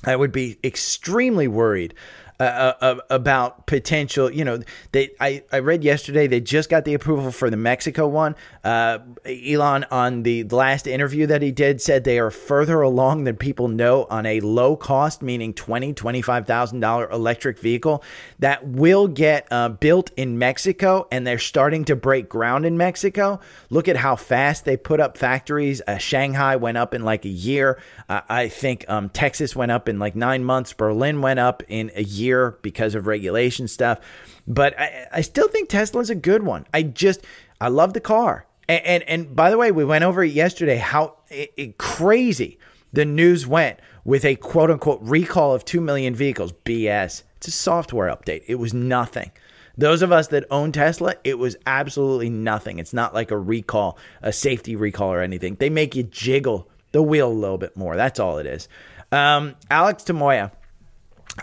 I 0.03 0.15
would 0.15 0.31
be 0.31 0.57
extremely 0.63 1.47
worried 1.47 1.93
uh, 2.39 2.73
uh, 2.81 2.95
about 3.11 3.67
potential. 3.67 4.31
You 4.31 4.43
know, 4.43 4.63
they 4.93 5.11
I, 5.19 5.43
I 5.51 5.59
read 5.59 5.83
yesterday 5.83 6.25
they 6.25 6.41
just 6.41 6.69
got 6.69 6.85
the 6.85 6.95
approval 6.95 7.31
for 7.31 7.51
the 7.51 7.57
Mexico 7.57 8.07
one. 8.07 8.35
Uh, 8.63 8.99
Elon 9.25 9.85
on 9.91 10.23
the 10.23 10.43
last 10.45 10.87
interview 10.87 11.27
that 11.27 11.41
he 11.41 11.51
did 11.51 11.81
said 11.81 12.03
they 12.03 12.19
are 12.19 12.31
further 12.31 12.81
along 12.81 13.25
than 13.25 13.35
people 13.35 13.67
know 13.67 14.07
on 14.09 14.25
a 14.25 14.39
low 14.39 14.75
cost, 14.75 15.21
meaning 15.21 15.53
twenty 15.53 15.93
twenty 15.93 16.21
five 16.21 16.47
thousand 16.47 16.79
dollar 16.79 17.09
electric 17.11 17.59
vehicle 17.59 18.03
that 18.39 18.65
will 18.65 19.07
get 19.07 19.47
uh, 19.51 19.69
built 19.69 20.11
in 20.17 20.39
Mexico, 20.39 21.07
and 21.11 21.27
they're 21.27 21.37
starting 21.37 21.85
to 21.85 21.95
break 21.95 22.29
ground 22.29 22.65
in 22.65 22.77
Mexico. 22.77 23.39
Look 23.69 23.87
at 23.87 23.97
how 23.97 24.15
fast 24.15 24.65
they 24.65 24.77
put 24.77 24.99
up 24.99 25.17
factories. 25.17 25.81
Uh, 25.85 25.97
Shanghai 25.97 26.55
went 26.55 26.77
up 26.77 26.93
in 26.93 27.03
like 27.03 27.25
a 27.25 27.29
year. 27.29 27.79
I 28.09 28.49
think 28.49 28.83
um, 28.89 29.09
Texas 29.09 29.55
went 29.55 29.71
up 29.71 29.87
in 29.87 29.99
like 29.99 30.15
nine 30.15 30.43
months. 30.43 30.73
Berlin 30.73 31.21
went 31.21 31.39
up 31.39 31.63
in 31.67 31.91
a 31.95 32.03
year 32.03 32.21
year 32.21 32.57
because 32.61 32.95
of 32.95 33.07
regulation 33.07 33.67
stuff. 33.67 33.99
But 34.47 34.79
I, 34.79 35.07
I 35.11 35.21
still 35.21 35.47
think 35.47 35.69
Tesla's 35.69 36.09
a 36.09 36.15
good 36.15 36.43
one. 36.43 36.65
I 36.73 36.83
just, 36.83 37.21
I 37.59 37.67
love 37.67 37.93
the 37.93 37.99
car. 37.99 38.45
And, 38.67 38.85
and, 38.85 39.03
and 39.03 39.35
by 39.35 39.49
the 39.49 39.57
way, 39.57 39.71
we 39.71 39.85
went 39.85 40.03
over 40.03 40.23
it 40.23 40.31
yesterday 40.31 40.77
how 40.77 41.17
it, 41.29 41.53
it 41.57 41.77
crazy 41.77 42.59
the 42.93 43.05
news 43.05 43.47
went 43.47 43.79
with 44.03 44.25
a 44.25 44.35
quote 44.35 44.71
unquote 44.71 44.99
recall 45.01 45.53
of 45.53 45.65
2 45.65 45.81
million 45.81 46.15
vehicles. 46.15 46.51
BS. 46.65 47.23
It's 47.37 47.47
a 47.47 47.51
software 47.51 48.13
update. 48.13 48.43
It 48.47 48.55
was 48.55 48.73
nothing. 48.73 49.31
Those 49.77 50.01
of 50.01 50.11
us 50.11 50.27
that 50.27 50.45
own 50.51 50.71
Tesla, 50.71 51.15
it 51.23 51.39
was 51.39 51.55
absolutely 51.65 52.29
nothing. 52.29 52.77
It's 52.77 52.93
not 52.93 53.13
like 53.13 53.31
a 53.31 53.37
recall, 53.37 53.97
a 54.21 54.33
safety 54.33 54.75
recall 54.75 55.13
or 55.13 55.21
anything. 55.21 55.55
They 55.55 55.69
make 55.69 55.95
you 55.95 56.03
jiggle 56.03 56.69
the 56.91 57.01
wheel 57.01 57.31
a 57.31 57.33
little 57.33 57.57
bit 57.57 57.75
more. 57.77 57.95
That's 57.95 58.19
all 58.19 58.37
it 58.37 58.45
is. 58.45 58.67
Um, 59.11 59.55
Alex 59.69 60.03
Tamoya 60.03 60.51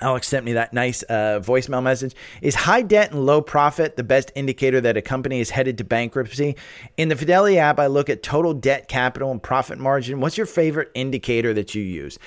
Alex 0.00 0.28
sent 0.28 0.44
me 0.44 0.52
that 0.52 0.72
nice 0.72 1.02
uh, 1.04 1.40
voicemail 1.42 1.82
message. 1.82 2.14
Is 2.42 2.54
high 2.54 2.82
debt 2.82 3.12
and 3.12 3.24
low 3.24 3.40
profit 3.40 3.96
the 3.96 4.04
best 4.04 4.30
indicator 4.34 4.80
that 4.82 4.96
a 4.96 5.02
company 5.02 5.40
is 5.40 5.50
headed 5.50 5.78
to 5.78 5.84
bankruptcy? 5.84 6.56
In 6.96 7.08
the 7.08 7.16
Fidelity 7.16 7.58
app, 7.58 7.80
I 7.80 7.86
look 7.86 8.10
at 8.10 8.22
total 8.22 8.52
debt 8.52 8.88
capital 8.88 9.30
and 9.30 9.42
profit 9.42 9.78
margin. 9.78 10.20
What's 10.20 10.36
your 10.36 10.46
favorite 10.46 10.90
indicator 10.94 11.54
that 11.54 11.74
you 11.74 11.82
use? 11.82 12.18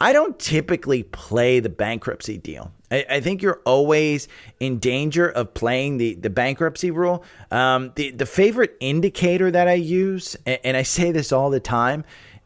I 0.00 0.12
don't 0.12 0.38
typically 0.38 1.02
play 1.02 1.58
the 1.58 1.68
bankruptcy 1.68 2.38
deal. 2.38 2.72
I, 2.90 3.04
I 3.10 3.20
think 3.20 3.42
you're 3.42 3.60
always 3.64 4.28
in 4.60 4.78
danger 4.78 5.28
of 5.28 5.54
playing 5.54 5.98
the, 5.98 6.14
the 6.14 6.30
bankruptcy 6.30 6.92
rule. 6.92 7.24
Um, 7.50 7.92
the, 7.96 8.12
the 8.12 8.26
favorite 8.26 8.76
indicator 8.78 9.50
that 9.50 9.66
I 9.66 9.74
use, 9.74 10.36
and, 10.46 10.60
and 10.62 10.76
I 10.76 10.82
say 10.82 11.10
this 11.10 11.32
all 11.32 11.50
the 11.50 11.60
time, 11.60 12.04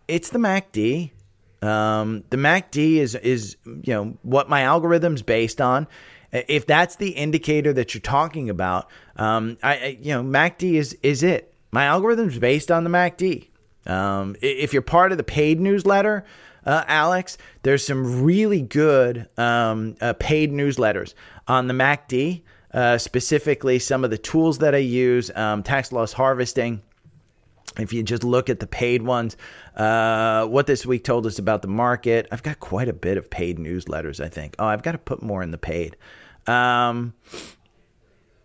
it's 0.08 0.30
the 0.30 0.38
MACD. 0.38 1.10
Um, 1.62 2.24
the 2.30 2.36
MACD 2.36 2.96
is 2.96 3.14
is 3.14 3.56
you 3.64 3.94
know 3.94 4.18
what 4.22 4.48
my 4.48 4.62
algorithm's 4.62 5.22
based 5.22 5.60
on, 5.60 5.86
If 6.32 6.66
that's 6.66 6.96
the 6.96 7.10
indicator 7.10 7.72
that 7.72 7.94
you're 7.94 8.00
talking 8.00 8.50
about, 8.50 8.90
um, 9.16 9.58
I, 9.62 9.76
I 9.76 9.98
you 10.00 10.12
know 10.12 10.22
MACD 10.22 10.74
is 10.74 10.94
is 11.02 11.22
it. 11.22 11.54
My 11.70 11.84
algorithm's 11.84 12.38
based 12.38 12.70
on 12.70 12.84
the 12.84 12.90
MACD. 12.90 13.48
Um, 13.86 14.36
if 14.42 14.72
you're 14.72 14.82
part 14.82 15.12
of 15.12 15.18
the 15.18 15.24
paid 15.24 15.60
newsletter, 15.60 16.24
uh, 16.64 16.84
Alex, 16.86 17.38
there's 17.62 17.84
some 17.84 18.22
really 18.22 18.62
good 18.62 19.28
um, 19.36 19.96
uh, 20.00 20.12
paid 20.14 20.52
newsletters 20.52 21.14
on 21.48 21.66
the 21.66 21.74
MACD, 21.74 22.42
uh, 22.72 22.98
specifically 22.98 23.78
some 23.78 24.04
of 24.04 24.10
the 24.10 24.18
tools 24.18 24.58
that 24.58 24.74
I 24.74 24.78
use, 24.78 25.30
um, 25.34 25.62
tax 25.62 25.92
loss 25.92 26.12
harvesting. 26.12 26.82
If 27.78 27.92
you 27.92 28.02
just 28.02 28.22
look 28.22 28.50
at 28.50 28.60
the 28.60 28.66
paid 28.66 29.02
ones, 29.02 29.36
uh, 29.76 30.46
what 30.46 30.66
this 30.66 30.84
week 30.84 31.04
told 31.04 31.26
us 31.26 31.38
about 31.38 31.62
the 31.62 31.68
market, 31.68 32.28
I've 32.30 32.42
got 32.42 32.60
quite 32.60 32.88
a 32.88 32.92
bit 32.92 33.16
of 33.16 33.30
paid 33.30 33.58
newsletters, 33.58 34.22
I 34.22 34.28
think. 34.28 34.54
Oh, 34.58 34.66
I've 34.66 34.82
got 34.82 34.92
to 34.92 34.98
put 34.98 35.22
more 35.22 35.42
in 35.42 35.50
the 35.50 35.58
paid. 35.58 35.96
Um, 36.46 37.14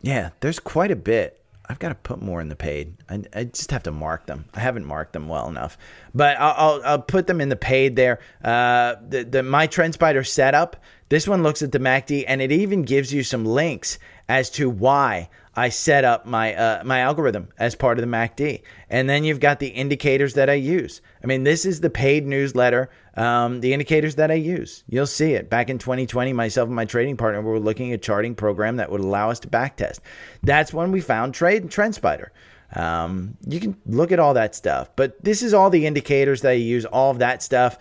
yeah, 0.01 0.29
there's 0.39 0.59
quite 0.59 0.91
a 0.91 0.95
bit. 0.95 1.41
I've 1.69 1.79
got 1.79 1.89
to 1.89 1.95
put 1.95 2.21
more 2.21 2.39
in 2.39 2.47
the 2.47 2.55
paid. 2.55 2.95
I, 3.09 3.23
I, 3.33 3.43
just 3.43 3.71
have 3.71 3.83
to 3.83 3.91
mark 3.91 4.25
them. 4.25 4.45
I 4.53 4.61
haven't 4.61 4.85
marked 4.85 5.11
them 5.13 5.27
well 5.27 5.49
enough, 5.49 5.77
but 6.15 6.37
I'll, 6.39 6.53
I'll, 6.57 6.81
I'll 6.85 7.01
put 7.01 7.27
them 7.27 7.41
in 7.41 7.49
the 7.49 7.57
paid 7.57 7.97
there. 7.97 8.19
Uh, 8.41 8.95
the, 9.05 9.23
the 9.23 9.43
my 9.43 9.67
TrendSpider 9.67 10.25
setup. 10.25 10.77
This 11.09 11.27
one 11.27 11.43
looks 11.43 11.61
at 11.61 11.71
the 11.71 11.79
MACD 11.79 12.25
and 12.27 12.41
it 12.41 12.51
even 12.51 12.83
gives 12.83 13.13
you 13.13 13.23
some 13.23 13.45
links 13.45 13.97
as 14.27 14.49
to 14.51 14.69
why 14.69 15.29
I 15.57 15.69
set 15.69 16.05
up 16.05 16.27
my 16.27 16.53
uh, 16.53 16.83
my 16.85 16.99
algorithm 16.99 17.49
as 17.57 17.73
part 17.73 17.97
of 17.97 18.03
the 18.03 18.11
MACD, 18.11 18.61
and 18.91 19.09
then 19.09 19.23
you've 19.23 19.39
got 19.39 19.59
the 19.59 19.69
indicators 19.69 20.35
that 20.35 20.51
I 20.51 20.53
use. 20.53 21.01
I 21.23 21.25
mean, 21.25 21.45
this 21.45 21.65
is 21.65 21.81
the 21.81 21.89
paid 21.89 22.27
newsletter. 22.27 22.91
Um, 23.15 23.61
the 23.61 23.73
indicators 23.73 24.15
that 24.15 24.29
I 24.29 24.35
use, 24.35 24.83
you'll 24.87 25.07
see 25.07 25.33
it. 25.33 25.49
Back 25.49 25.71
in 25.71 25.79
2020, 25.79 26.31
myself 26.33 26.67
and 26.67 26.75
my 26.75 26.85
trading 26.85 27.17
partner 27.17 27.41
were 27.41 27.59
looking 27.59 27.91
at 27.91 28.03
charting 28.03 28.35
program 28.35 28.75
that 28.75 28.91
would 28.91 29.01
allow 29.01 29.31
us 29.31 29.39
to 29.39 29.47
backtest. 29.47 29.99
That's 30.43 30.71
when 30.71 30.91
we 30.91 31.01
found 31.01 31.33
Trade 31.33 31.63
and 31.63 31.71
TrendSpider. 31.71 32.27
Um, 32.75 33.35
you 33.47 33.59
can 33.59 33.77
look 33.87 34.11
at 34.11 34.19
all 34.19 34.35
that 34.35 34.53
stuff, 34.53 34.91
but 34.95 35.23
this 35.23 35.41
is 35.41 35.55
all 35.55 35.71
the 35.71 35.87
indicators 35.87 36.41
that 36.41 36.51
I 36.51 36.53
use. 36.53 36.85
All 36.85 37.09
of 37.09 37.17
that 37.17 37.41
stuff. 37.41 37.79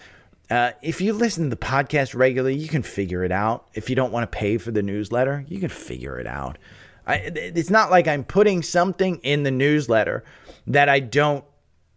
Uh, 0.48 0.70
if 0.80 1.00
you 1.00 1.12
listen 1.12 1.44
to 1.44 1.50
the 1.50 1.56
podcast 1.56 2.14
regularly, 2.14 2.54
you 2.54 2.68
can 2.68 2.82
figure 2.82 3.24
it 3.24 3.32
out. 3.32 3.66
If 3.74 3.90
you 3.90 3.96
don't 3.96 4.12
want 4.12 4.30
to 4.30 4.36
pay 4.36 4.58
for 4.58 4.70
the 4.70 4.82
newsletter, 4.82 5.44
you 5.48 5.58
can 5.58 5.68
figure 5.68 6.18
it 6.20 6.26
out. 6.26 6.58
I, 7.06 7.16
it's 7.34 7.70
not 7.70 7.90
like 7.90 8.08
I'm 8.08 8.24
putting 8.24 8.62
something 8.62 9.18
in 9.18 9.42
the 9.42 9.50
newsletter 9.50 10.24
that 10.68 10.88
I 10.88 11.00
don't 11.00 11.44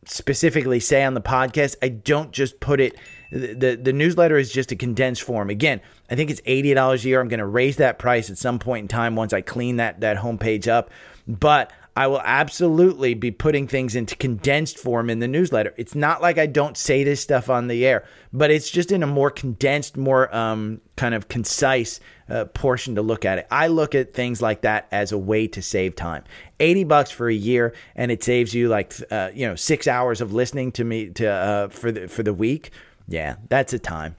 specifically 0.05 0.79
say 0.79 1.03
on 1.03 1.13
the 1.13 1.21
podcast. 1.21 1.75
I 1.81 1.89
don't 1.89 2.31
just 2.31 2.59
put 2.59 2.79
it. 2.79 2.95
The, 3.31 3.79
the 3.79 3.93
newsletter 3.93 4.37
is 4.37 4.51
just 4.51 4.71
a 4.71 4.75
condensed 4.75 5.21
form. 5.21 5.51
Again, 5.51 5.81
I 6.09 6.15
think 6.15 6.31
it's 6.31 6.41
eighty 6.45 6.73
dollars 6.73 7.05
a 7.05 7.09
year. 7.09 7.21
I'm 7.21 7.27
going 7.27 7.39
to 7.39 7.45
raise 7.45 7.77
that 7.77 7.99
price 7.99 8.31
at 8.31 8.39
some 8.39 8.57
point 8.57 8.85
in 8.85 8.87
time 8.87 9.15
once 9.15 9.33
I 9.33 9.41
clean 9.41 9.77
that 9.77 10.01
that 10.01 10.17
homepage 10.17 10.67
up. 10.67 10.89
But 11.27 11.71
I 11.99 12.07
will 12.07 12.21
absolutely 12.23 13.13
be 13.13 13.29
putting 13.29 13.67
things 13.67 13.93
into 13.93 14.15
condensed 14.15 14.77
form 14.77 15.09
in 15.09 15.19
the 15.19 15.27
newsletter. 15.27 15.73
It's 15.75 15.95
not 15.95 16.21
like 16.21 16.37
I 16.37 16.45
don't 16.45 16.77
say 16.77 17.03
this 17.03 17.19
stuff 17.19 17.49
on 17.49 17.67
the 17.67 17.85
air, 17.85 18.05
but 18.31 18.51
it's 18.51 18.71
just 18.71 18.93
in 18.93 19.03
a 19.03 19.07
more 19.07 19.29
condensed, 19.29 19.97
more 19.97 20.33
um, 20.33 20.79
kind 20.95 21.13
of 21.13 21.27
concise 21.27 21.99
uh, 22.29 22.45
portion 22.45 22.95
to 22.95 23.01
look 23.01 23.25
at 23.25 23.37
it. 23.37 23.47
I 23.51 23.67
look 23.67 23.95
at 23.95 24.13
things 24.13 24.41
like 24.41 24.61
that 24.61 24.87
as 24.93 25.11
a 25.11 25.17
way 25.17 25.45
to 25.47 25.61
save 25.61 25.97
time. 25.97 26.23
80 26.61 26.85
bucks 26.85 27.11
for 27.11 27.27
a 27.27 27.33
year 27.33 27.73
and 27.97 28.13
it 28.13 28.23
saves 28.23 28.53
you 28.53 28.69
like 28.69 28.93
uh, 29.11 29.31
you 29.33 29.45
know 29.45 29.55
6 29.55 29.87
hours 29.87 30.21
of 30.21 30.31
listening 30.31 30.71
to 30.71 30.85
me 30.85 31.09
to 31.09 31.27
uh, 31.27 31.67
for 31.67 31.91
the 31.91 32.07
for 32.07 32.23
the 32.23 32.33
week. 32.33 32.71
Yeah, 33.09 33.35
that's 33.49 33.73
a 33.73 33.79
time. 33.79 34.15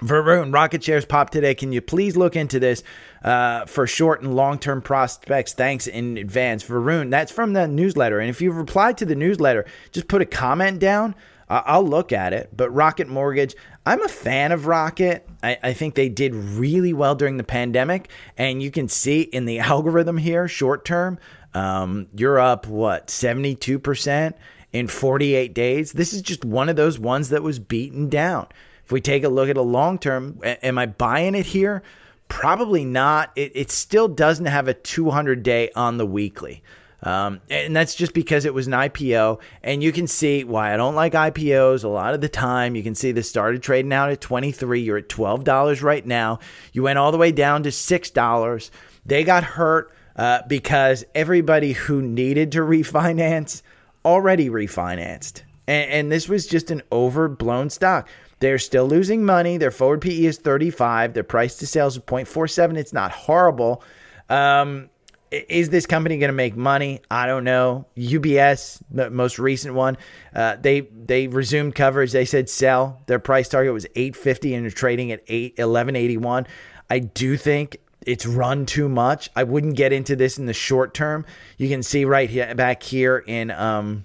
Varun, 0.00 0.52
rocket 0.52 0.82
shares 0.82 1.04
pop 1.04 1.30
today. 1.30 1.54
Can 1.54 1.72
you 1.72 1.80
please 1.80 2.16
look 2.16 2.34
into 2.36 2.58
this 2.58 2.82
uh, 3.22 3.64
for 3.66 3.86
short 3.86 4.22
and 4.22 4.34
long 4.34 4.58
term 4.58 4.82
prospects? 4.82 5.52
Thanks 5.52 5.86
in 5.86 6.18
advance. 6.18 6.64
Varun, 6.64 7.10
that's 7.10 7.30
from 7.32 7.52
the 7.52 7.68
newsletter. 7.68 8.18
And 8.18 8.28
if 8.28 8.40
you've 8.40 8.56
replied 8.56 8.98
to 8.98 9.04
the 9.04 9.14
newsletter, 9.14 9.64
just 9.92 10.08
put 10.08 10.22
a 10.22 10.26
comment 10.26 10.80
down. 10.80 11.14
I'll 11.48 11.86
look 11.86 12.12
at 12.12 12.32
it. 12.32 12.50
But 12.56 12.70
Rocket 12.70 13.06
Mortgage, 13.06 13.54
I'm 13.86 14.02
a 14.02 14.08
fan 14.08 14.50
of 14.50 14.66
Rocket. 14.66 15.28
I, 15.42 15.58
I 15.62 15.72
think 15.74 15.94
they 15.94 16.08
did 16.08 16.34
really 16.34 16.92
well 16.92 17.14
during 17.14 17.36
the 17.36 17.44
pandemic. 17.44 18.08
And 18.36 18.62
you 18.62 18.70
can 18.70 18.88
see 18.88 19.22
in 19.22 19.44
the 19.44 19.58
algorithm 19.60 20.16
here, 20.16 20.48
short 20.48 20.84
term, 20.84 21.18
um, 21.52 22.08
you're 22.16 22.40
up, 22.40 22.66
what, 22.66 23.08
72% 23.08 24.34
in 24.72 24.88
48 24.88 25.54
days? 25.54 25.92
This 25.92 26.12
is 26.12 26.22
just 26.22 26.44
one 26.44 26.68
of 26.68 26.76
those 26.76 26.98
ones 26.98 27.28
that 27.28 27.42
was 27.42 27.58
beaten 27.58 28.08
down. 28.08 28.48
If 28.84 28.92
we 28.92 29.00
take 29.00 29.24
a 29.24 29.28
look 29.28 29.48
at 29.48 29.56
a 29.56 29.62
long 29.62 29.98
term, 29.98 30.38
am 30.42 30.78
I 30.78 30.86
buying 30.86 31.34
it 31.34 31.46
here? 31.46 31.82
Probably 32.28 32.84
not. 32.84 33.30
It, 33.36 33.52
it 33.54 33.70
still 33.70 34.08
doesn't 34.08 34.46
have 34.46 34.68
a 34.68 34.74
200 34.74 35.42
day 35.42 35.70
on 35.74 35.98
the 35.98 36.06
weekly. 36.06 36.62
Um, 37.02 37.42
and 37.50 37.76
that's 37.76 37.94
just 37.94 38.14
because 38.14 38.46
it 38.46 38.54
was 38.54 38.66
an 38.66 38.72
IPO. 38.72 39.40
And 39.62 39.82
you 39.82 39.92
can 39.92 40.06
see 40.06 40.42
why 40.42 40.72
I 40.72 40.76
don't 40.78 40.94
like 40.94 41.12
IPOs 41.12 41.84
a 41.84 41.88
lot 41.88 42.14
of 42.14 42.22
the 42.22 42.28
time. 42.28 42.74
You 42.74 42.82
can 42.82 42.94
see 42.94 43.12
this 43.12 43.28
started 43.28 43.62
trading 43.62 43.92
out 43.92 44.10
at 44.10 44.22
23. 44.22 44.80
You're 44.80 44.98
at 44.98 45.08
$12 45.08 45.82
right 45.82 46.06
now. 46.06 46.38
You 46.72 46.82
went 46.82 46.98
all 46.98 47.12
the 47.12 47.18
way 47.18 47.30
down 47.30 47.62
to 47.64 47.68
$6. 47.68 48.70
They 49.04 49.22
got 49.22 49.44
hurt 49.44 49.92
uh, 50.16 50.42
because 50.48 51.04
everybody 51.14 51.72
who 51.72 52.00
needed 52.00 52.52
to 52.52 52.60
refinance 52.60 53.60
already 54.04 54.48
refinanced. 54.48 55.42
And, 55.66 55.90
and 55.90 56.12
this 56.12 56.28
was 56.28 56.46
just 56.46 56.70
an 56.70 56.82
overblown 56.90 57.68
stock. 57.68 58.08
They're 58.40 58.58
still 58.58 58.86
losing 58.86 59.24
money. 59.24 59.56
Their 59.56 59.70
forward 59.70 60.00
PE 60.00 60.24
is 60.24 60.38
35. 60.38 61.14
Their 61.14 61.22
price 61.22 61.56
to 61.58 61.66
sales 61.66 61.96
is 61.96 62.02
0.47. 62.02 62.76
It's 62.76 62.92
not 62.92 63.12
horrible. 63.12 63.82
Um, 64.28 64.90
is 65.30 65.70
this 65.70 65.86
company 65.86 66.18
going 66.18 66.28
to 66.28 66.34
make 66.34 66.56
money? 66.56 67.00
I 67.10 67.26
don't 67.26 67.44
know. 67.44 67.86
UBS, 67.96 68.82
the 68.90 69.10
most 69.10 69.38
recent 69.38 69.74
one, 69.74 69.96
uh, 70.34 70.56
they 70.60 70.80
they 70.80 71.26
resumed 71.26 71.74
coverage. 71.74 72.12
They 72.12 72.24
said 72.24 72.48
sell. 72.48 73.02
Their 73.06 73.18
price 73.18 73.48
target 73.48 73.72
was 73.72 73.86
850 73.96 74.54
and 74.54 74.64
they're 74.64 74.70
trading 74.70 75.10
at 75.12 75.22
8 75.26 75.52
1181. 75.58 76.46
I 76.90 76.98
do 77.00 77.36
think 77.36 77.78
it's 78.06 78.26
run 78.26 78.66
too 78.66 78.88
much. 78.88 79.30
I 79.34 79.44
wouldn't 79.44 79.76
get 79.76 79.92
into 79.92 80.14
this 80.14 80.38
in 80.38 80.46
the 80.46 80.52
short 80.52 80.94
term. 80.94 81.24
You 81.56 81.68
can 81.68 81.82
see 81.82 82.04
right 82.04 82.28
here 82.28 82.54
back 82.54 82.82
here 82.82 83.18
in 83.18 83.50
um 83.50 84.04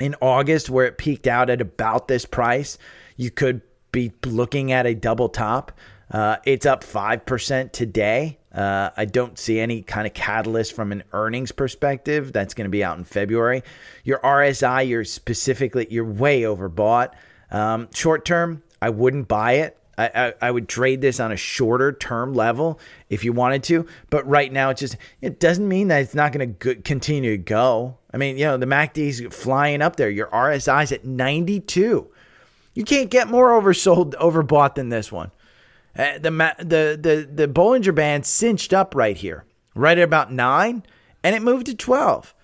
in 0.00 0.14
August 0.20 0.70
where 0.70 0.86
it 0.86 0.98
peaked 0.98 1.26
out 1.26 1.50
at 1.50 1.60
about 1.60 2.08
this 2.08 2.24
price. 2.24 2.78
You 3.18 3.30
could 3.30 3.60
be 3.92 4.12
looking 4.24 4.72
at 4.72 4.86
a 4.86 4.94
double 4.94 5.28
top. 5.28 5.72
Uh, 6.10 6.36
it's 6.44 6.64
up 6.64 6.82
5% 6.82 7.72
today. 7.72 8.38
Uh, 8.54 8.90
I 8.96 9.04
don't 9.04 9.38
see 9.38 9.60
any 9.60 9.82
kind 9.82 10.06
of 10.06 10.14
catalyst 10.14 10.72
from 10.72 10.92
an 10.92 11.02
earnings 11.12 11.52
perspective. 11.52 12.32
That's 12.32 12.54
going 12.54 12.64
to 12.64 12.70
be 12.70 12.82
out 12.82 12.96
in 12.96 13.04
February. 13.04 13.62
Your 14.04 14.20
RSI, 14.20 14.88
you're 14.88 15.04
specifically, 15.04 15.86
you're 15.90 16.04
way 16.04 16.42
overbought. 16.42 17.10
Um, 17.50 17.88
short 17.92 18.24
term, 18.24 18.62
I 18.80 18.90
wouldn't 18.90 19.28
buy 19.28 19.52
it. 19.54 19.76
I, 19.98 20.10
I, 20.14 20.34
I, 20.42 20.50
would 20.52 20.68
trade 20.68 21.00
this 21.00 21.18
on 21.18 21.32
a 21.32 21.36
shorter 21.36 21.92
term 21.92 22.32
level 22.32 22.78
if 23.08 23.24
you 23.24 23.32
wanted 23.32 23.64
to. 23.64 23.86
But 24.10 24.26
right 24.28 24.52
now, 24.52 24.70
it 24.70 24.76
just 24.76 24.96
it 25.20 25.40
doesn't 25.40 25.66
mean 25.66 25.88
that 25.88 26.02
it's 26.02 26.14
not 26.14 26.32
going 26.32 26.54
to 26.54 26.74
continue 26.76 27.32
to 27.32 27.38
go. 27.38 27.98
I 28.14 28.16
mean, 28.16 28.38
you 28.38 28.44
know, 28.44 28.56
the 28.56 28.66
MACD's 28.66 29.34
flying 29.34 29.82
up 29.82 29.96
there. 29.96 30.08
Your 30.08 30.28
RSI's 30.28 30.92
at 30.92 31.04
92. 31.04 32.08
You 32.78 32.84
can't 32.84 33.10
get 33.10 33.26
more 33.26 33.60
oversold, 33.60 34.14
overbought 34.14 34.76
than 34.76 34.88
this 34.88 35.10
one. 35.10 35.32
Uh, 35.98 36.16
the 36.16 36.30
the 36.60 36.96
the 37.02 37.28
the 37.28 37.48
Bollinger 37.48 37.92
Band 37.92 38.24
cinched 38.24 38.72
up 38.72 38.94
right 38.94 39.16
here, 39.16 39.44
right 39.74 39.98
at 39.98 40.04
about 40.04 40.32
nine, 40.32 40.84
and 41.24 41.34
it 41.34 41.42
moved 41.42 41.66
to 41.66 41.74
twelve. 41.74 42.36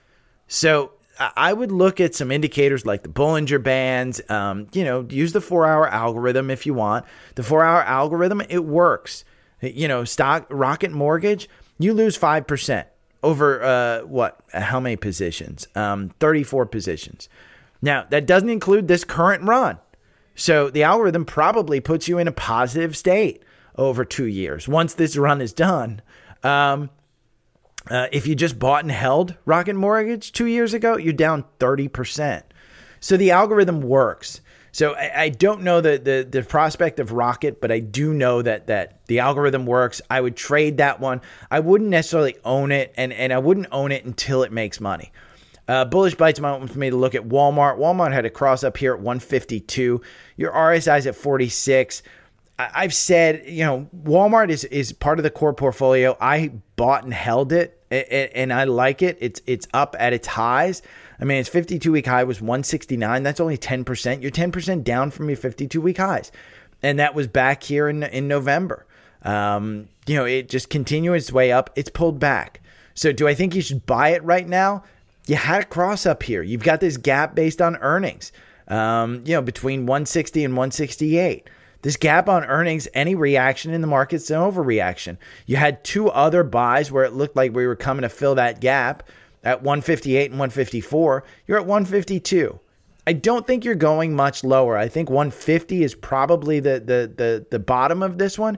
So 0.49 0.91
I 1.37 1.53
would 1.53 1.71
look 1.71 2.01
at 2.01 2.17
some 2.17 2.33
indicators 2.33 2.85
like 2.85 3.05
the 3.05 3.09
Bollinger 3.09 3.63
Bands. 3.63 4.21
Um, 4.29 4.67
you 4.73 4.83
know, 4.83 5.07
use 5.09 5.33
the 5.33 5.41
four-hour 5.41 5.87
algorithm 5.87 6.51
if 6.51 6.67
you 6.67 6.75
want. 6.75 7.05
The 7.37 7.45
four-hour 7.45 7.83
algorithm 7.83 8.43
it 8.49 8.65
works. 8.65 9.25
You 9.61 9.87
know, 9.87 10.03
stock 10.03 10.49
Rocket 10.51 10.91
Mortgage, 10.91 11.49
you 11.79 11.95
lose 11.95 12.17
five 12.17 12.49
percent 12.49 12.89
over 13.23 13.63
uh, 13.63 14.01
what? 14.01 14.41
How 14.53 14.81
many 14.81 14.97
positions? 14.97 15.69
Um, 15.77 16.11
Thirty-four 16.19 16.67
positions. 16.67 17.29
Now 17.81 18.05
that 18.11 18.27
doesn't 18.27 18.51
include 18.51 18.89
this 18.89 19.05
current 19.05 19.45
run. 19.45 19.79
So 20.35 20.71
the 20.71 20.83
algorithm 20.83 21.25
probably 21.25 21.81
puts 21.81 22.09
you 22.09 22.19
in 22.19 22.29
a 22.29 22.33
positive 22.33 22.97
state 22.97 23.43
over 23.77 24.05
two 24.05 24.27
years 24.27 24.69
once 24.69 24.95
this 24.95 25.17
run 25.17 25.41
is 25.41 25.53
done. 25.53 26.03
Um, 26.43 26.91
uh, 27.91 28.09
if 28.13 28.27
you 28.27 28.35
just 28.35 28.59
bought 28.59 28.83
and 28.83 28.93
held 28.93 29.37
Rocket 29.45 29.75
Mortgage 29.75 30.33
two 30.33 30.47
years 30.47 30.75
ago, 30.75 30.97
you're 30.97 31.13
down 31.13 31.45
30%. 31.59 32.43
So 33.01 33.17
the 33.17 33.33
algorithm 33.33 33.83
works. 33.83 34.41
So 34.73 34.95
I, 34.95 35.23
I, 35.25 35.29
don't 35.29 35.63
know 35.63 35.81
the, 35.81 35.99
the 35.99 36.27
the 36.29 36.43
prospect 36.43 36.99
of 36.99 37.13
Rocket, 37.13 37.61
but 37.61 37.71
I 37.71 37.79
do 37.79 38.13
know 38.13 38.43
that 38.43 38.67
that 38.67 39.07
the 39.07 39.21
algorithm 39.21 39.67
works. 39.67 40.03
I 40.11 40.21
would 40.21 40.35
trade 40.35 40.79
that 40.79 40.99
one. 40.99 41.21
I 41.49 41.61
wouldn't 41.61 41.91
necessarily 41.91 42.37
own 42.45 42.73
it, 42.73 42.93
and, 42.97 43.13
and 43.13 43.33
I 43.33 43.39
wouldn't 43.39 43.69
own 43.71 43.93
it 43.93 44.05
until 44.05 44.43
it 44.43 44.51
makes 44.51 44.81
money. 44.81 45.13
Uh, 45.67 45.85
bullish 45.85 46.15
bites 46.15 46.41
want 46.41 46.77
me 46.77 46.91
to 46.91 46.97
look 46.97 47.15
at 47.15 47.23
Walmart. 47.29 47.79
Walmart 47.79 48.13
had 48.13 48.27
a 48.27 48.31
cross 48.31 48.63
up 48.63 48.77
here 48.77 48.93
at 48.95 49.01
152. 49.01 50.01
Your 50.37 50.53
RSI 50.53 50.99
is 50.99 51.07
at 51.07 51.17
46. 51.17 52.03
I- 52.59 52.71
I've 52.75 52.95
said, 52.95 53.45
you 53.47 53.65
know, 53.65 53.89
Walmart 54.05 54.51
is 54.51 54.65
is 54.65 54.93
part 54.93 55.19
of 55.19 55.23
the 55.23 55.31
core 55.31 55.55
portfolio. 55.55 56.17
I 56.21 56.53
bought 56.77 57.05
and 57.05 57.15
held 57.15 57.53
it, 57.53 57.81
a- 57.91 58.15
a- 58.15 58.37
and 58.37 58.53
I 58.53 58.65
like 58.65 59.01
it. 59.03 59.17
It's 59.21 59.41
it's 59.47 59.67
up 59.73 59.97
at 59.99 60.13
its 60.13 60.29
highs. 60.29 60.83
I 61.21 61.25
mean, 61.25 61.39
its 61.39 61.49
52 61.49 61.93
week 61.93 62.07
high 62.07 62.25
was 62.25 62.41
169. 62.41 63.23
That's 63.23 63.41
only 63.41 63.57
10%. 63.57 64.21
You're 64.21 64.31
10% 64.33 64.83
down 64.85 65.11
from 65.11 65.29
your 65.29 65.37
52 65.37 65.81
week 65.81 65.97
highs, 65.99 66.31
and 66.83 66.99
that 66.99 67.15
was 67.15 67.27
back 67.27 67.63
here 67.63 67.89
in 67.89 68.03
in 68.03 68.29
November. 68.29 68.85
Um, 69.23 69.89
you 70.07 70.17
know, 70.17 70.27
it 70.27 70.51
just 70.51 70.69
continued 70.69 71.15
its 71.15 71.33
way 71.33 71.51
up. 71.51 71.71
It's 71.75 71.89
pulled 71.89 72.19
back. 72.21 72.61
So, 72.93 73.11
do 73.11 73.27
I 73.27 73.35
think 73.35 73.55
you 73.55 73.63
should 73.63 73.87
buy 73.87 74.11
it 74.11 74.23
right 74.23 74.47
now? 74.47 74.85
You 75.27 75.37
had 75.37 75.63
a 75.63 75.67
cross 75.67 76.07
up 76.07 76.23
here. 76.23 76.43
You've 76.43 76.63
got 76.63 76.81
this 76.81 76.97
gap 76.97 77.35
based 77.35 77.63
on 77.63 77.77
earnings. 77.77 78.33
Um, 78.69 79.23
you 79.27 79.35
know, 79.35 79.43
between 79.43 79.87
160 79.87 80.45
and 80.45 80.55
168. 80.55 81.49
This 81.83 81.97
gap 81.99 82.31
on 82.31 82.45
earnings, 82.45 82.89
any 82.95 83.15
reaction 83.15 83.75
in 83.75 83.83
the 83.83 83.87
market's 83.87 84.31
an 84.31 84.39
overreaction. 84.39 85.19
You 85.45 85.57
had 85.57 85.85
two 85.85 86.09
other 86.09 86.43
buys 86.43 86.91
where 86.91 87.05
it 87.05 87.13
looked 87.13 87.37
like 87.37 87.55
we 87.55 87.67
were 87.67 87.77
coming 87.77 88.03
to 88.03 88.09
fill 88.09 88.35
that 88.37 88.61
gap 88.63 89.03
at 89.43 89.63
158 89.63 90.31
and 90.31 90.41
154. 90.41 91.25
You're 91.47 91.59
at 91.59 91.67
152. 91.67 92.59
I 93.07 93.13
don't 93.13 93.47
think 93.47 93.67
you're 93.67 93.75
going 93.75 94.17
much 94.17 94.45
lower. 94.45 94.79
I 94.79 94.89
think 94.89 95.11
150 95.11 95.83
is 95.83 95.95
probably 95.95 96.59
the 96.59 96.81
the 96.81 97.13
the 97.15 97.47
the 97.51 97.59
bottom 97.59 98.03
of 98.03 98.17
this 98.17 98.39
one. 98.39 98.57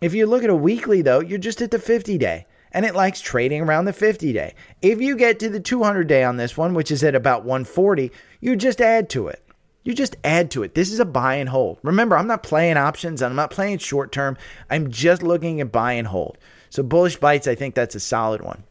If 0.00 0.14
you 0.14 0.26
look 0.26 0.44
at 0.44 0.50
a 0.50 0.54
weekly 0.54 1.02
though, 1.02 1.20
you're 1.20 1.38
just 1.38 1.60
at 1.60 1.72
the 1.72 1.80
50 1.80 2.16
day 2.16 2.46
and 2.72 2.84
it 2.84 2.94
likes 2.94 3.20
trading 3.20 3.62
around 3.62 3.84
the 3.84 3.92
50 3.92 4.32
day. 4.32 4.54
If 4.82 5.00
you 5.00 5.16
get 5.16 5.38
to 5.40 5.48
the 5.48 5.60
200 5.60 6.06
day 6.06 6.24
on 6.24 6.36
this 6.36 6.56
one, 6.56 6.74
which 6.74 6.90
is 6.90 7.02
at 7.02 7.14
about 7.14 7.44
140, 7.44 8.10
you 8.40 8.56
just 8.56 8.80
add 8.80 9.08
to 9.10 9.28
it. 9.28 9.42
You 9.84 9.94
just 9.94 10.16
add 10.22 10.50
to 10.50 10.62
it. 10.62 10.74
This 10.74 10.92
is 10.92 11.00
a 11.00 11.04
buy 11.04 11.36
and 11.36 11.48
hold. 11.48 11.78
Remember, 11.82 12.16
I'm 12.16 12.26
not 12.26 12.42
playing 12.42 12.76
options. 12.76 13.22
I'm 13.22 13.36
not 13.36 13.50
playing 13.50 13.78
short 13.78 14.12
term. 14.12 14.36
I'm 14.68 14.90
just 14.90 15.22
looking 15.22 15.60
at 15.60 15.72
buy 15.72 15.94
and 15.94 16.06
hold. 16.06 16.36
So 16.70 16.82
bullish 16.82 17.16
bites, 17.16 17.48
I 17.48 17.54
think 17.54 17.74
that's 17.74 17.94
a 17.94 18.00
solid 18.00 18.42
one. 18.42 18.64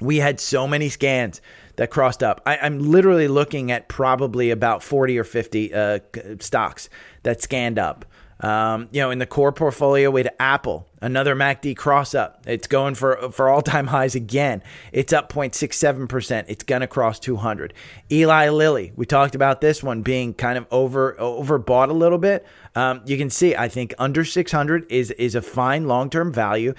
We 0.00 0.18
had 0.18 0.38
so 0.38 0.68
many 0.68 0.90
scans 0.90 1.40
that 1.76 1.90
crossed 1.90 2.22
up. 2.22 2.40
I, 2.46 2.54
am 2.66 2.78
literally 2.78 3.28
looking 3.28 3.72
at 3.72 3.88
probably 3.88 4.50
about 4.50 4.82
40 4.82 5.18
or 5.18 5.24
50 5.24 5.74
uh, 5.74 5.98
stocks 6.38 6.88
that 7.22 7.42
scanned 7.42 7.78
up. 7.78 8.04
Um, 8.40 8.88
you 8.92 9.00
know, 9.00 9.10
in 9.10 9.18
the 9.18 9.26
core 9.26 9.52
portfolio, 9.52 10.10
we 10.10 10.20
had 10.20 10.32
Apple, 10.38 10.86
another 11.02 11.34
MACD 11.34 11.76
cross 11.76 12.14
up. 12.14 12.44
It's 12.46 12.68
going 12.68 12.94
for 12.94 13.30
for 13.32 13.48
all 13.48 13.62
time 13.62 13.88
highs 13.88 14.14
again. 14.14 14.62
It's 14.92 15.12
up 15.12 15.32
0.67%. 15.32 16.44
It's 16.46 16.62
going 16.62 16.82
to 16.82 16.86
cross 16.86 17.18
200. 17.18 17.74
Eli 18.12 18.48
Lilly, 18.50 18.92
we 18.94 19.06
talked 19.06 19.34
about 19.34 19.60
this 19.60 19.82
one 19.82 20.02
being 20.02 20.34
kind 20.34 20.56
of 20.56 20.66
over 20.70 21.16
overbought 21.18 21.90
a 21.90 21.94
little 21.94 22.18
bit. 22.18 22.46
Um, 22.76 23.02
you 23.06 23.18
can 23.18 23.30
see, 23.30 23.56
I 23.56 23.68
think 23.68 23.92
under 23.98 24.24
600 24.24 24.86
is 24.90 25.10
is 25.12 25.34
a 25.34 25.42
fine 25.42 25.88
long 25.88 26.08
term 26.08 26.32
value, 26.32 26.74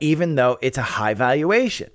even 0.00 0.36
though 0.36 0.58
it's 0.62 0.78
a 0.78 0.82
high 0.82 1.14
valuation 1.14 1.90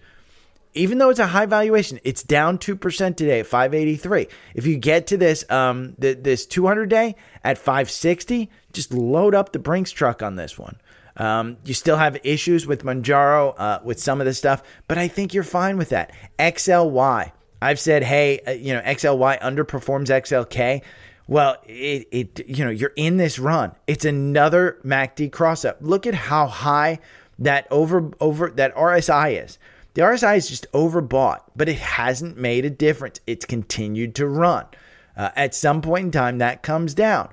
even 0.78 0.98
though 0.98 1.10
it's 1.10 1.20
a 1.20 1.28
high 1.28 1.46
valuation, 1.46 2.00
it's 2.04 2.24
down 2.24 2.58
2% 2.58 3.16
today 3.16 3.40
at 3.40 3.48
583. 3.48 4.28
If 4.56 4.66
you 4.66 4.78
get 4.78 5.08
to 5.08 5.18
this 5.18 5.50
um 5.50 5.96
th- 6.00 6.20
this 6.22 6.46
200 6.46 6.90
day 6.90 7.16
at 7.44 7.58
560, 7.58 8.50
just 8.74 8.94
load 8.94 9.36
up 9.36 9.52
the 9.52 9.60
Brinks 9.60 9.92
truck 9.92 10.22
on 10.22 10.36
this 10.36 10.58
one. 10.58 10.80
Um, 11.18 11.58
you 11.66 11.74
still 11.74 11.98
have 11.98 12.18
issues 12.24 12.68
with 12.68 12.84
Mounjaro, 12.84 13.56
uh, 13.58 13.80
with 13.84 14.00
some 14.00 14.22
of 14.22 14.26
this 14.26 14.38
stuff, 14.38 14.62
but 14.88 14.98
I 15.00 15.08
think 15.08 15.34
you're 15.34 15.44
fine 15.44 15.78
with 15.78 15.90
that. 15.90 16.12
XLY, 16.38 17.32
I've 17.60 17.80
said, 17.80 18.04
hey, 18.04 18.40
uh, 18.46 18.52
you 18.52 18.74
know, 18.74 18.82
XLY 18.82 19.40
underperforms 19.42 20.10
XLK. 20.10 20.84
Well, 21.28 21.58
it, 21.66 22.08
it, 22.12 22.48
you 22.48 22.64
know, 22.64 22.72
you're 22.72 22.94
in 22.96 23.18
this 23.18 23.40
run. 23.40 23.74
It's 23.88 24.06
another 24.06 24.80
MACD 24.86 25.32
cross 25.32 25.66
up. 25.66 25.78
Look 25.82 26.06
at 26.06 26.14
how 26.14 26.48
high 26.48 27.00
that 27.40 27.68
over 27.70 28.12
over 28.20 28.50
that 28.52 28.76
RSI 28.76 29.44
is. 29.44 29.60
The 29.98 30.04
RSI 30.04 30.38
is 30.38 30.48
just 30.48 30.72
overbought, 30.74 31.40
but 31.56 31.68
it 31.68 31.80
hasn't 31.80 32.38
made 32.38 32.66
a 32.66 32.70
difference. 32.70 33.20
It's 33.26 33.46
continued 33.46 34.14
to 34.18 34.28
run. 34.28 34.68
Uh, 35.16 35.32
at 35.36 35.56
some 35.56 35.82
point 35.82 36.06
in 36.06 36.12
time, 36.12 36.38
that 36.38 36.62
comes 36.62 36.94
down. 36.94 37.30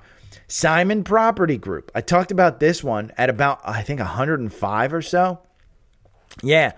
Simon 0.47 1.03
Property 1.03 1.57
Group. 1.59 1.91
I 1.93 2.01
talked 2.01 2.31
about 2.31 2.59
this 2.59 2.83
one 2.83 3.11
at 3.19 3.29
about, 3.29 3.59
I 3.63 3.83
think, 3.83 3.99
105 3.99 4.93
or 4.95 5.03
so. 5.03 5.41
Yeah, 6.41 6.71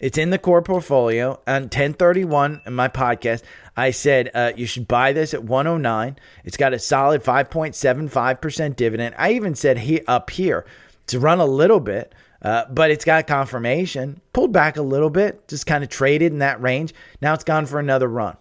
it's 0.00 0.16
in 0.16 0.30
the 0.30 0.38
core 0.38 0.62
portfolio. 0.62 1.38
On 1.46 1.64
1031 1.64 2.62
in 2.64 2.72
my 2.72 2.88
podcast, 2.88 3.42
I 3.76 3.90
said 3.90 4.30
uh, 4.32 4.52
you 4.56 4.64
should 4.64 4.88
buy 4.88 5.12
this 5.12 5.34
at 5.34 5.44
109. 5.44 6.16
It's 6.46 6.56
got 6.56 6.72
a 6.72 6.78
solid 6.78 7.22
5.75% 7.22 8.74
dividend. 8.74 9.14
I 9.18 9.32
even 9.32 9.54
said 9.54 9.80
he, 9.80 10.00
up 10.06 10.30
here 10.30 10.64
to 11.08 11.20
run 11.20 11.40
a 11.40 11.46
little 11.46 11.80
bit. 11.80 12.14
Uh, 12.42 12.64
but 12.70 12.90
it's 12.90 13.04
got 13.04 13.26
confirmation, 13.26 14.20
pulled 14.32 14.52
back 14.52 14.76
a 14.76 14.82
little 14.82 15.10
bit, 15.10 15.48
just 15.48 15.66
kind 15.66 15.82
of 15.82 15.90
traded 15.90 16.32
in 16.32 16.38
that 16.38 16.60
range. 16.60 16.94
Now 17.20 17.34
it's 17.34 17.44
gone 17.44 17.66
for 17.66 17.78
another 17.78 18.08
run. 18.08 18.36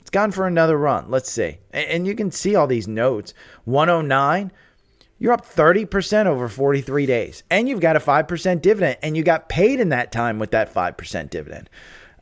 It's 0.00 0.10
gone 0.10 0.30
for 0.30 0.46
another 0.46 0.76
run. 0.76 1.10
Let's 1.10 1.30
see. 1.30 1.58
And, 1.72 1.86
and 1.86 2.06
you 2.06 2.14
can 2.14 2.30
see 2.30 2.54
all 2.54 2.66
these 2.66 2.88
notes 2.88 3.34
109, 3.64 4.52
you're 5.18 5.32
up 5.32 5.46
30% 5.46 6.26
over 6.26 6.48
43 6.48 7.06
days. 7.06 7.42
And 7.50 7.68
you've 7.68 7.80
got 7.80 7.96
a 7.96 8.00
5% 8.00 8.62
dividend, 8.62 8.96
and 9.02 9.16
you 9.16 9.22
got 9.22 9.48
paid 9.48 9.80
in 9.80 9.90
that 9.90 10.12
time 10.12 10.38
with 10.38 10.50
that 10.52 10.72
5% 10.72 11.30
dividend. 11.30 11.68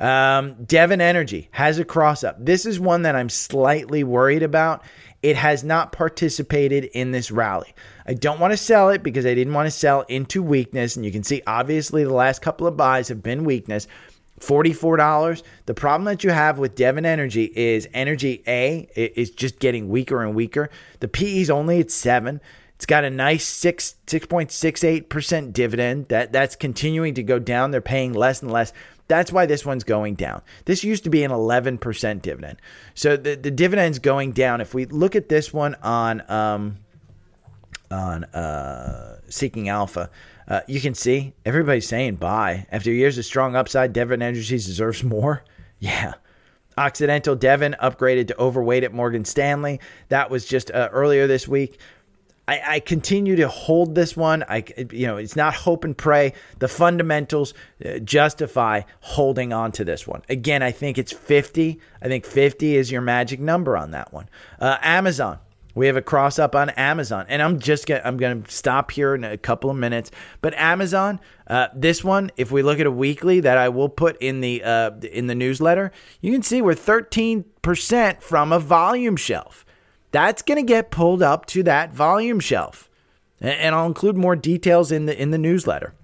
Um, 0.01 0.55
Devon 0.65 1.01
Energy 1.01 1.49
has 1.53 1.79
a 1.79 1.85
cross 1.85 2.23
up. 2.23 2.37
This 2.39 2.67
is 2.67 2.79
one 2.79 3.03
that 3.03 3.17
I'm 3.17 3.29
slightly 3.29 4.05
worried 4.05 4.43
about. 4.43 4.83
It 5.23 5.37
has 5.37 5.65
not 5.65 5.93
participated 5.93 6.85
in 6.85 7.11
this 7.11 7.31
rally. 7.31 7.75
I 8.07 8.15
don't 8.15 8.39
want 8.39 8.53
to 8.53 8.57
sell 8.57 8.91
it 8.91 9.03
because 9.03 9.27
I 9.27 9.35
didn't 9.35 9.55
want 9.55 9.67
to 9.67 9.71
sell 9.71 10.03
into 10.03 10.43
weakness. 10.43 10.97
And 10.97 11.05
you 11.05 11.11
can 11.11 11.25
see, 11.25 11.43
obviously, 11.47 12.05
the 12.05 12.15
last 12.15 12.41
couple 12.41 12.67
of 12.67 12.77
buys 12.77 13.09
have 13.09 13.23
been 13.23 13.45
weakness. 13.45 13.89
$44. 14.41 15.43
The 15.67 15.75
problem 15.75 16.05
that 16.05 16.25
you 16.25 16.31
have 16.31 16.59
with 16.59 16.77
Devon 16.77 17.05
Energy 17.05 17.51
is 17.55 17.89
Energy 17.93 18.43
A 18.47 18.89
is 18.95 19.31
just 19.31 19.59
getting 19.59 19.89
weaker 19.89 20.23
and 20.23 20.35
weaker. 20.35 20.71
The 21.01 21.09
PE 21.09 21.41
is 21.41 21.51
only 21.51 21.81
at 21.81 21.91
7. 21.91 22.41
It's 22.77 22.87
got 22.87 23.03
a 23.03 23.11
nice 23.11 23.45
6 23.45 23.97
6.68% 24.07 25.53
dividend. 25.53 26.09
That 26.09 26.33
that's 26.33 26.55
continuing 26.55 27.15
to 27.15 27.25
go 27.25 27.41
down. 27.41 27.73
They're 27.73 27.81
paying 27.81 28.13
less 28.13 28.41
and 28.41 28.53
less. 28.53 28.73
That's 29.09 29.33
why 29.33 29.47
this 29.47 29.65
one's 29.65 29.85
going 29.85 30.15
down. 30.15 30.43
This 30.67 30.85
used 30.85 31.05
to 31.05 31.11
be 31.11 31.25
an 31.25 31.31
11% 31.31 32.23
dividend. 32.23 32.61
So 32.95 33.17
the, 33.17 33.35
the 33.35 33.51
dividend's 33.51 33.99
going 33.99 34.33
down. 34.33 34.61
If 34.61 34.75
we 34.75 34.85
look 34.85 35.17
at 35.17 35.29
this 35.31 35.53
one 35.53 35.75
on 35.77 36.23
um, 36.31 36.77
on 37.91 38.25
uh, 38.25 39.19
Seeking 39.31 39.71
Alpha, 39.71 40.11
uh, 40.47 40.61
you 40.69 40.81
can 40.81 40.95
see 40.95 41.33
everybody's 41.45 41.89
saying 41.89 42.17
buy. 42.17 42.67
After 42.71 42.93
years 42.93 43.17
of 43.17 43.25
strong 43.25 43.57
upside, 43.57 43.93
Devon 43.93 44.23
Energy 44.23 44.57
deserves 44.57 45.03
more. 45.03 45.43
Yeah. 45.81 46.15
Occidental 46.77 47.37
Devon 47.37 47.77
upgraded 47.81 48.27
to 48.29 48.39
overweight 48.41 48.83
at 48.83 48.93
Morgan 48.93 49.25
Stanley. 49.25 49.79
That 50.09 50.29
was 50.29 50.45
just 50.45 50.73
uh, 50.73 50.89
earlier 50.91 51.29
this 51.29 51.47
week. 51.47 51.79
I, 52.49 52.63
I, 52.67 52.81
continue 52.81 53.37
to 53.37 53.49
hold 53.49 53.95
this 53.95 54.17
one. 54.17 54.43
I, 54.49 54.65
you 54.91 55.07
know, 55.07 55.19
it's 55.19 55.37
not 55.37 55.55
hope 55.55 55.85
and 55.85 55.97
pray. 55.97 56.33
The 56.61 56.69
fundamentals 56.69 57.53
uh, 57.85 57.99
justify 57.99 58.83
holding 59.01 59.53
on 59.53 59.71
to 59.73 59.85
this 59.85 60.07
one. 60.07 60.23
Again, 60.31 60.63
I 60.63 60.71
think 60.71 60.97
it's 60.97 61.13
50. 61.13 61.79
I 62.01 62.09
think 62.09 62.25
50 62.25 62.75
is 62.75 62.91
your 62.91 63.03
magic 63.03 63.39
number 63.39 63.77
on 63.77 63.91
that 63.91 64.15
one. 64.15 64.31
Uh, 64.59 64.79
Amazon. 64.81 65.39
We 65.75 65.87
have 65.87 65.97
a 65.97 66.03
cross 66.03 66.41
up 66.41 66.57
on 66.57 66.71
Amazon, 66.71 67.27
and 67.29 67.41
I'm 67.41 67.61
just 67.61 67.87
gonna 67.87 68.01
I'm 68.05 68.17
gonna 68.17 68.43
stop 68.49 68.91
here 68.91 69.15
in 69.15 69.23
a 69.23 69.39
couple 69.39 69.71
of 69.71 69.77
minutes. 69.77 70.11
But 70.41 70.55
Amazon, 70.55 71.21
uh, 71.47 71.69
this 71.73 72.03
one, 72.03 72.33
if 72.37 72.51
we 72.51 72.63
look 72.63 72.81
at 72.81 72.87
a 72.87 72.91
weekly 72.91 73.39
that 73.41 73.57
I 73.57 73.69
will 73.69 73.89
put 73.89 74.17
in 74.17 74.41
the 74.41 74.65
uh, 74.65 74.91
in 75.13 75.29
the 75.29 75.37
newsletter, 75.37 75.93
you 76.21 76.33
can 76.33 76.43
see 76.43 76.63
we're 76.63 76.75
13 76.75 77.45
percent 77.63 78.25
from 78.25 78.51
a 78.53 78.59
volume 78.59 79.15
shelf. 79.15 79.65
That's 80.11 80.43
gonna 80.43 80.63
get 80.63 80.91
pulled 80.91 81.23
up 81.23 81.47
to 81.47 81.63
that 81.65 81.93
volume 81.93 82.41
shelf, 82.41 82.89
and 83.41 83.75
I'll 83.75 83.87
include 83.87 84.17
more 84.17 84.37
details 84.37 84.91
in 84.93 85.07
the 85.07 85.21
in 85.21 85.31
the 85.31 85.39
newsletter. 85.39 85.95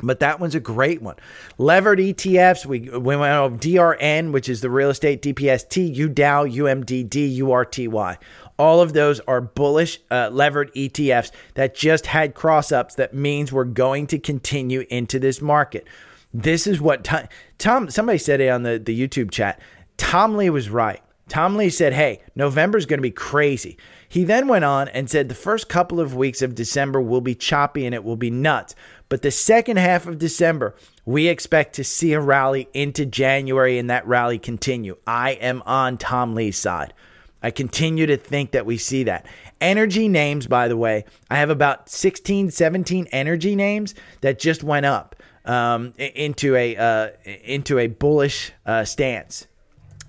But 0.00 0.20
that 0.20 0.38
one's 0.38 0.54
a 0.54 0.60
great 0.60 1.02
one. 1.02 1.16
Levered 1.58 1.98
ETFs, 1.98 2.64
we, 2.64 2.80
we 2.88 3.16
went 3.16 3.34
over 3.34 3.56
DRN, 3.56 4.32
which 4.32 4.48
is 4.48 4.60
the 4.60 4.70
real 4.70 4.90
estate 4.90 5.22
DPST, 5.22 5.94
UDOW, 5.96 6.54
UMDD, 6.54 7.36
URTY. 7.38 8.18
All 8.58 8.80
of 8.80 8.92
those 8.92 9.20
are 9.20 9.40
bullish 9.40 10.00
uh, 10.10 10.30
levered 10.32 10.72
ETFs 10.74 11.32
that 11.54 11.74
just 11.74 12.06
had 12.06 12.34
cross 12.34 12.70
ups. 12.70 12.94
That 12.94 13.14
means 13.14 13.52
we're 13.52 13.64
going 13.64 14.06
to 14.08 14.18
continue 14.18 14.84
into 14.88 15.18
this 15.18 15.40
market. 15.40 15.86
This 16.32 16.66
is 16.66 16.80
what 16.80 17.04
Tom, 17.04 17.26
Tom 17.58 17.90
somebody 17.90 18.18
said 18.18 18.40
it 18.40 18.48
on 18.48 18.62
the, 18.62 18.78
the 18.78 18.98
YouTube 18.98 19.30
chat. 19.30 19.60
Tom 19.96 20.36
Lee 20.36 20.50
was 20.50 20.70
right. 20.70 21.02
Tom 21.28 21.56
Lee 21.56 21.70
said, 21.70 21.92
Hey, 21.92 22.20
November 22.34 22.78
is 22.78 22.86
going 22.86 22.98
to 22.98 23.02
be 23.02 23.10
crazy. 23.10 23.76
He 24.08 24.24
then 24.24 24.48
went 24.48 24.64
on 24.64 24.88
and 24.88 25.10
said 25.10 25.28
the 25.28 25.34
first 25.34 25.68
couple 25.68 26.00
of 26.00 26.16
weeks 26.16 26.40
of 26.40 26.54
December 26.54 27.00
will 27.00 27.20
be 27.20 27.34
choppy 27.34 27.84
and 27.84 27.94
it 27.94 28.04
will 28.04 28.16
be 28.16 28.30
nuts. 28.30 28.74
But 29.08 29.22
the 29.22 29.30
second 29.30 29.78
half 29.78 30.06
of 30.06 30.18
December, 30.18 30.74
we 31.04 31.28
expect 31.28 31.74
to 31.74 31.84
see 31.84 32.12
a 32.12 32.20
rally 32.20 32.68
into 32.72 33.04
January 33.04 33.78
and 33.78 33.90
that 33.90 34.06
rally 34.06 34.38
continue. 34.38 34.96
I 35.06 35.32
am 35.32 35.62
on 35.66 35.98
Tom 35.98 36.34
Lee's 36.34 36.56
side. 36.56 36.94
I 37.42 37.50
continue 37.50 38.06
to 38.06 38.16
think 38.16 38.50
that 38.52 38.66
we 38.66 38.78
see 38.78 39.04
that. 39.04 39.26
Energy 39.60 40.08
names, 40.08 40.46
by 40.46 40.68
the 40.68 40.76
way, 40.76 41.04
I 41.30 41.36
have 41.36 41.50
about 41.50 41.88
16, 41.88 42.50
17 42.50 43.08
energy 43.12 43.54
names 43.54 43.94
that 44.22 44.38
just 44.38 44.62
went 44.64 44.86
up 44.86 45.14
um, 45.44 45.94
into 45.96 46.54
a 46.54 46.76
uh, 46.76 47.08
into 47.24 47.78
a 47.78 47.86
bullish 47.86 48.52
uh, 48.66 48.84
stance. 48.84 49.46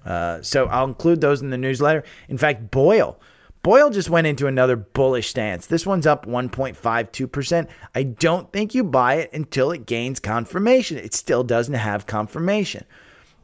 Uh, 0.05 0.41
so 0.41 0.65
I'll 0.67 0.85
include 0.85 1.21
those 1.21 1.41
in 1.41 1.49
the 1.49 1.57
newsletter. 1.57 2.03
In 2.27 2.37
fact, 2.37 2.71
BOIL. 2.71 3.19
BOIL 3.61 3.89
just 3.89 4.09
went 4.09 4.27
into 4.27 4.47
another 4.47 4.77
bullish 4.77 5.29
stance. 5.29 5.65
This 5.65 5.85
one's 5.85 6.07
up 6.07 6.25
1.52%. 6.25 7.67
I 7.93 8.03
don't 8.03 8.51
think 8.53 8.73
you 8.73 8.83
buy 8.85 9.15
it 9.15 9.33
until 9.33 9.71
it 9.71 9.85
gains 9.85 10.19
confirmation. 10.19 10.97
It 10.97 11.13
still 11.13 11.43
doesn't 11.43 11.73
have 11.73 12.05
confirmation. 12.05 12.85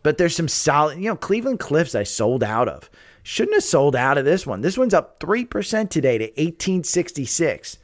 But 0.03 0.17
there's 0.17 0.35
some 0.35 0.47
solid, 0.47 0.99
you 0.99 1.09
know, 1.09 1.15
Cleveland 1.15 1.59
Cliffs 1.59 1.95
I 1.95 2.03
sold 2.03 2.43
out 2.43 2.69
of. 2.69 2.89
Shouldn't 3.23 3.55
have 3.55 3.63
sold 3.63 3.95
out 3.95 4.17
of 4.17 4.23
this 4.23 4.45
one. 4.45 4.61
This 4.61 4.77
one's 4.77 4.93
up 4.93 5.19
3% 5.19 5.89
today 5.89 6.17
to 6.19 6.25
1866. 6.25 7.79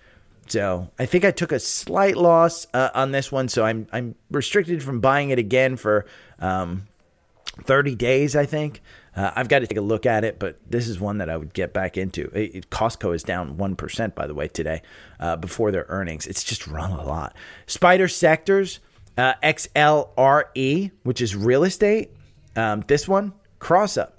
So 0.48 0.90
I 1.00 1.06
think 1.06 1.26
I 1.26 1.32
took 1.32 1.52
a 1.52 1.60
slight 1.60 2.16
loss 2.16 2.68
uh, 2.74 2.90
on 2.94 3.12
this 3.12 3.32
one. 3.32 3.50
So 3.50 3.66
I'm, 3.66 3.88
I'm 3.92 4.16
restricted 4.30 4.84
from 4.84 5.00
buying 5.00 5.32
it 5.32 5.40
again 5.40 5.78
for 5.78 6.06
um, 6.40 6.88
30 7.64 7.96
days, 7.96 8.36
I 8.36 8.46
think. 8.46 8.82
Uh, 9.16 9.32
I've 9.36 9.50
got 9.50 9.60
to 9.60 9.68
take 9.68 9.78
a 9.78 9.82
look 9.82 10.06
at 10.06 10.24
it, 10.24 10.40
but 10.40 10.58
this 10.70 10.88
is 10.88 11.00
one 11.00 11.18
that 11.18 11.30
I 11.30 11.36
would 11.36 11.54
get 11.54 11.74
back 11.74 11.98
into. 11.98 12.28
It, 12.34 12.56
it, 12.56 12.70
Costco 12.70 13.14
is 13.14 13.24
down 13.24 13.58
1%, 13.58 14.16
by 14.16 14.26
the 14.26 14.34
way, 14.34 14.48
today 14.48 14.82
uh, 15.20 15.36
before 15.36 15.72
their 15.72 15.86
earnings. 15.90 16.28
It's 16.28 16.44
just 16.44 16.66
run 16.68 16.92
a 16.92 17.04
lot. 17.04 17.36
Spider 17.68 18.08
Sectors, 18.08 18.80
uh, 19.18 19.34
XLRE, 19.44 20.92
which 21.04 21.22
is 21.22 21.36
real 21.36 21.64
estate. 21.64 22.12
Um, 22.56 22.84
this 22.88 23.08
one, 23.08 23.34
cross 23.60 23.98
up. 23.98 24.18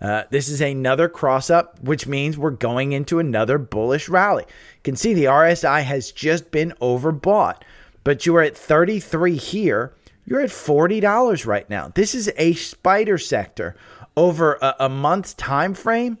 Uh, 0.00 0.24
this 0.30 0.48
is 0.48 0.60
another 0.60 1.08
cross 1.08 1.48
up, 1.48 1.80
which 1.82 2.06
means 2.06 2.36
we're 2.36 2.50
going 2.50 2.92
into 2.92 3.18
another 3.18 3.56
bullish 3.56 4.08
rally. 4.08 4.44
You 4.46 4.80
can 4.82 4.96
see 4.96 5.14
the 5.14 5.24
RSI 5.24 5.82
has 5.82 6.12
just 6.12 6.50
been 6.50 6.74
overbought, 6.80 7.62
but 8.02 8.26
you 8.26 8.36
are 8.36 8.42
at 8.42 8.56
33 8.56 9.36
here. 9.36 9.94
You're 10.26 10.40
at 10.40 10.50
$40 10.50 11.46
right 11.46 11.68
now. 11.68 11.92
This 11.94 12.14
is 12.14 12.30
a 12.36 12.54
spider 12.54 13.18
sector 13.18 13.76
over 14.16 14.54
a, 14.62 14.74
a 14.80 14.88
month's 14.88 15.34
time 15.34 15.74
frame. 15.74 16.18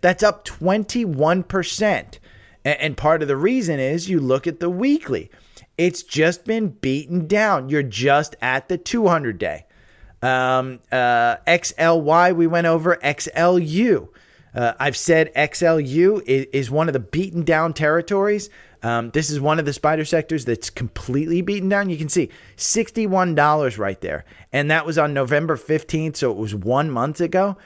That's 0.00 0.22
up 0.22 0.44
21%. 0.44 1.90
And, 1.90 2.18
and 2.64 2.96
part 2.96 3.22
of 3.22 3.28
the 3.28 3.36
reason 3.36 3.80
is 3.80 4.10
you 4.10 4.20
look 4.20 4.46
at 4.46 4.60
the 4.60 4.70
weekly. 4.70 5.30
It's 5.78 6.02
just 6.02 6.44
been 6.44 6.68
beaten 6.68 7.26
down. 7.26 7.68
You're 7.68 7.82
just 7.82 8.36
at 8.40 8.68
the 8.68 8.78
200 8.78 9.38
day. 9.38 9.66
Um, 10.22 10.80
uh, 10.90 11.36
XLY, 11.46 12.34
we 12.34 12.46
went 12.46 12.66
over 12.66 12.96
XLU. 12.96 14.08
Uh, 14.54 14.72
I've 14.80 14.96
said 14.96 15.32
XLU 15.34 16.22
is, 16.26 16.46
is, 16.52 16.70
one 16.70 16.88
of 16.88 16.94
the 16.94 17.00
beaten 17.00 17.44
down 17.44 17.74
territories. 17.74 18.48
Um, 18.86 19.10
this 19.10 19.30
is 19.30 19.40
one 19.40 19.58
of 19.58 19.64
the 19.64 19.72
spider 19.72 20.04
sectors 20.04 20.44
that's 20.44 20.70
completely 20.70 21.42
beaten 21.42 21.68
down. 21.68 21.90
You 21.90 21.98
can 21.98 22.08
see 22.08 22.30
$61 22.56 23.78
right 23.78 24.00
there. 24.00 24.24
And 24.52 24.70
that 24.70 24.86
was 24.86 24.96
on 24.96 25.12
November 25.12 25.56
15th, 25.56 26.14
so 26.14 26.30
it 26.30 26.36
was 26.36 26.54
one 26.54 26.88
month 26.92 27.20
ago. 27.20 27.56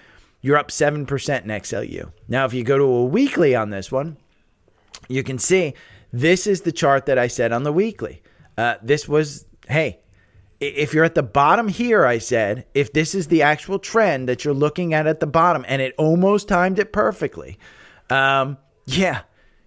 You're 0.41 0.57
up 0.57 0.69
7% 0.69 0.97
in 1.43 1.49
XLU. 1.51 2.11
Now, 2.27 2.47
if 2.47 2.55
you 2.55 2.65
go 2.65 2.79
to 2.79 2.85
a 2.85 3.05
weekly 3.05 3.55
on 3.55 3.69
this 3.69 3.93
one, 3.93 4.17
you 5.09 5.23
can 5.23 5.39
see 5.39 5.75
this 6.11 6.47
is 6.47 6.63
the 6.63 6.73
chart 6.73 7.05
that 7.05 7.19
I 7.19 7.27
said 7.27 7.53
on 7.53 7.65
the 7.65 7.73
weekly. 7.73 8.23
Uh, 8.57 8.77
this 8.81 9.07
was, 9.07 9.45
hey, 9.69 10.01
if 10.59 10.95
you're 10.95 11.05
at 11.05 11.17
the 11.17 11.23
bottom 11.23 11.69
here, 11.69 12.07
I 12.07 12.17
said, 12.17 12.65
if 12.73 12.95
this 12.95 13.15
is 13.15 13.27
the 13.27 13.43
actual 13.43 13.79
trend 13.79 14.27
that 14.31 14.47
you're 14.47 14.55
looking 14.55 14.95
at 14.95 15.07
at 15.07 15.21
the 15.21 15.27
bottom, 15.27 15.67
and 15.69 15.83
it 15.83 15.95
almost 15.99 16.49
timed 16.49 16.79
it 16.79 16.95
perfectly, 16.95 17.59
um, 18.09 18.57
yeah, 18.87 19.21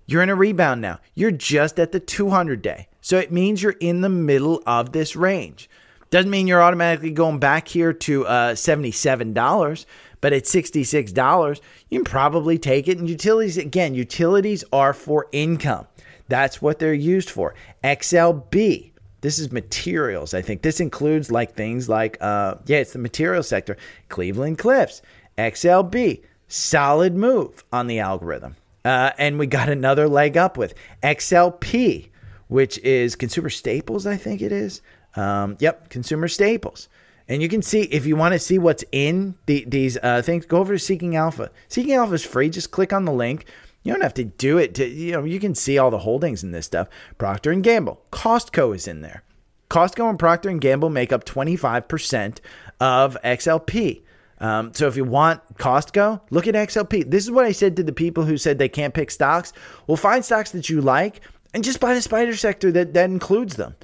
you're 0.06 0.22
in 0.22 0.30
a 0.30 0.36
rebound 0.36 0.82
now. 0.82 1.00
You're 1.14 1.32
just 1.32 1.80
at 1.80 1.92
the 1.92 2.00
200 2.00 2.62
day. 2.62 2.88
So 3.02 3.18
it 3.18 3.32
means 3.32 3.62
you're 3.62 3.76
in 3.80 4.02
the 4.02 4.10
middle 4.10 4.62
of 4.66 4.92
this 4.92 5.16
range. 5.16 5.70
Doesn't 6.10 6.32
mean 6.32 6.48
you're 6.48 6.62
automatically 6.62 7.12
going 7.12 7.40
back 7.40 7.68
here 7.68 7.92
to 7.92 8.26
uh, 8.28 8.54
$77, 8.54 9.86
but 10.22 10.34
at 10.34 10.44
$66, 10.44 11.62
you 11.90 12.00
can 12.00 12.06
probably 12.06 12.58
take 12.58 12.88
it. 12.88 13.00
And 13.00 13.10
utilities, 13.10 13.58
again, 13.58 13.96
utilities 13.96 14.64
are 14.72 14.94
for 14.94 15.28
income. 15.32 15.88
That's 16.28 16.62
what 16.62 16.80
they're 16.80 16.94
used 16.94 17.30
for. 17.30 17.56
XLB 17.84 18.94
this 19.24 19.40
is 19.40 19.54
materials. 19.54 20.34
I 20.34 20.42
think 20.42 20.64
this 20.64 20.82
includes 20.82 21.32
like 21.32 21.56
things 21.56 21.88
like, 21.88 22.18
uh, 22.20 22.56
yeah, 22.66 22.80
it's 22.80 22.92
the 22.92 23.00
material 23.00 23.42
sector. 23.42 23.78
Cleveland 24.10 24.58
Cliffs, 24.58 25.02
XLB, 25.38 26.22
solid 26.50 27.16
move 27.16 27.64
on 27.72 27.88
the 27.88 28.00
algorithm. 28.00 28.58
Uh, 28.86 29.12
and 29.18 29.40
we 29.40 29.48
got 29.48 29.70
another 29.70 30.08
leg 30.08 30.38
up 30.38 30.58
with 30.58 30.74
XLP, 31.02 32.10
which 32.48 32.78
is 32.80 33.16
consumer 33.16 33.50
staples, 33.50 34.06
I 34.06 34.18
think 34.18 34.42
it 34.42 34.52
is. 34.52 34.82
Um, 35.16 35.58
yep, 35.60 35.90
consumer 35.90 36.28
staples. 36.28 36.90
And 37.28 37.42
you 37.42 37.48
can 37.48 37.62
see 37.62 37.84
if 37.84 38.06
you 38.06 38.16
want 38.16 38.34
to 38.34 38.40
see 38.40 38.60
what's 38.60 38.84
in 38.92 39.36
the, 39.46 39.64
these 39.66 39.98
uh, 40.04 40.22
things, 40.22 40.46
go 40.46 40.58
over 40.58 40.74
to 40.74 40.80
Seeking 40.80 41.16
Alpha. 41.16 41.52
Seeking 41.70 41.94
Alpha 41.94 42.14
is 42.14 42.26
free. 42.26 42.50
Just 42.50 42.72
click 42.72 42.92
on 42.92 43.06
the 43.06 43.14
link. 43.14 43.46
You 43.84 43.94
don't 43.94 44.02
have 44.02 44.14
to 44.16 44.24
do 44.24 44.58
it 44.58 44.76
to 44.76 44.88
you 44.88 45.12
know 45.12 45.26
you 45.26 45.40
can 45.40 45.56
see 45.56 45.78
all 45.78 45.92
the 45.92 46.00
holdings 46.00 46.44
in 46.44 46.52
this 46.52 46.66
stuff. 46.66 46.88
Procter 47.18 47.52
and 47.52 47.64
Gamble, 47.64 48.02
Costco 48.12 48.74
is 48.74 48.88
in 48.88 49.02
there. 49.02 49.24
Costco 49.70 50.10
and 50.10 50.20
Procter 50.20 50.50
and 50.50 50.62
Gamble 50.62 50.90
make 50.90 51.12
up 51.12 51.26
25% 51.26 52.40
of 52.80 53.18
XLP. 53.24 54.04
Um, 54.44 54.74
so 54.74 54.88
if 54.88 54.98
you 54.98 55.06
want 55.06 55.42
Costco, 55.58 56.20
look 56.30 56.48
at 56.48 56.54
XLP. 56.54 57.10
This 57.10 57.24
is 57.24 57.32
what 57.32 57.46
I 57.46 57.54
said 57.54 57.78
to 57.78 57.84
the 57.84 57.94
people 57.94 58.26
who 58.26 58.38
said 58.38 58.60
they 58.60 58.68
can't 58.68 58.94
pick 58.94 59.10
stocks. 59.10 59.54
Well, 59.88 59.96
find 59.96 60.24
stocks 60.24 60.52
that 60.52 60.70
you 60.70 60.82
like 60.82 61.22
and 61.54 61.64
just 61.64 61.80
buy 61.80 61.94
the 61.94 62.02
spider 62.02 62.36
sector 62.36 62.70
that 62.74 62.94
that 62.94 63.10
includes 63.10 63.56
them. 63.56 63.76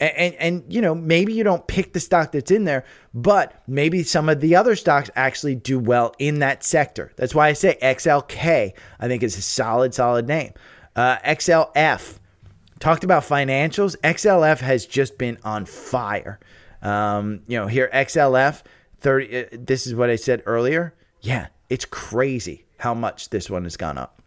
And, 0.00 0.12
and, 0.16 0.34
and, 0.34 0.64
you 0.68 0.80
know, 0.80 0.92
maybe 0.92 1.32
you 1.32 1.44
don't 1.44 1.64
pick 1.68 1.92
the 1.92 2.00
stock 2.00 2.32
that's 2.32 2.50
in 2.50 2.64
there, 2.64 2.84
but 3.14 3.62
maybe 3.68 4.02
some 4.02 4.28
of 4.28 4.40
the 4.40 4.56
other 4.56 4.74
stocks 4.74 5.08
actually 5.14 5.54
do 5.54 5.78
well 5.78 6.12
in 6.18 6.40
that 6.40 6.64
sector. 6.64 7.12
That's 7.14 7.34
why 7.34 7.46
I 7.46 7.52
say 7.52 7.78
XLK, 7.80 8.72
I 8.98 9.08
think 9.08 9.22
is 9.22 9.38
a 9.38 9.42
solid, 9.42 9.94
solid 9.94 10.26
name. 10.26 10.52
Uh, 10.96 11.18
XLF, 11.18 12.18
talked 12.80 13.04
about 13.04 13.22
financials. 13.22 13.96
XLF 13.98 14.58
has 14.58 14.84
just 14.84 15.16
been 15.16 15.38
on 15.44 15.64
fire. 15.64 16.40
Um, 16.82 17.42
you 17.46 17.56
know, 17.56 17.68
here, 17.68 17.88
XLF, 17.92 18.62
30, 19.00 19.36
uh, 19.36 19.44
this 19.52 19.86
is 19.86 19.94
what 19.94 20.10
I 20.10 20.16
said 20.16 20.42
earlier. 20.46 20.94
Yeah, 21.20 21.48
it's 21.68 21.84
crazy 21.84 22.64
how 22.78 22.94
much 22.94 23.30
this 23.30 23.50
one 23.50 23.64
has 23.64 23.76
gone 23.76 23.98
up. 23.98 24.18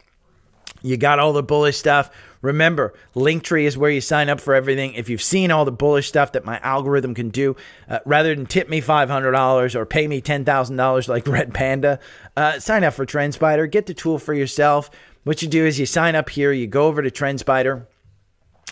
You 0.82 0.98
got 0.98 1.20
all 1.20 1.34
the 1.34 1.44
bullish 1.44 1.78
stuff. 1.78 2.10
Remember, 2.42 2.94
Linktree 3.16 3.66
is 3.66 3.78
where 3.78 3.92
you 3.92 4.02
sign 4.02 4.30
up 4.30 4.42
for 4.42 4.56
everything. 4.56 4.94
If 4.96 5.10
you've 5.10 5.22
seen 5.22 5.52
all 5.52 5.64
the 5.64 5.72
bullish 5.72 6.08
stuff 6.08 6.32
that 6.32 6.44
my 6.44 6.60
algorithm 6.60 7.14
can 7.14 7.30
do, 7.30 7.56
uh, 7.88 8.00
rather 8.06 8.34
than 8.34 8.48
tip 8.48 8.68
me 8.68 8.82
$500 8.82 9.76
or 9.76 9.86
pay 9.86 10.08
me 10.08 10.22
$10,000 10.22 11.08
like 11.08 11.28
Red 11.28 11.54
Panda, 11.54 12.00
uh, 12.36 12.60
sign 12.60 12.84
up 12.84 12.96
for 12.96 13.06
TrendSpider. 13.06 13.70
Get 13.70 13.86
the 13.86 13.94
tool 13.94 14.18
for 14.18 14.34
yourself. 14.34 14.90
What 15.24 15.44
you 15.44 15.48
do 15.48 15.66
is 15.66 15.80
you 15.80 15.86
sign 15.86 16.16
up 16.16 16.30
here, 16.30 16.52
you 16.52 16.66
go 16.66 16.88
over 16.88 17.04
to 17.04 17.12
TrendSpider, 17.12 17.86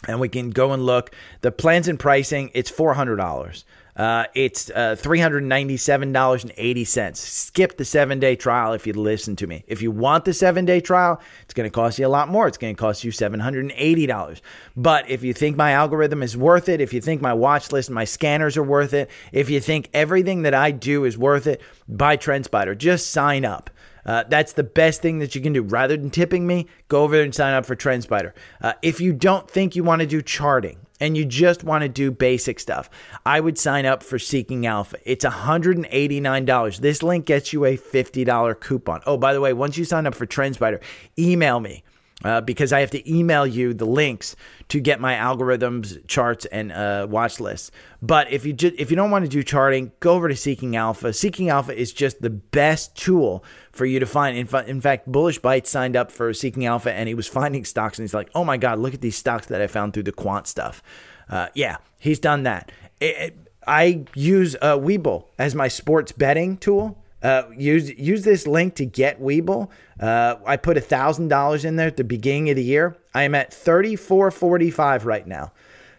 and 0.07 0.19
we 0.19 0.29
can 0.29 0.49
go 0.49 0.73
and 0.73 0.83
look. 0.83 1.13
The 1.41 1.51
plans 1.51 1.87
and 1.87 1.99
pricing, 1.99 2.49
it's 2.55 2.71
$400. 2.71 3.63
Uh, 3.99 4.25
it's 4.33 4.69
uh, 4.69 4.95
$397.80. 4.97 7.15
Skip 7.17 7.75
the 7.75 7.83
seven 7.83 8.17
day 8.17 8.37
trial 8.37 8.71
if 8.71 8.87
you 8.87 8.93
listen 8.93 9.35
to 9.35 9.45
me. 9.45 9.65
If 9.67 9.81
you 9.81 9.91
want 9.91 10.23
the 10.23 10.33
seven 10.33 10.63
day 10.63 10.79
trial, 10.79 11.19
it's 11.43 11.53
going 11.53 11.69
to 11.69 11.73
cost 11.73 11.99
you 11.99 12.07
a 12.07 12.09
lot 12.09 12.29
more. 12.29 12.47
It's 12.47 12.57
going 12.57 12.73
to 12.73 12.79
cost 12.79 13.03
you 13.03 13.11
$780. 13.11 14.39
But 14.77 15.09
if 15.09 15.21
you 15.21 15.33
think 15.33 15.57
my 15.57 15.71
algorithm 15.71 16.23
is 16.23 16.37
worth 16.37 16.69
it, 16.69 16.79
if 16.79 16.93
you 16.93 17.01
think 17.01 17.21
my 17.21 17.33
watch 17.33 17.73
list 17.73 17.89
my 17.89 18.05
scanners 18.05 18.55
are 18.55 18.63
worth 18.63 18.93
it, 18.93 19.09
if 19.33 19.49
you 19.49 19.59
think 19.59 19.89
everything 19.93 20.43
that 20.43 20.53
I 20.53 20.71
do 20.71 21.03
is 21.03 21.17
worth 21.17 21.45
it, 21.45 21.59
buy 21.89 22.15
TrendSpider. 22.15 22.77
Just 22.77 23.11
sign 23.11 23.43
up. 23.43 23.69
Uh, 24.05 24.23
that's 24.29 24.53
the 24.53 24.63
best 24.63 25.01
thing 25.01 25.19
that 25.19 25.35
you 25.35 25.41
can 25.41 25.51
do. 25.51 25.61
Rather 25.61 25.97
than 25.97 26.09
tipping 26.09 26.47
me, 26.47 26.67
go 26.87 27.03
over 27.03 27.17
there 27.17 27.25
and 27.25 27.35
sign 27.35 27.53
up 27.53 27.65
for 27.65 27.75
TrendSpider. 27.75 28.31
Uh, 28.61 28.71
if 28.81 29.01
you 29.01 29.11
don't 29.11 29.51
think 29.51 29.75
you 29.75 29.83
want 29.83 29.99
to 29.99 30.07
do 30.07 30.21
charting, 30.21 30.85
and 30.99 31.17
you 31.17 31.25
just 31.25 31.63
want 31.63 31.83
to 31.83 31.89
do 31.89 32.11
basic 32.11 32.59
stuff, 32.59 32.89
I 33.25 33.39
would 33.39 33.57
sign 33.57 33.85
up 33.85 34.03
for 34.03 34.19
Seeking 34.19 34.65
Alpha. 34.65 34.97
It's 35.05 35.25
$189. 35.25 36.79
This 36.79 37.03
link 37.03 37.25
gets 37.25 37.53
you 37.53 37.65
a 37.65 37.77
$50 37.77 38.59
coupon. 38.59 39.01
Oh, 39.05 39.17
by 39.17 39.33
the 39.33 39.41
way, 39.41 39.53
once 39.53 39.77
you 39.77 39.85
sign 39.85 40.05
up 40.05 40.15
for 40.15 40.25
TrendSpider, 40.25 40.81
email 41.17 41.59
me 41.59 41.83
uh, 42.23 42.41
because 42.41 42.73
I 42.73 42.81
have 42.81 42.91
to 42.91 43.11
email 43.11 43.47
you 43.47 43.73
the 43.73 43.85
links 43.85 44.35
to 44.69 44.79
get 44.79 44.99
my 45.01 45.15
algorithms, 45.15 46.07
charts, 46.07 46.45
and 46.45 46.71
uh, 46.71 47.07
watch 47.09 47.39
lists. 47.39 47.71
But 48.01 48.31
if 48.31 48.45
you 48.45 48.53
just, 48.53 48.75
if 48.77 48.89
you 48.91 48.95
don't 48.95 49.11
want 49.11 49.25
to 49.25 49.29
do 49.29 49.43
charting, 49.43 49.91
go 49.99 50.13
over 50.13 50.29
to 50.29 50.35
Seeking 50.35 50.75
Alpha. 50.75 51.11
Seeking 51.11 51.49
Alpha 51.49 51.75
is 51.75 51.91
just 51.91 52.21
the 52.21 52.29
best 52.29 52.95
tool 52.95 53.43
for 53.71 53.85
you 53.85 53.99
to 53.99 54.05
find. 54.05 54.37
In, 54.37 54.45
fa- 54.47 54.65
in 54.67 54.79
fact, 54.79 55.11
Bullish 55.11 55.41
Byte 55.41 55.65
signed 55.65 55.95
up 55.95 56.11
for 56.11 56.33
Seeking 56.33 56.65
Alpha, 56.65 56.93
and 56.93 57.07
he 57.07 57.15
was 57.15 57.27
finding 57.27 57.65
stocks, 57.65 57.97
and 57.97 58.03
he's 58.03 58.13
like, 58.13 58.29
"Oh 58.33 58.43
my 58.45 58.57
God, 58.57 58.79
look 58.79 58.93
at 58.93 59.01
these 59.01 59.17
stocks 59.17 59.47
that 59.47 59.61
I 59.61 59.67
found 59.67 59.93
through 59.93 60.03
the 60.03 60.11
quant 60.11 60.47
stuff." 60.47 60.83
Uh, 61.29 61.47
yeah, 61.55 61.77
he's 61.99 62.19
done 62.19 62.43
that. 62.43 62.71
It, 62.99 63.15
it, 63.17 63.37
I 63.67 64.05
use 64.15 64.55
uh, 64.61 64.77
Webull 64.77 65.25
as 65.37 65.55
my 65.55 65.67
sports 65.67 66.11
betting 66.11 66.57
tool 66.57 66.97
Uh, 67.21 67.43
use 67.57 67.89
use 67.99 68.23
this 68.23 68.47
link 68.47 68.75
to 68.75 68.85
get 68.85 69.19
Webull. 69.19 69.69
Uh, 69.99 70.35
I 70.45 70.57
put 70.57 70.77
a 70.77 70.81
thousand 70.81 71.27
dollars 71.27 71.65
in 71.65 71.75
there 71.75 71.87
at 71.87 71.97
the 71.97 72.03
beginning 72.03 72.49
of 72.51 72.55
the 72.55 72.63
year. 72.63 72.95
I 73.19 73.23
am 73.23 73.35
at 73.35 73.53
thirty 73.53 73.97
four 73.97 74.31
forty 74.31 74.71
five 74.71 75.05
right 75.05 75.27
now, 75.27 75.51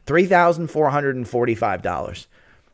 three 0.06 0.24
thousand 0.24 0.68
four 0.68 0.88
hundred 0.88 1.16
and 1.16 1.28
forty 1.28 1.54
five 1.54 1.82
dollars. 1.82 2.28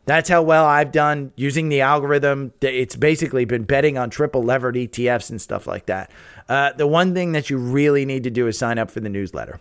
That's 0.05 0.29
how 0.29 0.43
well 0.43 0.65
I've 0.65 0.93
done 0.93 1.33
using 1.35 1.69
the 1.69 1.81
algorithm. 1.81 2.53
It's 2.61 2.95
basically 2.95 3.45
been 3.45 3.65
betting 3.65 3.99
on 3.99 4.09
triple 4.09 4.45
levered 4.45 4.77
ETFs 4.77 5.31
and 5.31 5.43
stuff 5.43 5.67
like 5.67 5.87
that. 5.87 6.13
Uh, 6.49 6.73
the 6.75 6.87
one 6.87 7.13
thing 7.13 7.33
that 7.33 7.51
you 7.51 7.59
really 7.59 8.05
need 8.05 8.23
to 8.23 8.31
do 8.31 8.47
is 8.47 8.57
sign 8.57 8.79
up 8.79 8.89
for 8.89 9.01
the 9.01 9.09
newsletter. 9.09 9.59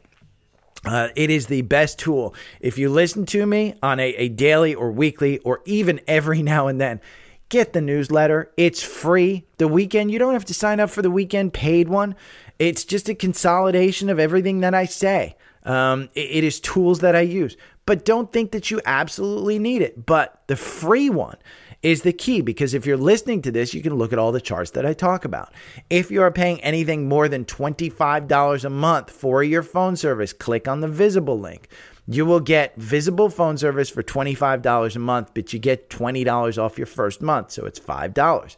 Uh, 0.86 1.07
it 1.15 1.31
is 1.31 1.47
the 1.47 1.63
best 1.63 1.97
tool. 1.97 2.36
If 2.59 2.77
you 2.77 2.89
listen 2.89 3.25
to 3.25 3.43
me 3.43 3.73
on 3.81 3.99
a, 3.99 4.09
a 4.09 4.29
daily 4.29 4.75
or 4.75 4.91
weekly 4.91 5.39
or 5.39 5.63
even 5.65 5.99
every 6.07 6.43
now 6.53 6.67
and 6.67 6.79
then, 6.79 7.01
get 7.49 7.73
the 7.73 7.81
newsletter. 7.81 8.51
It's 8.55 8.83
free. 8.83 9.45
The 9.57 9.67
weekend, 9.67 10.11
you 10.11 10.19
don't 10.19 10.33
have 10.33 10.45
to 10.45 10.53
sign 10.53 10.79
up 10.79 10.91
for 10.91 11.01
the 11.01 11.09
weekend 11.09 11.53
paid 11.53 11.89
one. 11.89 12.15
It's 12.60 12.86
just 12.86 13.10
a 13.10 13.16
consolidation 13.16 14.10
of 14.10 14.20
everything 14.20 14.62
that 14.62 14.74
I 14.74 14.86
say. 14.86 15.36
Um, 15.64 16.10
it, 16.14 16.38
it 16.38 16.43
is 16.43 16.60
tools 16.60 16.99
that 16.99 17.16
I 17.16 17.22
use, 17.22 17.58
but 17.86 18.06
don't 18.06 18.32
think 18.32 18.51
that 18.51 18.70
you 18.72 18.82
absolutely 18.86 19.60
need 19.60 19.82
it. 19.82 20.06
But 20.06 20.43
the 20.47 20.56
free 20.56 21.10
one 21.10 21.38
is 21.86 22.01
the 22.01 22.14
key 22.14 22.41
because 22.41 22.74
if 22.74 22.86
you're 22.86 22.97
listening 22.97 23.41
to 23.43 23.51
this, 23.51 23.74
you 23.74 23.82
can 23.82 23.93
look 23.93 24.12
at 24.12 24.20
all 24.20 24.32
the 24.32 24.41
charts 24.41 24.72
that 24.72 24.86
I 24.86 24.93
talk 24.93 25.24
about. 25.24 25.53
If 25.89 26.10
you 26.10 26.22
are 26.24 26.32
paying 26.32 26.60
anything 26.62 27.08
more 27.08 27.28
than 27.28 27.45
$25 27.45 28.66
a 28.66 28.70
month 28.70 29.12
for 29.12 29.43
your 29.43 29.62
phone 29.62 29.95
service, 29.95 30.34
click 30.34 30.68
on 30.68 30.80
the 30.80 30.88
visible 30.88 31.39
link. 31.39 31.68
You 32.08 32.26
will 32.26 32.39
get 32.39 32.76
visible 32.76 33.30
phone 33.30 33.58
service 33.58 33.89
for 33.89 34.03
$25 34.03 34.95
a 34.95 34.99
month, 34.99 35.32
but 35.34 35.53
you 35.53 35.60
get 35.60 35.89
$20 35.89 36.58
off 36.58 36.78
your 36.78 36.88
first 36.88 37.22
month, 37.22 37.51
so 37.51 37.66
it's 37.66 37.80
$5. 37.80 38.56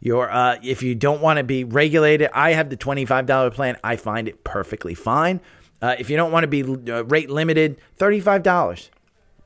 Your 0.00 0.30
uh, 0.30 0.58
if 0.62 0.82
you 0.82 0.94
don't 0.94 1.20
want 1.20 1.36
to 1.38 1.44
be 1.44 1.64
regulated, 1.64 2.30
I 2.32 2.52
have 2.52 2.70
the 2.70 2.76
$25 2.76 3.52
plan. 3.52 3.76
I 3.84 3.96
find 3.96 4.28
it 4.28 4.44
perfectly 4.44 4.94
fine. 4.94 5.40
Uh, 5.82 5.96
if 5.98 6.10
you 6.10 6.16
don't 6.16 6.32
want 6.32 6.44
to 6.44 6.48
be 6.48 6.62
uh, 6.62 7.04
rate 7.04 7.30
limited, 7.30 7.80
$35 7.98 8.90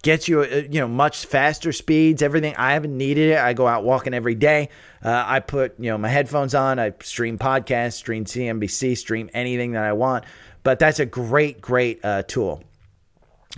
gets 0.05 0.29
you, 0.29 0.43
uh, 0.43 0.63
you 0.71 0.81
know, 0.81 0.87
much 0.87 1.27
faster 1.27 1.73
speeds, 1.73 2.23
everything. 2.23 2.55
I 2.57 2.75
haven't 2.75 2.97
needed 2.97 3.31
it. 3.31 3.39
I 3.39 3.55
go 3.55 3.67
out 3.67 3.83
walking 3.83 4.15
every 4.15 4.37
day. 4.37 4.69
Uh, 5.03 5.25
I 5.27 5.41
put, 5.41 5.81
you 5.81 5.91
know, 5.91 5.99
my 5.99 6.09
headphones 6.09 6.55
on. 6.55 6.79
I 6.79 6.93
stream 7.01 7.39
podcasts, 7.39 7.95
stream 7.95 8.25
CNBC, 8.25 8.97
stream 8.97 9.31
anything 9.35 9.73
that 9.73 9.83
I 9.83 9.95
want. 9.95 10.25
But 10.63 10.79
that's 10.79 11.01
a 11.01 11.07
great, 11.07 11.61
great 11.61 12.05
uh, 12.05 12.23
tool. 12.23 12.63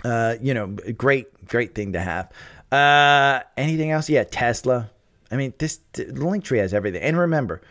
Uh, 0.03 0.35
you 0.41 0.53
know, 0.53 0.67
great, 0.67 1.45
great 1.45 1.75
thing 1.75 1.93
to 1.93 1.99
have. 1.99 2.31
Uh, 2.71 3.41
anything 3.55 3.91
else? 3.91 4.09
Yeah, 4.09 4.23
Tesla. 4.23 4.89
I 5.31 5.35
mean, 5.35 5.53
this 5.57 5.79
the 5.93 6.05
Linktree 6.05 6.59
has 6.59 6.73
everything. 6.73 7.01
And 7.01 7.17
remember, 7.17 7.61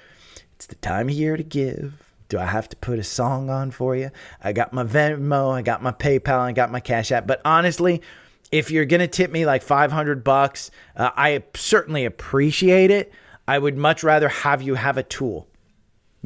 it's 0.54 0.66
the 0.66 0.74
time 0.76 1.09
of 1.09 1.14
year 1.14 1.36
to 1.36 1.42
give. 1.42 2.02
Do 2.28 2.38
I 2.38 2.46
have 2.46 2.68
to 2.70 2.76
put 2.76 2.98
a 2.98 3.04
song 3.04 3.50
on 3.50 3.70
for 3.70 3.94
you? 3.94 4.11
I 4.42 4.52
got 4.52 4.72
my 4.72 4.84
Venmo, 4.84 5.52
I 5.52 5.62
got 5.62 5.82
my 5.82 5.92
PayPal, 5.92 6.40
I 6.40 6.52
got 6.52 6.72
my 6.72 6.80
Cash 6.80 7.12
App. 7.12 7.26
But 7.26 7.40
honestly, 7.44 8.02
if 8.50 8.70
you're 8.70 8.84
gonna 8.84 9.07
tip 9.07 9.30
me 9.30 9.46
like 9.46 9.62
500 9.62 10.24
bucks, 10.24 10.70
uh, 10.96 11.11
I 11.16 11.44
certainly 11.54 12.04
appreciate 12.04 12.90
it. 12.90 13.12
I 13.46 13.59
would 13.59 13.76
much 13.76 14.02
rather 14.02 14.28
have 14.28 14.61
you 14.62 14.74
have 14.74 14.98
a 14.98 15.02
tool. 15.04 15.46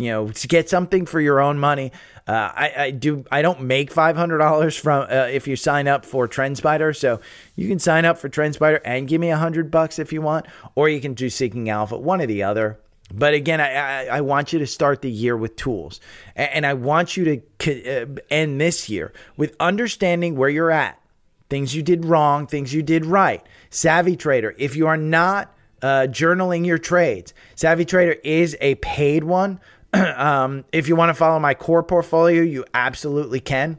You 0.01 0.11
know, 0.11 0.29
to 0.31 0.49
get 0.49 0.71
something 0.71 1.05
for 1.05 1.21
your 1.21 1.41
own 1.41 1.59
money. 1.59 1.93
Uh, 2.27 2.33
I, 2.55 2.73
I 2.77 2.91
do. 2.91 3.25
I 3.31 3.43
don't 3.43 3.63
make 3.63 3.93
five 3.93 4.17
hundred 4.17 4.39
dollars 4.39 4.77
from 4.77 5.03
uh, 5.03 5.29
if 5.31 5.47
you 5.47 5.57
sign 5.57 5.89
up 5.89 6.05
for 6.05 6.27
TrendSpider. 6.27 6.97
So 6.97 7.21
you 7.55 7.69
can 7.69 7.79
sign 7.79 8.05
up 8.05 8.19
for 8.19 8.29
TrendSpider 8.29 8.81
and 8.85 9.07
give 9.07 9.21
me 9.21 9.31
a 9.31 9.37
hundred 9.37 9.71
bucks 9.71 9.99
if 9.99 10.13
you 10.13 10.23
want, 10.23 10.47
or 10.75 10.89
you 10.89 11.01
can 11.01 11.15
do 11.15 11.29
Seeking 11.29 11.69
Alpha, 11.69 11.99
one 11.99 12.21
or 12.21 12.27
the 12.27 12.43
other. 12.43 12.79
But 13.13 13.35
again, 13.35 13.61
I, 13.61 13.75
I, 13.75 14.05
I, 14.05 14.21
want 14.21 14.53
you 14.53 14.61
to 14.61 14.67
start 14.67 15.03
the 15.03 15.11
year 15.11 15.37
with 15.37 15.57
tools. 15.57 16.01
And 16.37 16.65
I 16.65 16.75
want 16.75 17.17
you 17.17 17.43
to 17.59 18.03
uh, 18.03 18.07
end 18.31 18.61
this 18.61 18.89
year 18.89 19.13
with 19.37 19.57
understanding 19.59 20.37
where 20.37 20.49
you're 20.49 20.71
at, 20.71 21.01
things 21.49 21.75
you 21.75 21.83
did 21.83 22.05
wrong, 22.05 22.47
things 22.47 22.73
you 22.73 22.83
did 22.83 23.05
right. 23.05 23.45
Savvy 23.71 24.17
Trader, 24.17 24.55
if 24.59 24.77
you 24.77 24.87
are 24.87 24.97
not 24.97 25.53
uh, 25.83 26.07
journaling 26.09 26.65
your 26.65 26.79
trades, 26.79 27.35
Savvy 27.57 27.85
Trader 27.85 28.17
is 28.23 28.57
a 28.61 28.77
paid 28.77 29.25
one. 29.25 29.61
um, 30.17 30.65
if 30.73 30.89
you 30.89 30.97
want 30.97 31.11
to 31.11 31.15
follow 31.15 31.39
my 31.39 31.55
core 31.55 31.83
portfolio, 31.83 32.43
you 32.43 32.65
absolutely 32.75 33.41
can. 33.41 33.79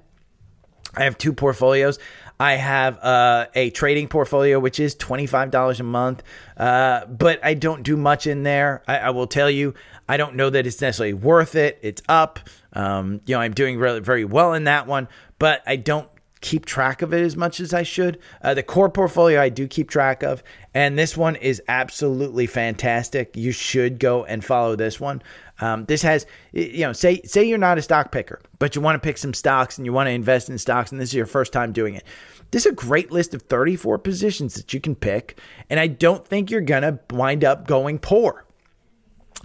I 0.95 1.05
have 1.05 1.17
two 1.17 1.33
portfolios. 1.33 1.99
I 2.39 2.53
have 2.53 2.97
uh, 3.03 3.45
a 3.53 3.69
trading 3.69 4.07
portfolio, 4.07 4.59
which 4.59 4.79
is 4.79 4.95
$25 4.95 5.79
a 5.79 5.83
month, 5.83 6.23
uh, 6.57 7.05
but 7.05 7.39
I 7.45 7.53
don't 7.53 7.83
do 7.83 7.95
much 7.95 8.25
in 8.25 8.41
there. 8.41 8.81
I, 8.87 8.97
I, 8.97 9.09
will 9.11 9.27
tell 9.27 9.49
you, 9.49 9.75
I 10.09 10.17
don't 10.17 10.35
know 10.35 10.49
that 10.49 10.65
it's 10.65 10.81
necessarily 10.81 11.13
worth 11.13 11.53
it. 11.53 11.77
It's 11.83 12.01
up. 12.09 12.39
Um, 12.73 13.21
you 13.27 13.35
know, 13.35 13.41
I'm 13.41 13.53
doing 13.53 13.77
really 13.77 13.99
very 13.99 14.25
well 14.25 14.53
in 14.53 14.63
that 14.63 14.87
one, 14.87 15.07
but 15.37 15.61
I 15.67 15.75
don't 15.75 16.09
keep 16.41 16.65
track 16.65 17.03
of 17.03 17.13
it 17.13 17.21
as 17.21 17.37
much 17.37 17.59
as 17.59 17.73
I 17.73 17.83
should. 17.83 18.17
Uh, 18.41 18.55
the 18.55 18.63
core 18.63 18.89
portfolio 18.89 19.39
I 19.39 19.49
do 19.49 19.67
keep 19.67 19.91
track 19.91 20.23
of, 20.23 20.43
and 20.73 20.97
this 20.97 21.15
one 21.15 21.35
is 21.35 21.61
absolutely 21.67 22.47
fantastic. 22.47 23.37
You 23.37 23.51
should 23.51 23.99
go 23.99 24.25
and 24.25 24.43
follow 24.43 24.75
this 24.75 24.99
one. 24.99 25.21
Um, 25.61 25.85
this 25.85 26.01
has, 26.01 26.25
you 26.51 26.81
know, 26.81 26.91
say 26.91 27.21
say 27.23 27.43
you're 27.43 27.57
not 27.57 27.77
a 27.77 27.81
stock 27.81 28.11
picker, 28.11 28.41
but 28.59 28.75
you 28.75 28.81
want 28.81 29.01
to 29.01 29.07
pick 29.07 29.17
some 29.17 29.33
stocks 29.33 29.77
and 29.77 29.85
you 29.85 29.93
want 29.93 30.07
to 30.07 30.11
invest 30.11 30.49
in 30.49 30.57
stocks, 30.57 30.91
and 30.91 30.99
this 30.99 31.09
is 31.09 31.15
your 31.15 31.27
first 31.27 31.53
time 31.53 31.71
doing 31.71 31.93
it. 31.93 32.03
This 32.49 32.65
is 32.65 32.71
a 32.71 32.75
great 32.75 33.11
list 33.11 33.33
of 33.33 33.43
34 33.43 33.99
positions 33.99 34.55
that 34.55 34.73
you 34.73 34.81
can 34.81 34.95
pick, 34.95 35.39
and 35.69 35.79
I 35.79 35.87
don't 35.87 36.27
think 36.27 36.49
you're 36.49 36.61
gonna 36.61 36.99
wind 37.11 37.45
up 37.45 37.67
going 37.67 37.99
poor. 37.99 38.45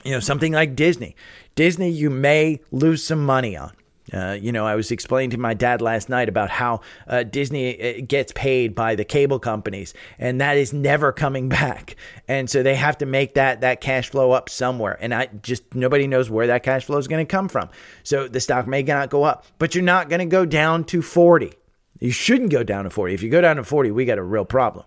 You 0.04 0.12
know, 0.12 0.20
something 0.20 0.52
like 0.52 0.74
Disney. 0.74 1.14
Disney, 1.54 1.90
you 1.90 2.10
may 2.10 2.60
lose 2.70 3.04
some 3.04 3.24
money 3.24 3.56
on. 3.56 3.75
Uh, 4.12 4.36
you 4.40 4.52
know, 4.52 4.66
I 4.66 4.74
was 4.74 4.90
explaining 4.90 5.30
to 5.30 5.38
my 5.38 5.54
dad 5.54 5.80
last 5.80 6.08
night 6.08 6.28
about 6.28 6.50
how 6.50 6.80
uh, 7.08 7.24
Disney 7.24 7.98
uh, 7.98 8.02
gets 8.06 8.32
paid 8.32 8.74
by 8.74 8.94
the 8.94 9.04
cable 9.04 9.38
companies, 9.38 9.94
and 10.18 10.40
that 10.40 10.56
is 10.56 10.72
never 10.72 11.12
coming 11.12 11.48
back. 11.50 11.96
And 12.28 12.48
so 12.48 12.62
they 12.62 12.74
have 12.76 12.98
to 12.98 13.06
make 13.06 13.34
that 13.34 13.60
that 13.62 13.80
cash 13.80 14.10
flow 14.10 14.32
up 14.32 14.48
somewhere. 14.48 14.96
And 15.00 15.12
I 15.14 15.26
just 15.42 15.74
nobody 15.74 16.06
knows 16.06 16.30
where 16.30 16.46
that 16.46 16.62
cash 16.62 16.84
flow 16.84 16.98
is 16.98 17.08
going 17.08 17.24
to 17.24 17.30
come 17.30 17.48
from. 17.48 17.68
So 18.02 18.28
the 18.28 18.40
stock 18.40 18.66
may 18.66 18.82
not 18.82 19.10
go 19.10 19.24
up, 19.24 19.46
but 19.58 19.74
you're 19.74 19.84
not 19.84 20.08
going 20.08 20.20
to 20.20 20.26
go 20.26 20.46
down 20.46 20.84
to 20.84 21.02
40. 21.02 21.52
You 21.98 22.10
shouldn't 22.10 22.50
go 22.50 22.62
down 22.62 22.84
to 22.84 22.90
40. 22.90 23.14
If 23.14 23.22
you 23.22 23.30
go 23.30 23.40
down 23.40 23.56
to 23.56 23.64
40, 23.64 23.90
we 23.90 24.04
got 24.04 24.18
a 24.18 24.22
real 24.22 24.44
problem. 24.44 24.84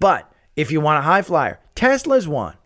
But 0.00 0.30
if 0.56 0.70
you 0.70 0.80
want 0.80 0.98
a 0.98 1.02
high 1.02 1.22
flyer, 1.22 1.60
Tesla's 1.74 2.26
one. 2.26 2.56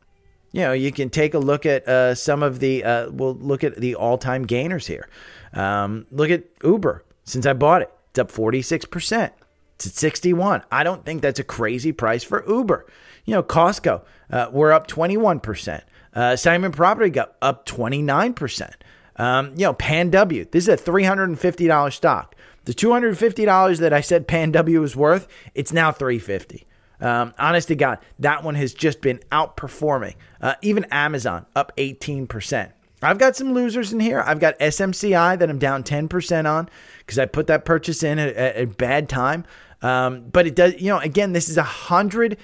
You 0.53 0.62
know, 0.62 0.72
you 0.72 0.90
can 0.90 1.11
take 1.11 1.34
a 1.34 1.38
look 1.38 1.64
at 1.64 1.86
uh, 1.86 2.14
some 2.14 2.42
of 2.42 2.61
the. 2.61 2.84
Uh, 2.84 3.11
we'll 3.11 3.34
look 3.34 3.62
at 3.62 3.76
the 3.76 3.94
all-time 3.94 4.46
gainers 4.46 4.86
here. 4.86 5.09
Um, 5.53 6.07
look 6.11 6.30
at 6.30 6.44
Uber. 6.64 7.05
Since 7.24 7.46
I 7.46 7.53
bought 7.53 7.82
it, 7.82 7.92
it's 8.11 8.18
up 8.18 8.32
46%. 8.32 9.30
It's 9.76 9.86
at 9.86 9.92
61. 9.94 10.62
I 10.70 10.82
don't 10.82 11.05
think 11.05 11.22
that's 11.22 11.38
a 11.38 11.44
crazy 11.44 11.92
price 11.92 12.24
for 12.24 12.44
Uber. 12.48 12.86
You 13.24 13.34
know, 13.34 13.42
Costco, 13.42 14.03
uh, 14.30 14.48
we're 14.51 14.72
up 14.72 14.88
21%. 14.88 15.82
Uh, 16.12 16.36
Simon 16.36 16.72
Property 16.72 17.11
got 17.11 17.36
up 17.40 17.66
29%. 17.66 18.72
Um, 19.16 19.51
you 19.51 19.64
know, 19.64 19.74
Pan 19.74 20.11
W, 20.11 20.46
this 20.51 20.66
is 20.66 20.80
a 20.80 20.82
$350 20.82 21.92
stock. 21.92 22.34
The 22.64 22.74
$250 22.74 23.78
that 23.78 23.92
I 23.92 24.01
said 24.01 24.26
Pan 24.26 24.51
W 24.53 24.80
was 24.80 24.96
worth, 24.96 25.28
it's 25.55 25.72
now 25.72 25.92
350 25.92 26.66
um, 27.01 27.34
honest 27.38 27.68
to 27.68 27.76
God, 27.76 27.98
that 28.18 28.42
one 28.44 28.55
has 28.55 28.74
just 28.74 29.01
been 29.01 29.18
outperforming. 29.32 30.14
Uh, 30.40 30.55
even 30.62 30.84
Amazon 30.90 31.46
up 31.57 31.72
18%. 31.76 32.72
I've 33.03 33.18
got 33.18 33.34
some 33.36 33.55
losers 33.55 33.92
in 33.92 34.01
here. 34.01 34.22
I've 34.26 34.40
got 34.40 34.59
SMCI 34.59 35.38
that 35.38 35.48
I'm 35.48 35.59
down 35.59 35.82
10% 35.82 36.51
on 36.51 36.68
because 36.98 37.18
I 37.18 37.26
put 37.26 37.46
that 37.46 37.64
purchase 37.64 38.03
in 38.03 38.18
at, 38.18 38.34
at 38.34 38.57
a 38.57 38.66
bad 38.66 39.09
time. 39.09 39.44
Um, 39.82 40.28
but 40.28 40.46
it 40.46 40.55
does, 40.55 40.80
you 40.80 40.88
know, 40.88 40.98
again, 40.98 41.32
this 41.32 41.48
is 41.48 41.57
a 41.57 41.62
hundred 41.62 42.36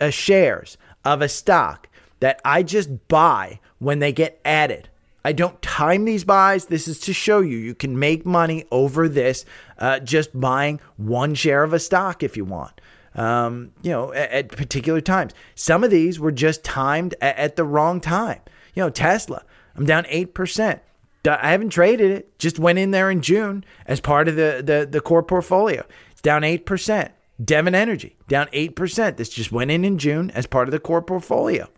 uh, 0.00 0.10
shares 0.10 0.76
of 1.04 1.22
a 1.22 1.28
stock 1.28 1.88
that 2.20 2.40
I 2.44 2.62
just 2.62 3.08
buy 3.08 3.60
when 3.78 3.98
they 3.98 4.12
get 4.12 4.40
added. 4.44 4.88
I 5.24 5.32
don't 5.32 5.60
time 5.62 6.04
these 6.04 6.24
buys. 6.24 6.66
This 6.66 6.88
is 6.88 6.98
to 7.00 7.12
show 7.12 7.40
you 7.40 7.56
you 7.56 7.74
can 7.74 7.98
make 7.98 8.26
money 8.26 8.64
over 8.70 9.08
this 9.08 9.44
uh, 9.78 10.00
just 10.00 10.38
buying 10.38 10.80
one 10.96 11.34
share 11.34 11.62
of 11.62 11.72
a 11.72 11.78
stock 11.78 12.22
if 12.22 12.36
you 12.36 12.44
want. 12.44 12.80
Um, 13.14 13.72
you 13.82 13.90
know, 13.90 14.12
at, 14.12 14.30
at, 14.30 14.48
particular 14.48 15.02
times. 15.02 15.32
Some 15.54 15.84
of 15.84 15.90
these 15.90 16.18
were 16.18 16.32
just 16.32 16.64
timed 16.64 17.14
at, 17.20 17.36
at 17.36 17.56
the 17.56 17.64
wrong 17.64 18.00
time. 18.00 18.40
You 18.74 18.82
know, 18.82 18.90
Tesla. 18.90 19.44
I'm 19.76 19.84
down 19.84 20.04
8%. 20.04 20.80
I 21.28 21.50
haven't 21.50 21.70
traded 21.70 22.10
it. 22.10 22.38
Just 22.38 22.58
went 22.58 22.78
in 22.78 22.90
there 22.90 23.10
in 23.10 23.20
June 23.20 23.64
as 23.86 24.00
part 24.00 24.28
of 24.28 24.36
the, 24.36 24.62
the, 24.64 24.88
the 24.90 25.00
core 25.00 25.22
portfolio. 25.22 25.84
Down 26.22 26.42
8%. 26.42 27.10
Devon 27.42 27.74
Energy, 27.74 28.16
down 28.28 28.46
8%. 28.48 29.16
This 29.16 29.28
just 29.28 29.52
went 29.52 29.70
in 29.70 29.84
in 29.84 29.98
June 29.98 30.30
as 30.32 30.46
part 30.46 30.68
of 30.68 30.72
the 30.72 30.78
core 30.78 31.02
portfolio. 31.02 31.68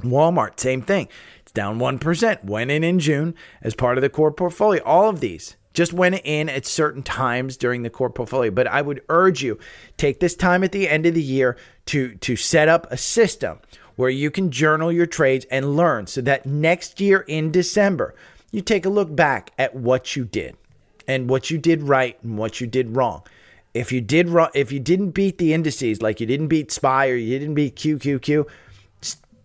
Walmart, 0.00 0.58
same 0.58 0.82
thing. 0.82 1.08
It's 1.40 1.52
down 1.52 1.78
1%. 1.78 2.44
Went 2.44 2.70
in 2.70 2.82
in 2.82 2.98
June 2.98 3.34
as 3.62 3.74
part 3.74 3.96
of 3.96 4.02
the 4.02 4.10
core 4.10 4.32
portfolio. 4.32 4.82
All 4.84 5.08
of 5.08 5.20
these 5.20 5.56
just 5.74 5.92
went 5.92 6.20
in 6.24 6.48
at 6.48 6.64
certain 6.64 7.02
times 7.02 7.56
during 7.56 7.82
the 7.82 7.90
core 7.90 8.08
portfolio. 8.08 8.50
But 8.50 8.68
I 8.68 8.80
would 8.80 9.02
urge 9.08 9.42
you 9.42 9.58
take 9.96 10.20
this 10.20 10.34
time 10.34 10.64
at 10.64 10.72
the 10.72 10.88
end 10.88 11.04
of 11.04 11.14
the 11.14 11.22
year 11.22 11.56
to 11.86 12.14
to 12.14 12.36
set 12.36 12.68
up 12.68 12.90
a 12.90 12.96
system 12.96 13.58
where 13.96 14.10
you 14.10 14.30
can 14.30 14.50
journal 14.50 14.90
your 14.90 15.06
trades 15.06 15.46
and 15.50 15.76
learn 15.76 16.06
so 16.06 16.20
that 16.22 16.46
next 16.46 17.00
year 17.00 17.20
in 17.28 17.50
December, 17.50 18.14
you 18.50 18.60
take 18.60 18.86
a 18.86 18.88
look 18.88 19.14
back 19.14 19.52
at 19.58 19.74
what 19.74 20.16
you 20.16 20.24
did 20.24 20.56
and 21.06 21.28
what 21.28 21.50
you 21.50 21.58
did 21.58 21.82
right 21.82 22.18
and 22.22 22.38
what 22.38 22.60
you 22.60 22.66
did 22.66 22.96
wrong. 22.96 23.22
If 23.72 23.90
you 23.92 24.00
did 24.00 24.28
wrong, 24.28 24.50
if 24.54 24.70
you 24.72 24.80
didn't 24.80 25.10
beat 25.10 25.38
the 25.38 25.52
indices, 25.52 26.00
like 26.00 26.20
you 26.20 26.26
didn't 26.26 26.48
beat 26.48 26.70
SPY 26.70 27.08
or 27.08 27.14
you 27.14 27.38
didn't 27.38 27.54
beat 27.54 27.76
QQQ, 27.76 28.46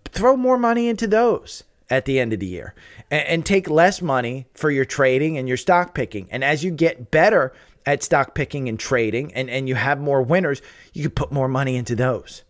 throw 0.06 0.38
more 0.38 0.58
money 0.58 0.88
into 0.88 1.08
those 1.08 1.64
at 1.90 2.06
the 2.06 2.20
end 2.20 2.34
of 2.34 2.40
the 2.40 2.46
year 2.46 2.74
and, 3.10 3.28
and, 3.28 3.46
take 3.46 3.70
less 3.70 4.02
money 4.02 4.46
for 4.54 4.70
your 4.70 4.86
trading 4.86 5.38
and 5.38 5.48
your 5.48 5.58
stock 5.58 5.96
picking. 5.96 6.28
And 6.30 6.44
as 6.44 6.64
you 6.64 6.72
get 6.72 7.10
better 7.10 7.52
at 7.86 8.04
stock 8.04 8.36
picking 8.36 8.70
and 8.70 8.80
trading 8.80 9.34
and, 9.34 9.50
and 9.50 9.68
you 9.68 9.76
have 9.76 10.00
more 10.00 10.22
winners, 10.22 10.62
you 10.94 11.04
can 11.04 11.12
put 11.12 11.32
more 11.32 11.48
money 11.48 11.76
into 11.76 11.96
those. 11.96 12.44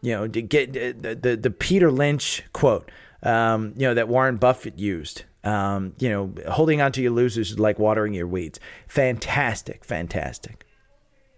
You 0.00 0.12
know, 0.12 0.28
to 0.28 0.42
get 0.42 0.72
the, 0.72 1.14
the, 1.14 1.36
the 1.36 1.50
Peter 1.50 1.90
Lynch 1.90 2.42
quote, 2.52 2.90
um, 3.22 3.74
you 3.76 3.86
know, 3.86 3.94
that 3.94 4.08
Warren 4.08 4.36
Buffett 4.36 4.78
used. 4.78 5.24
Um, 5.44 5.94
you 5.98 6.08
know, 6.08 6.32
holding 6.50 6.80
on 6.80 6.90
to 6.92 7.02
your 7.02 7.12
losers 7.12 7.52
is 7.52 7.58
like 7.58 7.78
watering 7.78 8.14
your 8.14 8.26
weeds. 8.26 8.58
Fantastic, 8.88 9.84
fantastic. 9.84 10.66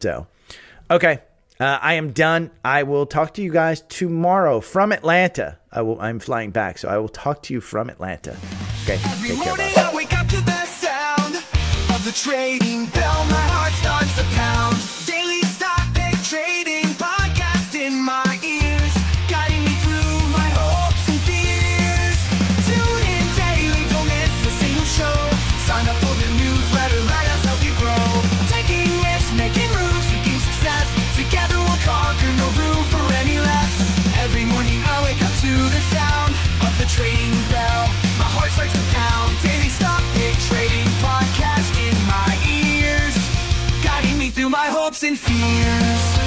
So, 0.01 0.27
okay, 0.91 1.21
uh, 1.61 1.79
I 1.81 1.95
am 1.95 2.13
done. 2.13 2.51
I 2.65 2.85
will 2.85 3.07
talk 3.07 3.35
to 3.35 3.43
you 3.43 3.51
guys 3.53 3.83
tomorrow 3.89 4.61
from 4.61 4.93
Atlanta. 4.93 5.59
I 5.73 5.83
will. 5.83 6.01
I'm 6.01 6.19
flying 6.19 6.51
back, 6.51 6.79
so 6.79 6.89
I 6.89 6.99
will 6.99 7.09
talk 7.09 7.43
to 7.45 7.55
you 7.55 7.61
from 7.61 7.91
Atlanta. 7.91 8.37
Okay. 8.85 8.95
Every 9.05 9.31
take 9.31 9.43
care, 9.43 9.57
bye. 9.57 9.89
And 45.05 45.17
fears. 45.19 46.18